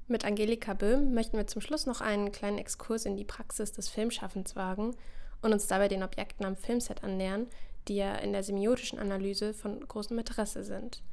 Mit 0.08 0.26
Angelika 0.26 0.74
Böhm 0.74 1.14
möchten 1.14 1.38
wir 1.38 1.46
zum 1.46 1.62
Schluss 1.62 1.86
noch 1.86 2.02
einen 2.02 2.32
kleinen 2.32 2.58
Exkurs 2.58 3.06
in 3.06 3.16
die 3.16 3.26
Praxis 3.26 3.72
des 3.72 3.90
Filmschaffens 3.90 4.56
wagen 4.56 4.96
und 5.44 5.54
uns 5.54 5.68
dabei 5.68 5.88
den 5.88 6.02
Objekten 6.02 6.46
am 6.46 6.56
Filmset 6.56 7.04
annähern, 7.04 7.46
die 7.88 7.98
ja 7.98 8.16
in 8.16 8.34
der 8.34 8.42
semiotischen 8.42 8.98
Analyse 8.98 9.54
von 9.54 9.80
großem 9.88 10.18
Interesse 10.18 10.64
sind. 10.64 11.04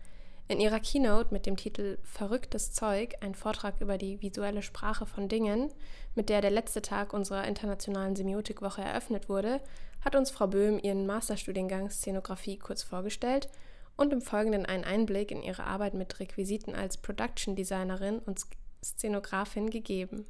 In 0.48 0.60
ihrer 0.60 0.78
Keynote 0.78 1.32
mit 1.32 1.44
dem 1.44 1.56
Titel 1.56 1.98
Verrücktes 2.04 2.72
Zeug, 2.72 3.16
ein 3.20 3.34
Vortrag 3.34 3.80
über 3.80 3.98
die 3.98 4.22
visuelle 4.22 4.62
Sprache 4.62 5.04
von 5.04 5.28
Dingen, 5.28 5.72
mit 6.14 6.28
der 6.28 6.40
der 6.40 6.52
letzte 6.52 6.82
Tag 6.82 7.12
unserer 7.12 7.48
internationalen 7.48 8.14
Semiotikwoche 8.14 8.80
eröffnet 8.80 9.28
wurde, 9.28 9.60
hat 10.04 10.14
uns 10.14 10.30
Frau 10.30 10.46
Böhm 10.46 10.78
ihren 10.78 11.04
Masterstudiengang 11.04 11.90
Szenografie 11.90 12.58
kurz 12.58 12.84
vorgestellt 12.84 13.48
und 13.96 14.12
im 14.12 14.20
Folgenden 14.20 14.66
einen 14.66 14.84
Einblick 14.84 15.32
in 15.32 15.42
ihre 15.42 15.64
Arbeit 15.64 15.94
mit 15.94 16.20
Requisiten 16.20 16.76
als 16.76 16.96
Production 16.96 17.56
Designerin 17.56 18.20
und 18.20 18.40
Szenografin 18.84 19.68
gegeben. 19.68 20.26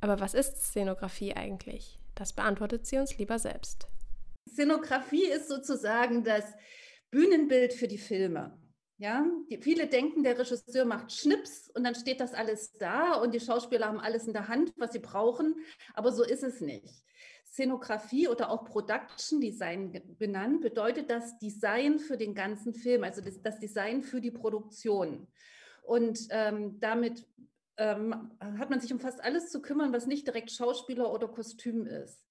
Aber 0.00 0.20
was 0.20 0.34
ist 0.34 0.62
Szenografie 0.62 1.34
eigentlich? 1.34 1.98
Das 2.14 2.32
beantwortet 2.32 2.86
sie 2.86 2.98
uns 2.98 3.18
lieber 3.18 3.40
selbst. 3.40 3.88
Szenografie 4.48 5.26
ist 5.26 5.48
sozusagen 5.48 6.22
das 6.22 6.44
Bühnenbild 7.10 7.72
für 7.72 7.88
die 7.88 7.98
Filme. 7.98 8.59
Ja, 9.00 9.24
die, 9.48 9.56
viele 9.56 9.86
denken, 9.86 10.22
der 10.22 10.38
Regisseur 10.38 10.84
macht 10.84 11.10
Schnips 11.10 11.70
und 11.70 11.84
dann 11.84 11.94
steht 11.94 12.20
das 12.20 12.34
alles 12.34 12.72
da 12.72 13.14
und 13.14 13.32
die 13.32 13.40
Schauspieler 13.40 13.86
haben 13.86 13.98
alles 13.98 14.26
in 14.26 14.34
der 14.34 14.48
Hand, 14.48 14.74
was 14.76 14.92
sie 14.92 14.98
brauchen. 14.98 15.54
Aber 15.94 16.12
so 16.12 16.22
ist 16.22 16.42
es 16.42 16.60
nicht. 16.60 17.02
Szenografie 17.46 18.28
oder 18.28 18.50
auch 18.50 18.66
Production 18.66 19.40
Design 19.40 19.98
benannt 20.18 20.60
bedeutet 20.60 21.08
das 21.08 21.38
Design 21.38 21.98
für 21.98 22.18
den 22.18 22.34
ganzen 22.34 22.74
Film, 22.74 23.02
also 23.02 23.22
das, 23.22 23.40
das 23.40 23.58
Design 23.58 24.02
für 24.02 24.20
die 24.20 24.30
Produktion. 24.30 25.28
Und 25.82 26.18
ähm, 26.28 26.78
damit 26.78 27.26
ähm, 27.78 28.32
hat 28.38 28.68
man 28.68 28.80
sich 28.80 28.92
um 28.92 29.00
fast 29.00 29.24
alles 29.24 29.48
zu 29.48 29.62
kümmern, 29.62 29.94
was 29.94 30.06
nicht 30.06 30.26
direkt 30.26 30.52
Schauspieler 30.52 31.10
oder 31.10 31.26
Kostüm 31.26 31.86
ist. 31.86 32.29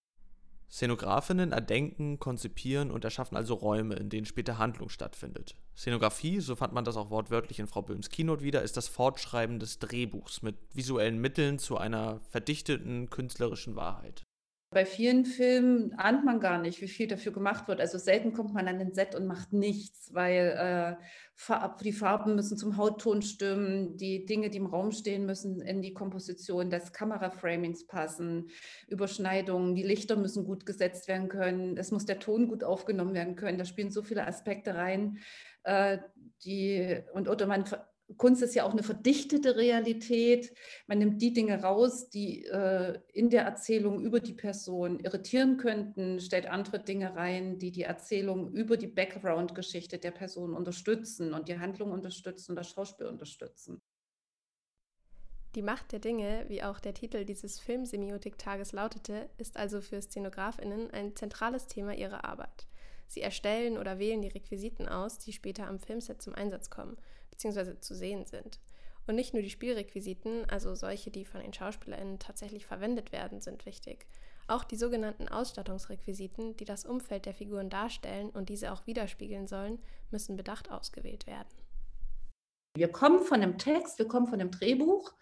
Szenografinnen 0.71 1.51
erdenken, 1.51 2.19
konzipieren 2.19 2.91
und 2.91 3.03
erschaffen 3.03 3.35
also 3.35 3.55
Räume, 3.55 3.95
in 3.95 4.09
denen 4.09 4.25
später 4.25 4.59
Handlung 4.59 4.89
stattfindet. 4.89 5.55
Szenografie, 5.75 6.39
so 6.39 6.55
fand 6.55 6.73
man 6.73 6.85
das 6.85 6.95
auch 6.95 7.09
wortwörtlich 7.09 7.59
in 7.59 7.67
Frau 7.67 7.81
Böhms 7.81 8.09
Keynote 8.09 8.43
wieder, 8.43 8.61
ist 8.61 8.77
das 8.77 8.87
Fortschreiben 8.87 9.59
des 9.59 9.79
Drehbuchs 9.79 10.41
mit 10.41 10.57
visuellen 10.73 11.19
Mitteln 11.19 11.57
zu 11.57 11.77
einer 11.77 12.19
verdichteten 12.29 13.09
künstlerischen 13.09 13.75
Wahrheit. 13.75 14.23
Bei 14.71 14.85
vielen 14.85 15.25
Filmen 15.25 15.95
ahnt 15.97 16.23
man 16.23 16.39
gar 16.39 16.59
nicht, 16.61 16.79
wie 16.79 16.87
viel 16.87 17.07
dafür 17.07 17.31
gemacht 17.31 17.67
wird. 17.67 17.81
Also 17.81 17.97
selten 17.97 18.33
kommt 18.33 18.53
man 18.53 18.67
an 18.67 18.77
den 18.77 18.93
Set 18.93 19.15
und 19.15 19.25
macht 19.25 19.51
nichts, 19.51 20.13
weil 20.13 20.97
äh, 20.99 21.63
die 21.83 21.91
Farben 21.91 22.35
müssen 22.35 22.55
zum 22.55 22.77
Hautton 22.77 23.23
stimmen, 23.23 23.97
die 23.97 24.27
Dinge, 24.27 24.51
die 24.51 24.59
im 24.59 24.67
Raum 24.67 24.91
stehen, 24.91 25.25
müssen 25.25 25.59
in 25.59 25.81
die 25.81 25.95
Komposition 25.95 26.69
des 26.69 26.93
Kameraframings 26.93 27.87
passen, 27.87 28.51
Überschneidungen, 28.87 29.73
die 29.73 29.81
Lichter 29.81 30.15
müssen 30.15 30.45
gut 30.45 30.67
gesetzt 30.67 31.07
werden 31.07 31.29
können, 31.29 31.75
es 31.75 31.89
muss 31.89 32.05
der 32.05 32.19
Ton 32.19 32.47
gut 32.47 32.63
aufgenommen 32.63 33.15
werden 33.15 33.35
können. 33.35 33.57
Da 33.57 33.65
spielen 33.65 33.89
so 33.89 34.03
viele 34.03 34.27
Aspekte 34.27 34.75
rein, 34.75 35.17
äh, 35.63 35.97
die 36.45 37.01
und 37.13 37.27
oder 37.27 37.47
man 37.47 37.65
Kunst 38.17 38.41
ist 38.41 38.55
ja 38.55 38.63
auch 38.63 38.71
eine 38.71 38.83
verdichtete 38.83 39.55
Realität. 39.55 40.51
Man 40.87 40.97
nimmt 40.97 41.21
die 41.21 41.33
Dinge 41.33 41.61
raus, 41.61 42.09
die 42.09 42.43
äh, 42.45 42.99
in 43.13 43.29
der 43.29 43.43
Erzählung 43.43 44.01
über 44.01 44.19
die 44.19 44.33
Person 44.33 44.99
irritieren 44.99 45.57
könnten, 45.57 46.19
stellt 46.19 46.47
andere 46.47 46.79
Dinge 46.79 47.15
rein, 47.15 47.59
die 47.59 47.71
die 47.71 47.83
Erzählung 47.83 48.51
über 48.51 48.77
die 48.77 48.87
Background-Geschichte 48.87 49.99
der 49.99 50.11
Person 50.11 50.53
unterstützen 50.53 51.33
und 51.33 51.47
die 51.49 51.59
Handlung 51.59 51.91
unterstützen 51.91 52.53
und 52.53 52.55
das 52.55 52.69
Schauspiel 52.69 53.07
unterstützen. 53.07 53.81
Die 55.55 55.61
Macht 55.61 55.91
der 55.91 55.99
Dinge, 55.99 56.45
wie 56.47 56.63
auch 56.63 56.79
der 56.79 56.93
Titel 56.93 57.25
dieses 57.25 57.59
Filmsemiotik-Tages 57.59 58.71
lautete, 58.71 59.29
ist 59.37 59.57
also 59.57 59.81
für 59.81 60.01
SzenografInnen 60.01 60.91
ein 60.91 61.15
zentrales 61.15 61.67
Thema 61.67 61.95
ihrer 61.95 62.23
Arbeit. 62.25 62.67
Sie 63.07 63.21
erstellen 63.21 63.79
oder 63.79 63.97
wählen 63.97 64.21
die 64.21 64.27
Requisiten 64.27 64.87
aus, 64.87 65.17
die 65.17 65.33
später 65.33 65.67
am 65.67 65.79
Filmset 65.79 66.21
zum 66.21 66.35
Einsatz 66.35 66.69
kommen 66.69 66.97
bzw. 67.41 67.79
zu 67.79 67.95
sehen 67.95 68.25
sind. 68.25 68.59
Und 69.07 69.15
nicht 69.15 69.33
nur 69.33 69.41
die 69.41 69.49
Spielrequisiten, 69.49 70.47
also 70.49 70.75
solche, 70.75 71.09
die 71.09 71.25
von 71.25 71.41
den 71.41 71.53
SchauspielerInnen 71.53 72.19
tatsächlich 72.19 72.65
verwendet 72.65 73.11
werden, 73.11 73.41
sind 73.41 73.65
wichtig. 73.65 74.05
Auch 74.47 74.63
die 74.63 74.75
sogenannten 74.75 75.27
Ausstattungsrequisiten, 75.27 76.57
die 76.57 76.65
das 76.65 76.85
Umfeld 76.85 77.25
der 77.25 77.33
Figuren 77.33 77.69
darstellen 77.69 78.29
und 78.29 78.49
diese 78.49 78.71
auch 78.71 78.85
widerspiegeln 78.87 79.47
sollen, 79.47 79.79
müssen 80.11 80.35
bedacht 80.35 80.71
ausgewählt 80.71 81.27
werden. 81.27 81.49
Wir 82.75 82.91
kommen 82.91 83.23
von 83.23 83.41
dem 83.41 83.57
Text, 83.57 83.97
wir 83.97 84.07
kommen 84.07 84.27
von 84.27 84.39
dem 84.39 84.51
Drehbuch 84.51 85.13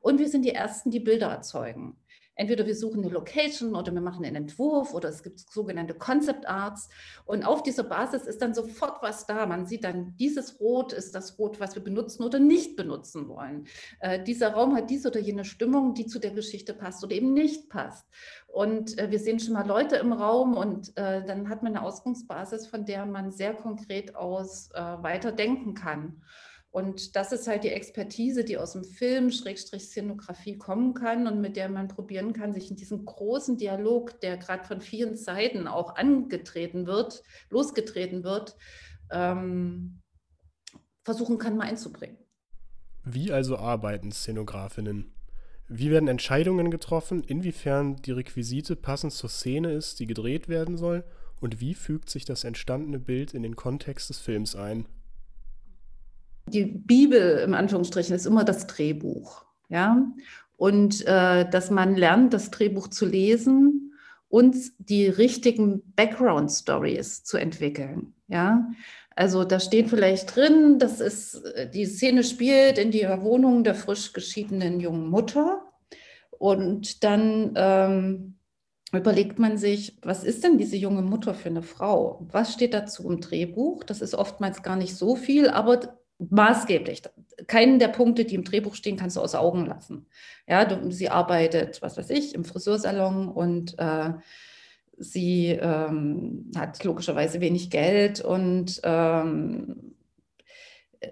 und 0.00 0.18
wir 0.18 0.28
sind 0.28 0.42
die 0.42 0.54
Ersten, 0.54 0.90
die 0.90 1.00
Bilder 1.00 1.28
erzeugen. 1.28 1.98
Entweder 2.36 2.66
wir 2.66 2.76
suchen 2.76 3.02
eine 3.02 3.12
Location 3.12 3.74
oder 3.74 3.92
wir 3.92 4.00
machen 4.02 4.24
einen 4.24 4.36
Entwurf 4.36 4.92
oder 4.94 5.08
es 5.08 5.22
gibt 5.22 5.40
sogenannte 5.40 5.94
Concept 5.94 6.46
Arts. 6.46 6.88
Und 7.24 7.44
auf 7.44 7.62
dieser 7.62 7.82
Basis 7.82 8.26
ist 8.26 8.42
dann 8.42 8.54
sofort 8.54 9.02
was 9.02 9.26
da. 9.26 9.46
Man 9.46 9.66
sieht 9.66 9.84
dann, 9.84 10.14
dieses 10.18 10.60
Rot 10.60 10.92
ist 10.92 11.14
das 11.14 11.38
Rot, 11.38 11.58
was 11.60 11.74
wir 11.74 11.82
benutzen 11.82 12.22
oder 12.22 12.38
nicht 12.38 12.76
benutzen 12.76 13.28
wollen. 13.28 13.66
Äh, 14.00 14.22
dieser 14.22 14.52
Raum 14.52 14.76
hat 14.76 14.90
diese 14.90 15.08
oder 15.08 15.20
jene 15.20 15.46
Stimmung, 15.46 15.94
die 15.94 16.06
zu 16.06 16.18
der 16.18 16.32
Geschichte 16.32 16.74
passt 16.74 17.02
oder 17.02 17.14
eben 17.14 17.32
nicht 17.32 17.70
passt. 17.70 18.06
Und 18.46 18.98
äh, 18.98 19.10
wir 19.10 19.18
sehen 19.18 19.40
schon 19.40 19.54
mal 19.54 19.66
Leute 19.66 19.96
im 19.96 20.12
Raum 20.12 20.56
und 20.56 20.96
äh, 20.96 21.24
dann 21.24 21.48
hat 21.48 21.62
man 21.62 21.74
eine 21.74 21.84
Ausgangsbasis, 21.86 22.66
von 22.66 22.84
der 22.84 23.06
man 23.06 23.32
sehr 23.32 23.54
konkret 23.54 24.14
aus 24.14 24.70
äh, 24.72 24.80
weiter 24.80 25.32
denken 25.32 25.74
kann. 25.74 26.22
Und 26.76 27.16
das 27.16 27.32
ist 27.32 27.46
halt 27.46 27.64
die 27.64 27.70
Expertise, 27.70 28.44
die 28.44 28.58
aus 28.58 28.74
dem 28.74 28.84
Film, 28.84 29.30
Schrägstrich 29.30 29.84
Szenografie 29.84 30.58
kommen 30.58 30.92
kann 30.92 31.26
und 31.26 31.40
mit 31.40 31.56
der 31.56 31.70
man 31.70 31.88
probieren 31.88 32.34
kann, 32.34 32.52
sich 32.52 32.68
in 32.68 32.76
diesen 32.76 33.06
großen 33.06 33.56
Dialog, 33.56 34.20
der 34.20 34.36
gerade 34.36 34.62
von 34.62 34.82
vielen 34.82 35.16
Seiten 35.16 35.68
auch 35.68 35.96
angetreten 35.96 36.86
wird, 36.86 37.22
losgetreten 37.48 38.24
wird, 38.24 38.56
ähm, 39.10 40.02
versuchen 41.02 41.38
kann, 41.38 41.56
mal 41.56 41.66
einzubringen. 41.66 42.18
Wie 43.04 43.32
also 43.32 43.56
arbeiten 43.56 44.12
Szenografinnen? 44.12 45.14
Wie 45.68 45.90
werden 45.90 46.10
Entscheidungen 46.10 46.70
getroffen, 46.70 47.24
inwiefern 47.24 47.96
die 48.02 48.12
Requisite 48.12 48.76
passend 48.76 49.14
zur 49.14 49.30
Szene 49.30 49.72
ist, 49.72 49.98
die 49.98 50.06
gedreht 50.06 50.46
werden 50.46 50.76
soll, 50.76 51.04
und 51.40 51.58
wie 51.58 51.72
fügt 51.72 52.10
sich 52.10 52.26
das 52.26 52.44
entstandene 52.44 52.98
Bild 52.98 53.32
in 53.32 53.42
den 53.42 53.56
Kontext 53.56 54.10
des 54.10 54.18
Films 54.18 54.54
ein? 54.54 54.86
Die 56.48 56.64
Bibel 56.64 57.38
im 57.44 57.54
Anführungsstrichen 57.54 58.14
ist 58.14 58.26
immer 58.26 58.44
das 58.44 58.66
Drehbuch, 58.66 59.44
ja, 59.68 60.06
und 60.56 61.06
äh, 61.06 61.48
dass 61.50 61.70
man 61.70 61.96
lernt, 61.96 62.32
das 62.32 62.50
Drehbuch 62.50 62.88
zu 62.88 63.04
lesen 63.04 63.92
und 64.28 64.56
die 64.78 65.06
richtigen 65.08 65.82
Background 65.94 66.50
Stories 66.50 67.24
zu 67.24 67.36
entwickeln, 67.36 68.14
ja. 68.28 68.68
Also 69.16 69.44
da 69.44 69.60
steht 69.60 69.88
vielleicht 69.88 70.36
drin, 70.36 70.78
dass 70.78 71.00
es 71.00 71.42
die 71.72 71.86
Szene 71.86 72.22
spielt 72.22 72.76
in 72.76 72.90
der 72.90 73.22
Wohnung 73.22 73.64
der 73.64 73.74
frisch 73.74 74.12
geschiedenen 74.12 74.78
jungen 74.78 75.08
Mutter. 75.08 75.62
Und 76.38 77.02
dann 77.02 77.54
ähm, 77.56 78.34
überlegt 78.92 79.38
man 79.38 79.56
sich, 79.56 79.96
was 80.02 80.22
ist 80.22 80.44
denn 80.44 80.58
diese 80.58 80.76
junge 80.76 81.00
Mutter 81.00 81.32
für 81.32 81.48
eine 81.48 81.62
Frau? 81.62 82.26
Was 82.30 82.52
steht 82.52 82.74
dazu 82.74 83.08
im 83.10 83.22
Drehbuch? 83.22 83.84
Das 83.84 84.02
ist 84.02 84.14
oftmals 84.14 84.62
gar 84.62 84.76
nicht 84.76 84.94
so 84.94 85.16
viel, 85.16 85.48
aber 85.48 85.98
maßgeblich. 86.18 87.02
Keinen 87.46 87.78
der 87.78 87.88
Punkte, 87.88 88.24
die 88.24 88.34
im 88.34 88.44
Drehbuch 88.44 88.74
stehen, 88.74 88.96
kannst 88.96 89.16
du 89.16 89.20
aus 89.20 89.34
Augen 89.34 89.66
lassen. 89.66 90.06
Ja, 90.48 90.64
du, 90.64 90.90
sie 90.90 91.08
arbeitet, 91.08 91.82
was 91.82 91.96
weiß 91.96 92.10
ich, 92.10 92.34
im 92.34 92.44
Friseursalon 92.44 93.28
und 93.28 93.78
äh, 93.78 94.12
sie 94.98 95.48
ähm, 95.48 96.50
hat 96.56 96.82
logischerweise 96.84 97.40
wenig 97.40 97.70
Geld 97.70 98.20
und 98.20 98.80
ähm, 98.84 99.94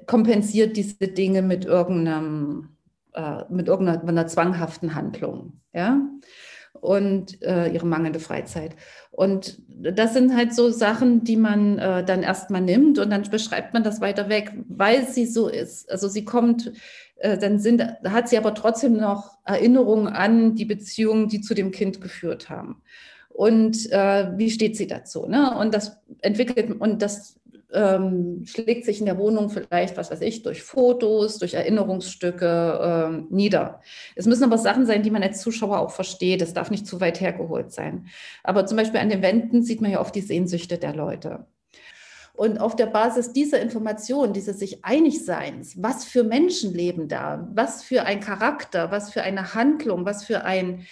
kompensiert 0.07 0.77
diese 0.77 1.09
Dinge 1.09 1.43
mit 1.43 1.65
irgendeinem, 1.65 2.77
äh, 3.13 3.45
mit 3.51 3.69
irgendeiner 3.69 4.27
zwanghaften 4.27 4.95
Handlung, 4.95 5.61
ja, 5.73 6.01
und 6.81 7.43
äh, 7.43 7.69
ihre 7.69 7.87
mangelnde 7.87 8.21
Freizeit. 8.21 8.77
Und 9.11 9.59
das 9.69 10.13
sind 10.13 10.37
halt 10.37 10.55
so 10.55 10.71
Sachen, 10.71 11.25
die 11.25 11.37
man 11.37 11.79
äh, 11.79 12.05
dann 12.05 12.23
erstmal 12.23 12.61
nimmt 12.61 12.99
und 12.99 13.11
dann 13.11 13.23
beschreibt 13.23 13.73
man 13.73 13.83
das 13.83 14.01
weiter 14.01 14.29
weg, 14.29 14.53
weil 14.69 15.07
sie 15.07 15.27
so 15.27 15.49
ist. 15.49 15.91
Also 15.91 16.09
sie 16.09 16.25
kommt, 16.25 16.73
äh, 17.17 17.39
dann 17.39 17.59
sind, 17.59 17.83
hat 18.05 18.29
sie 18.29 18.39
aber 18.39 18.55
trotzdem 18.55 18.97
noch 18.97 19.39
Erinnerungen 19.45 20.09
an 20.09 20.55
die 20.55 20.65
Beziehungen, 20.65 21.29
die 21.29 21.41
zu 21.41 21.55
dem 21.55 21.71
Kind 21.71 22.01
geführt 22.01 22.51
haben 22.51 22.83
und 23.35 23.91
äh, 23.91 24.31
wie 24.39 24.51
steht 24.51 24.77
sie 24.77 24.87
dazu. 24.87 25.27
Ne? 25.27 25.57
Und 25.59 25.75
das 25.75 25.99
entwickelt 26.21 26.81
und 26.81 27.03
das 27.03 27.41
ähm, 27.75 28.45
schlägt 28.47 28.85
sich 28.85 29.01
in 29.01 29.07
der 29.07 29.19
Wohnung 29.19 29.51
vielleicht, 29.51 29.97
was 29.97 30.11
weiß 30.11 30.21
ich, 30.23 30.43
durch 30.43 30.63
Fotos, 30.63 31.39
durch 31.39 31.55
Erinnerungsstücke 31.55 32.81
ähm, 32.83 33.27
nieder. 33.31 33.81
Es 34.15 34.27
müssen 34.27 34.45
aber 34.45 34.59
Sachen 34.59 34.87
sein, 34.87 35.03
die 35.03 35.11
man 35.11 35.23
als 35.23 35.41
Zuschauer 35.41 35.81
auch 35.81 35.91
versteht. 35.91 36.41
Es 36.41 36.55
darf 36.55 36.71
nicht 36.71 36.87
zu 36.87 37.01
weit 37.01 37.21
hergeholt 37.21 37.73
sein. 37.73 38.07
Aber 38.43 38.67
zum 38.67 38.77
Beispiel 38.77 39.01
an 39.01 39.11
den 39.11 39.23
Wänden 39.23 39.63
sieht 39.63 39.81
man 39.81 39.91
ja 39.91 40.01
oft 40.01 40.15
die 40.15 40.21
Sehnsüchte 40.21 40.79
der 40.79 40.95
Leute. 40.95 41.47
Und 42.35 42.59
auf 42.59 42.75
der 42.75 42.87
Basis 42.87 43.33
dieser 43.33 43.61
Information, 43.61 44.33
dieses 44.33 44.59
sich 44.59 44.85
einig 44.85 45.25
Seins, 45.25 45.81
was 45.81 46.05
für 46.05 46.25
Menschen 46.25 46.75
leben 46.75 47.07
da, 47.07 47.49
was 47.55 47.85
für 47.85 48.03
ein 48.03 48.19
Charakter, 48.21 48.91
was 48.91 49.13
für 49.13 49.23
eine 49.23 49.55
Handlung, 49.55 50.05
was 50.05 50.25
für 50.25 50.45
ein 50.45 50.85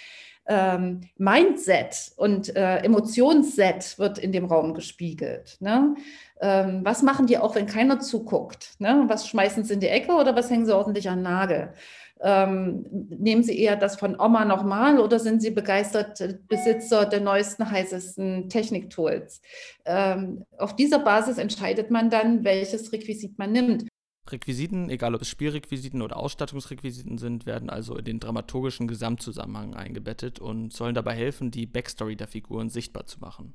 ähm, 0.47 1.01
Mindset 1.19 2.13
und 2.17 2.55
äh, 2.57 2.79
Emotionsset 2.79 3.99
wird 3.99 4.19
in 4.19 4.33
dem 4.33 4.45
Raum 4.45 4.75
gespiegelt. 4.75 5.57
Ne? 5.61 5.95
Ähm, 6.43 6.81
was 6.83 7.03
machen 7.03 7.27
die 7.27 7.39
auch, 7.39 7.55
wenn 7.55 7.67
keiner 7.67 8.01
zuguckt? 8.01 8.75
Ne? 8.81 9.05
Was 9.07 9.29
schmeißen 9.29 9.63
sie 9.63 9.75
in 9.75 9.81
die 9.81 9.87
Ecke 9.87 10.13
oder 10.13 10.35
was 10.35 10.51
hängen 10.51 10.67
sie 10.67 10.77
ordentlich 10.77 11.09
an 11.09 11.23
Nagel? 11.23 11.73
Ähm, 12.21 12.85
nehmen 12.91 13.43
Sie 13.43 13.59
eher 13.59 13.75
das 13.77 13.97
von 13.97 14.19
Oma 14.19 14.45
nochmal 14.45 15.01
oder 15.01 15.19
sind 15.19 15.43
Sie 15.43 15.51
begeistert 15.51 16.23
Besitzer 16.49 17.05
der 17.05 17.21
neuesten, 17.21 17.69
heißesten 17.69 18.49
Techniktools? 18.49 19.41
Ähm, 19.85 20.45
auf 20.57 20.77
dieser 20.77 21.01
Basis 21.01 21.39
entscheidet 21.39 21.91
man 21.91 22.11
dann, 22.11 22.45
welches 22.45 22.93
Requisit 22.93 23.39
man 23.39 23.53
nimmt. 23.53 23.89
Requisiten, 24.31 24.89
egal 24.89 25.17
ob 25.17 25.23
es 25.23 25.29
Spielrequisiten 25.29 26.01
oder 26.01 26.17
Ausstattungsrequisiten 26.17 27.19
sind, 27.19 27.45
werden 27.45 27.71
also 27.71 27.97
in 27.97 28.05
den 28.05 28.21
dramaturgischen 28.21 28.87
Gesamtzusammenhang 28.87 29.75
eingebettet 29.75 30.39
und 30.39 30.73
sollen 30.73 30.95
dabei 30.95 31.15
helfen, 31.15 31.51
die 31.51 31.67
Backstory 31.67 32.15
der 32.15 32.29
Figuren 32.29 32.69
sichtbar 32.69 33.07
zu 33.07 33.19
machen. 33.19 33.55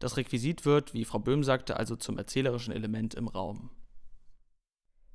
Das 0.00 0.16
Requisit 0.16 0.64
wird, 0.64 0.94
wie 0.94 1.04
Frau 1.04 1.18
Böhm 1.18 1.44
sagte, 1.44 1.76
also 1.76 1.94
zum 1.94 2.16
erzählerischen 2.18 2.74
Element 2.74 3.14
im 3.14 3.28
Raum. 3.28 3.70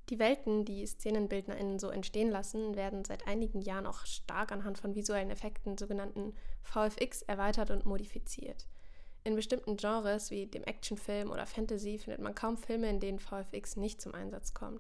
Die 0.10 0.20
Welten, 0.20 0.64
die 0.64 0.86
SzenenbildnerInnen 0.86 1.80
so 1.80 1.90
entstehen 1.90 2.30
lassen, 2.30 2.76
werden 2.76 3.04
seit 3.04 3.28
einigen 3.28 3.62
Jahren 3.62 3.88
auch 3.88 4.06
stark 4.06 4.52
anhand 4.52 4.78
von 4.78 4.94
visuellen 4.94 5.32
Effekten, 5.32 5.80
sogenannten 5.80 6.36
VFX, 6.62 7.24
erweitert 7.24 7.72
und 7.72 7.88
modifiziert. 7.88 8.68
In 9.24 9.36
bestimmten 9.36 9.76
Genres 9.76 10.30
wie 10.30 10.46
dem 10.46 10.64
Actionfilm 10.64 11.32
oder 11.32 11.48
Fantasy 11.48 11.98
findet 11.98 12.22
man 12.22 12.36
kaum 12.36 12.56
Filme, 12.56 12.88
in 12.88 13.00
denen 13.00 13.18
VFX 13.18 13.78
nicht 13.78 14.00
zum 14.00 14.14
Einsatz 14.14 14.54
kommt. 14.54 14.80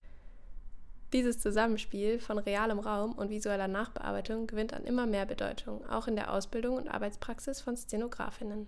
Dieses 1.13 1.39
Zusammenspiel 1.39 2.19
von 2.19 2.37
realem 2.37 2.77
Raum 2.77 3.13
und 3.13 3.31
visueller 3.31 3.67
Nachbearbeitung 3.67 4.45
gewinnt 4.45 4.73
an 4.73 4.83
immer 4.83 5.07
mehr 5.07 5.25
Bedeutung, 5.25 5.83
auch 5.87 6.07
in 6.07 6.15
der 6.15 6.31
Ausbildung 6.31 6.77
und 6.77 6.89
Arbeitspraxis 6.89 7.61
von 7.61 7.75
Szenografinnen. 7.75 8.67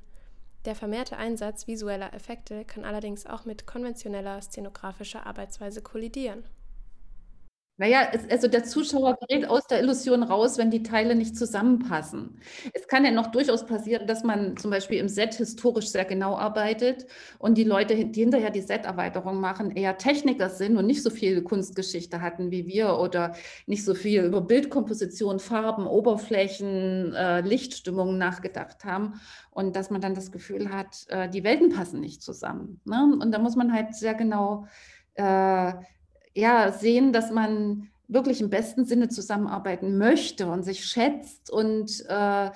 Der 0.68 0.76
vermehrte 0.76 1.16
Einsatz 1.16 1.66
visueller 1.66 2.14
Effekte 2.14 2.66
kann 2.66 2.84
allerdings 2.84 3.26
auch 3.26 3.46
mit 3.46 3.66
konventioneller 3.68 4.42
szenografischer 4.42 5.26
Arbeitsweise 5.26 5.82
kollidieren. 5.82 6.44
Naja, 7.80 8.08
es, 8.12 8.28
also 8.32 8.48
der 8.48 8.64
Zuschauer 8.64 9.18
gerät 9.20 9.48
aus 9.48 9.68
der 9.68 9.80
Illusion 9.82 10.24
raus, 10.24 10.58
wenn 10.58 10.72
die 10.72 10.82
Teile 10.82 11.16
nicht 11.16 11.38
zusammenpassen. 11.38 12.40
Es 12.74 12.88
kann 12.88 13.06
ja 13.06 13.12
noch 13.12 13.28
durchaus 13.28 13.68
passieren, 13.68 14.08
dass 14.08 14.24
man 14.24 14.58
zum 14.58 14.72
Beispiel 14.72 14.98
im 15.00 15.08
Set 15.08 15.36
historisch 15.36 15.90
sehr 15.90 16.06
genau 16.06 16.36
arbeitet 16.36 17.06
und 17.38 17.56
die 17.56 17.64
Leute, 17.64 18.06
die 18.06 18.20
hinterher 18.20 18.50
die 18.50 18.62
Set-Erweiterung 18.62 19.40
machen, 19.40 19.76
eher 19.76 20.00
Techniker 20.00 20.50
sind 20.50 20.76
und 20.76 20.88
nicht 20.88 21.04
so 21.04 21.12
viel 21.12 21.44
Kunstgeschichte 21.44 22.20
hatten 22.20 22.50
wie 22.50 22.66
wir 22.66 22.98
oder 22.98 23.36
nicht 23.68 23.86
so 23.86 23.94
viel 23.94 24.24
über 24.24 24.42
Bildkomposition, 24.42 25.40
Farben, 25.40 25.86
Oberflächen, 25.86 27.14
äh, 27.14 27.42
Lichtstimmungen 27.42 28.18
nachgedacht 28.18 28.86
haben 28.86 29.22
und 29.52 29.76
dass 29.76 29.92
man 29.92 30.02
dann 30.02 30.16
das 30.16 30.32
Gefühl 30.32 30.72
hat, 30.72 31.06
äh, 31.10 31.30
die 31.30 31.44
Welten 31.44 31.70
passen 31.70 32.00
nicht 32.00 32.24
zusammen. 32.24 32.82
Ne? 32.86 33.18
Und 33.22 33.32
da 33.32 33.38
muss 33.38 33.56
man 33.56 33.72
halt 33.72 33.94
sehr 33.94 34.16
genau 34.16 34.66
äh, 35.14 35.74
ja, 36.38 36.72
sehen, 36.72 37.14
dass 37.14 37.32
man 37.32 37.90
wirklich 38.08 38.42
im 38.42 38.50
besten 38.50 38.86
Sinne 38.86 39.10
zusammenarbeiten 39.10 39.98
möchte 39.98 40.48
und 40.48 40.64
sich 40.64 40.86
schätzt 40.86 41.50
und 41.50 42.06
äh, 42.08 42.52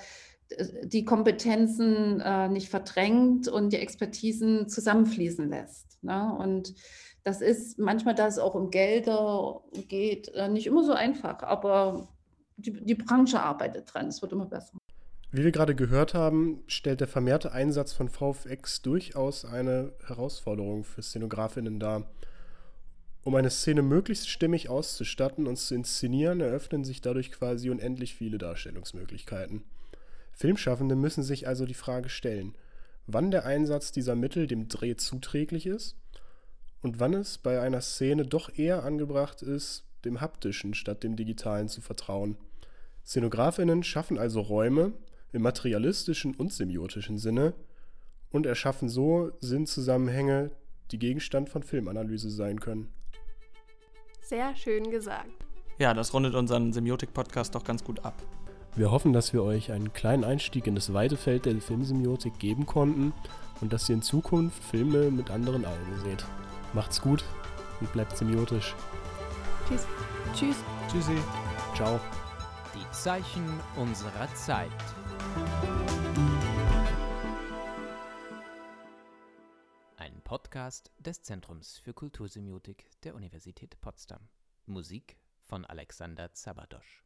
die 0.84 1.04
Kompetenzen 1.04 2.22
äh, 2.22 2.48
nicht 2.48 2.70
verdrängt 2.70 3.48
und 3.48 3.74
die 3.74 3.78
Expertisen 3.78 4.70
zusammenfließen 4.70 5.50
lässt. 5.50 5.98
Ne? 6.04 6.34
Und 6.38 6.76
das 7.24 7.42
ist 7.42 7.80
manchmal, 7.80 8.16
da 8.16 8.28
es 8.28 8.38
auch 8.38 8.54
um 8.54 8.70
Gelder 8.70 9.62
geht, 9.88 10.30
äh, 10.30 10.48
nicht 10.48 10.68
immer 10.68 10.84
so 10.84 10.94
einfach, 10.94 11.42
aber 11.42 12.08
die, 12.58 12.74
die 12.74 12.96
Branche 12.96 13.42
arbeitet 13.42 13.92
dran, 13.94 14.08
es 14.08 14.22
wird 14.22 14.32
immer 14.32 14.46
besser. 14.46 14.78
Wie 15.32 15.44
wir 15.44 15.52
gerade 15.52 15.76
gehört 15.76 16.14
haben, 16.14 16.62
stellt 16.68 17.00
der 17.00 17.08
vermehrte 17.08 17.52
Einsatz 17.52 17.94
von 17.94 18.10
VFX 18.10 18.82
durchaus 18.82 19.46
eine 19.46 19.94
Herausforderung 20.06 20.84
für 20.84 21.02
Szenografinnen 21.02 21.80
dar. 21.80 22.04
Um 23.24 23.36
eine 23.36 23.51
Szene 23.51 23.84
möglichst 23.84 24.30
stimmig 24.30 24.69
auszustatten 24.69 25.45
und 25.45 25.57
zu 25.57 25.76
inszenieren, 25.76 26.41
eröffnen 26.41 26.84
sich 26.84 27.01
dadurch 27.01 27.32
quasi 27.32 27.69
unendlich 27.69 28.15
viele 28.15 28.39
Darstellungsmöglichkeiten. 28.39 29.63
Filmschaffende 30.34 30.95
müssen 30.95 31.22
sich 31.22 31.47
also 31.47 31.65
die 31.65 31.76
Frage 31.76 32.09
stellen, 32.09 32.55
wann 33.05 33.30
der 33.30 33.45
Einsatz 33.45 33.91
dieser 33.91 34.15
Mittel 34.15 34.47
dem 34.47 34.67
Dreh 34.67 34.95
zuträglich 34.95 35.67
ist 35.67 35.95
und 36.82 36.99
wann 36.99 37.13
es 37.13 37.38
bei 37.38 37.61
einer 37.61 37.82
Szene 37.82 38.26
doch 38.26 38.57
eher 38.57 38.84
angebracht 38.84 39.43
ist, 39.43 39.84
dem 40.03 40.19
haptischen 40.19 40.74
statt 40.74 41.03
dem 41.03 41.15
digitalen 41.15 41.69
zu 41.69 41.82
vertrauen. 41.82 42.38
Szenografinnen 43.05 43.84
schaffen 43.84 44.17
also 44.17 44.41
Räume 44.41 44.93
im 45.32 45.43
materialistischen 45.43 46.34
und 46.34 46.51
semiotischen 46.51 47.19
Sinne 47.19 47.53
und 48.32 48.47
erschaffen 48.47 48.89
so 48.89 49.32
Sinnzusammenhänge, 49.41 50.51
die 50.89 50.97
Gegenstand 50.97 51.49
von 51.49 51.61
Filmanalyse 51.61 52.32
sein 52.32 52.59
können. 52.59 52.91
Sehr 54.32 54.56
schön 54.56 54.90
gesagt. 54.90 55.28
Ja, 55.78 55.94
das 55.94 56.14
rundet 56.14 56.36
unseren 56.36 56.72
Semiotik-Podcast 56.72 57.54
doch 57.54 57.66
ganz 57.66 57.84
gut 57.84 58.06
ab. 58.06 58.14
Wir 58.78 58.90
hoffen, 58.90 59.12
dass 59.12 59.34
wir 59.34 59.44
euch 59.44 59.74
einen 59.74 59.92
kleinen 59.92 60.24
Einstieg 60.24 60.68
in 60.68 60.76
das 60.76 60.94
weite 60.94 61.18
Feld 61.18 61.44
der 61.44 61.60
Filmsemiotik 61.60 62.40
geben 62.40 62.66
konnten 62.66 63.12
und 63.60 63.74
dass 63.74 63.90
ihr 63.90 63.96
in 63.96 64.02
Zukunft 64.02 64.64
Filme 64.64 65.12
mit 65.12 65.32
anderen 65.32 65.66
Augen 65.66 66.00
seht. 66.06 66.24
Macht's 66.72 67.02
gut 67.02 67.26
und 67.82 67.92
bleibt 67.92 68.16
semiotisch. 68.16 68.74
Tschüss. 69.68 69.86
Tschüss. 70.34 70.56
Tschüssi. 70.90 71.18
Ciao. 71.76 72.00
Die 72.74 72.90
Zeichen 72.94 73.44
unserer 73.76 74.34
Zeit. 74.34 74.70
Podcast 80.32 80.94
des 80.98 81.24
Zentrums 81.24 81.78
für 81.78 81.94
Kultursemiotik 81.94 82.90
der 83.02 83.16
Universität 83.16 83.82
Potsdam. 83.82 84.30
Musik 84.66 85.18
von 85.42 85.66
Alexander 85.66 86.32
Zabadosch. 86.32 87.04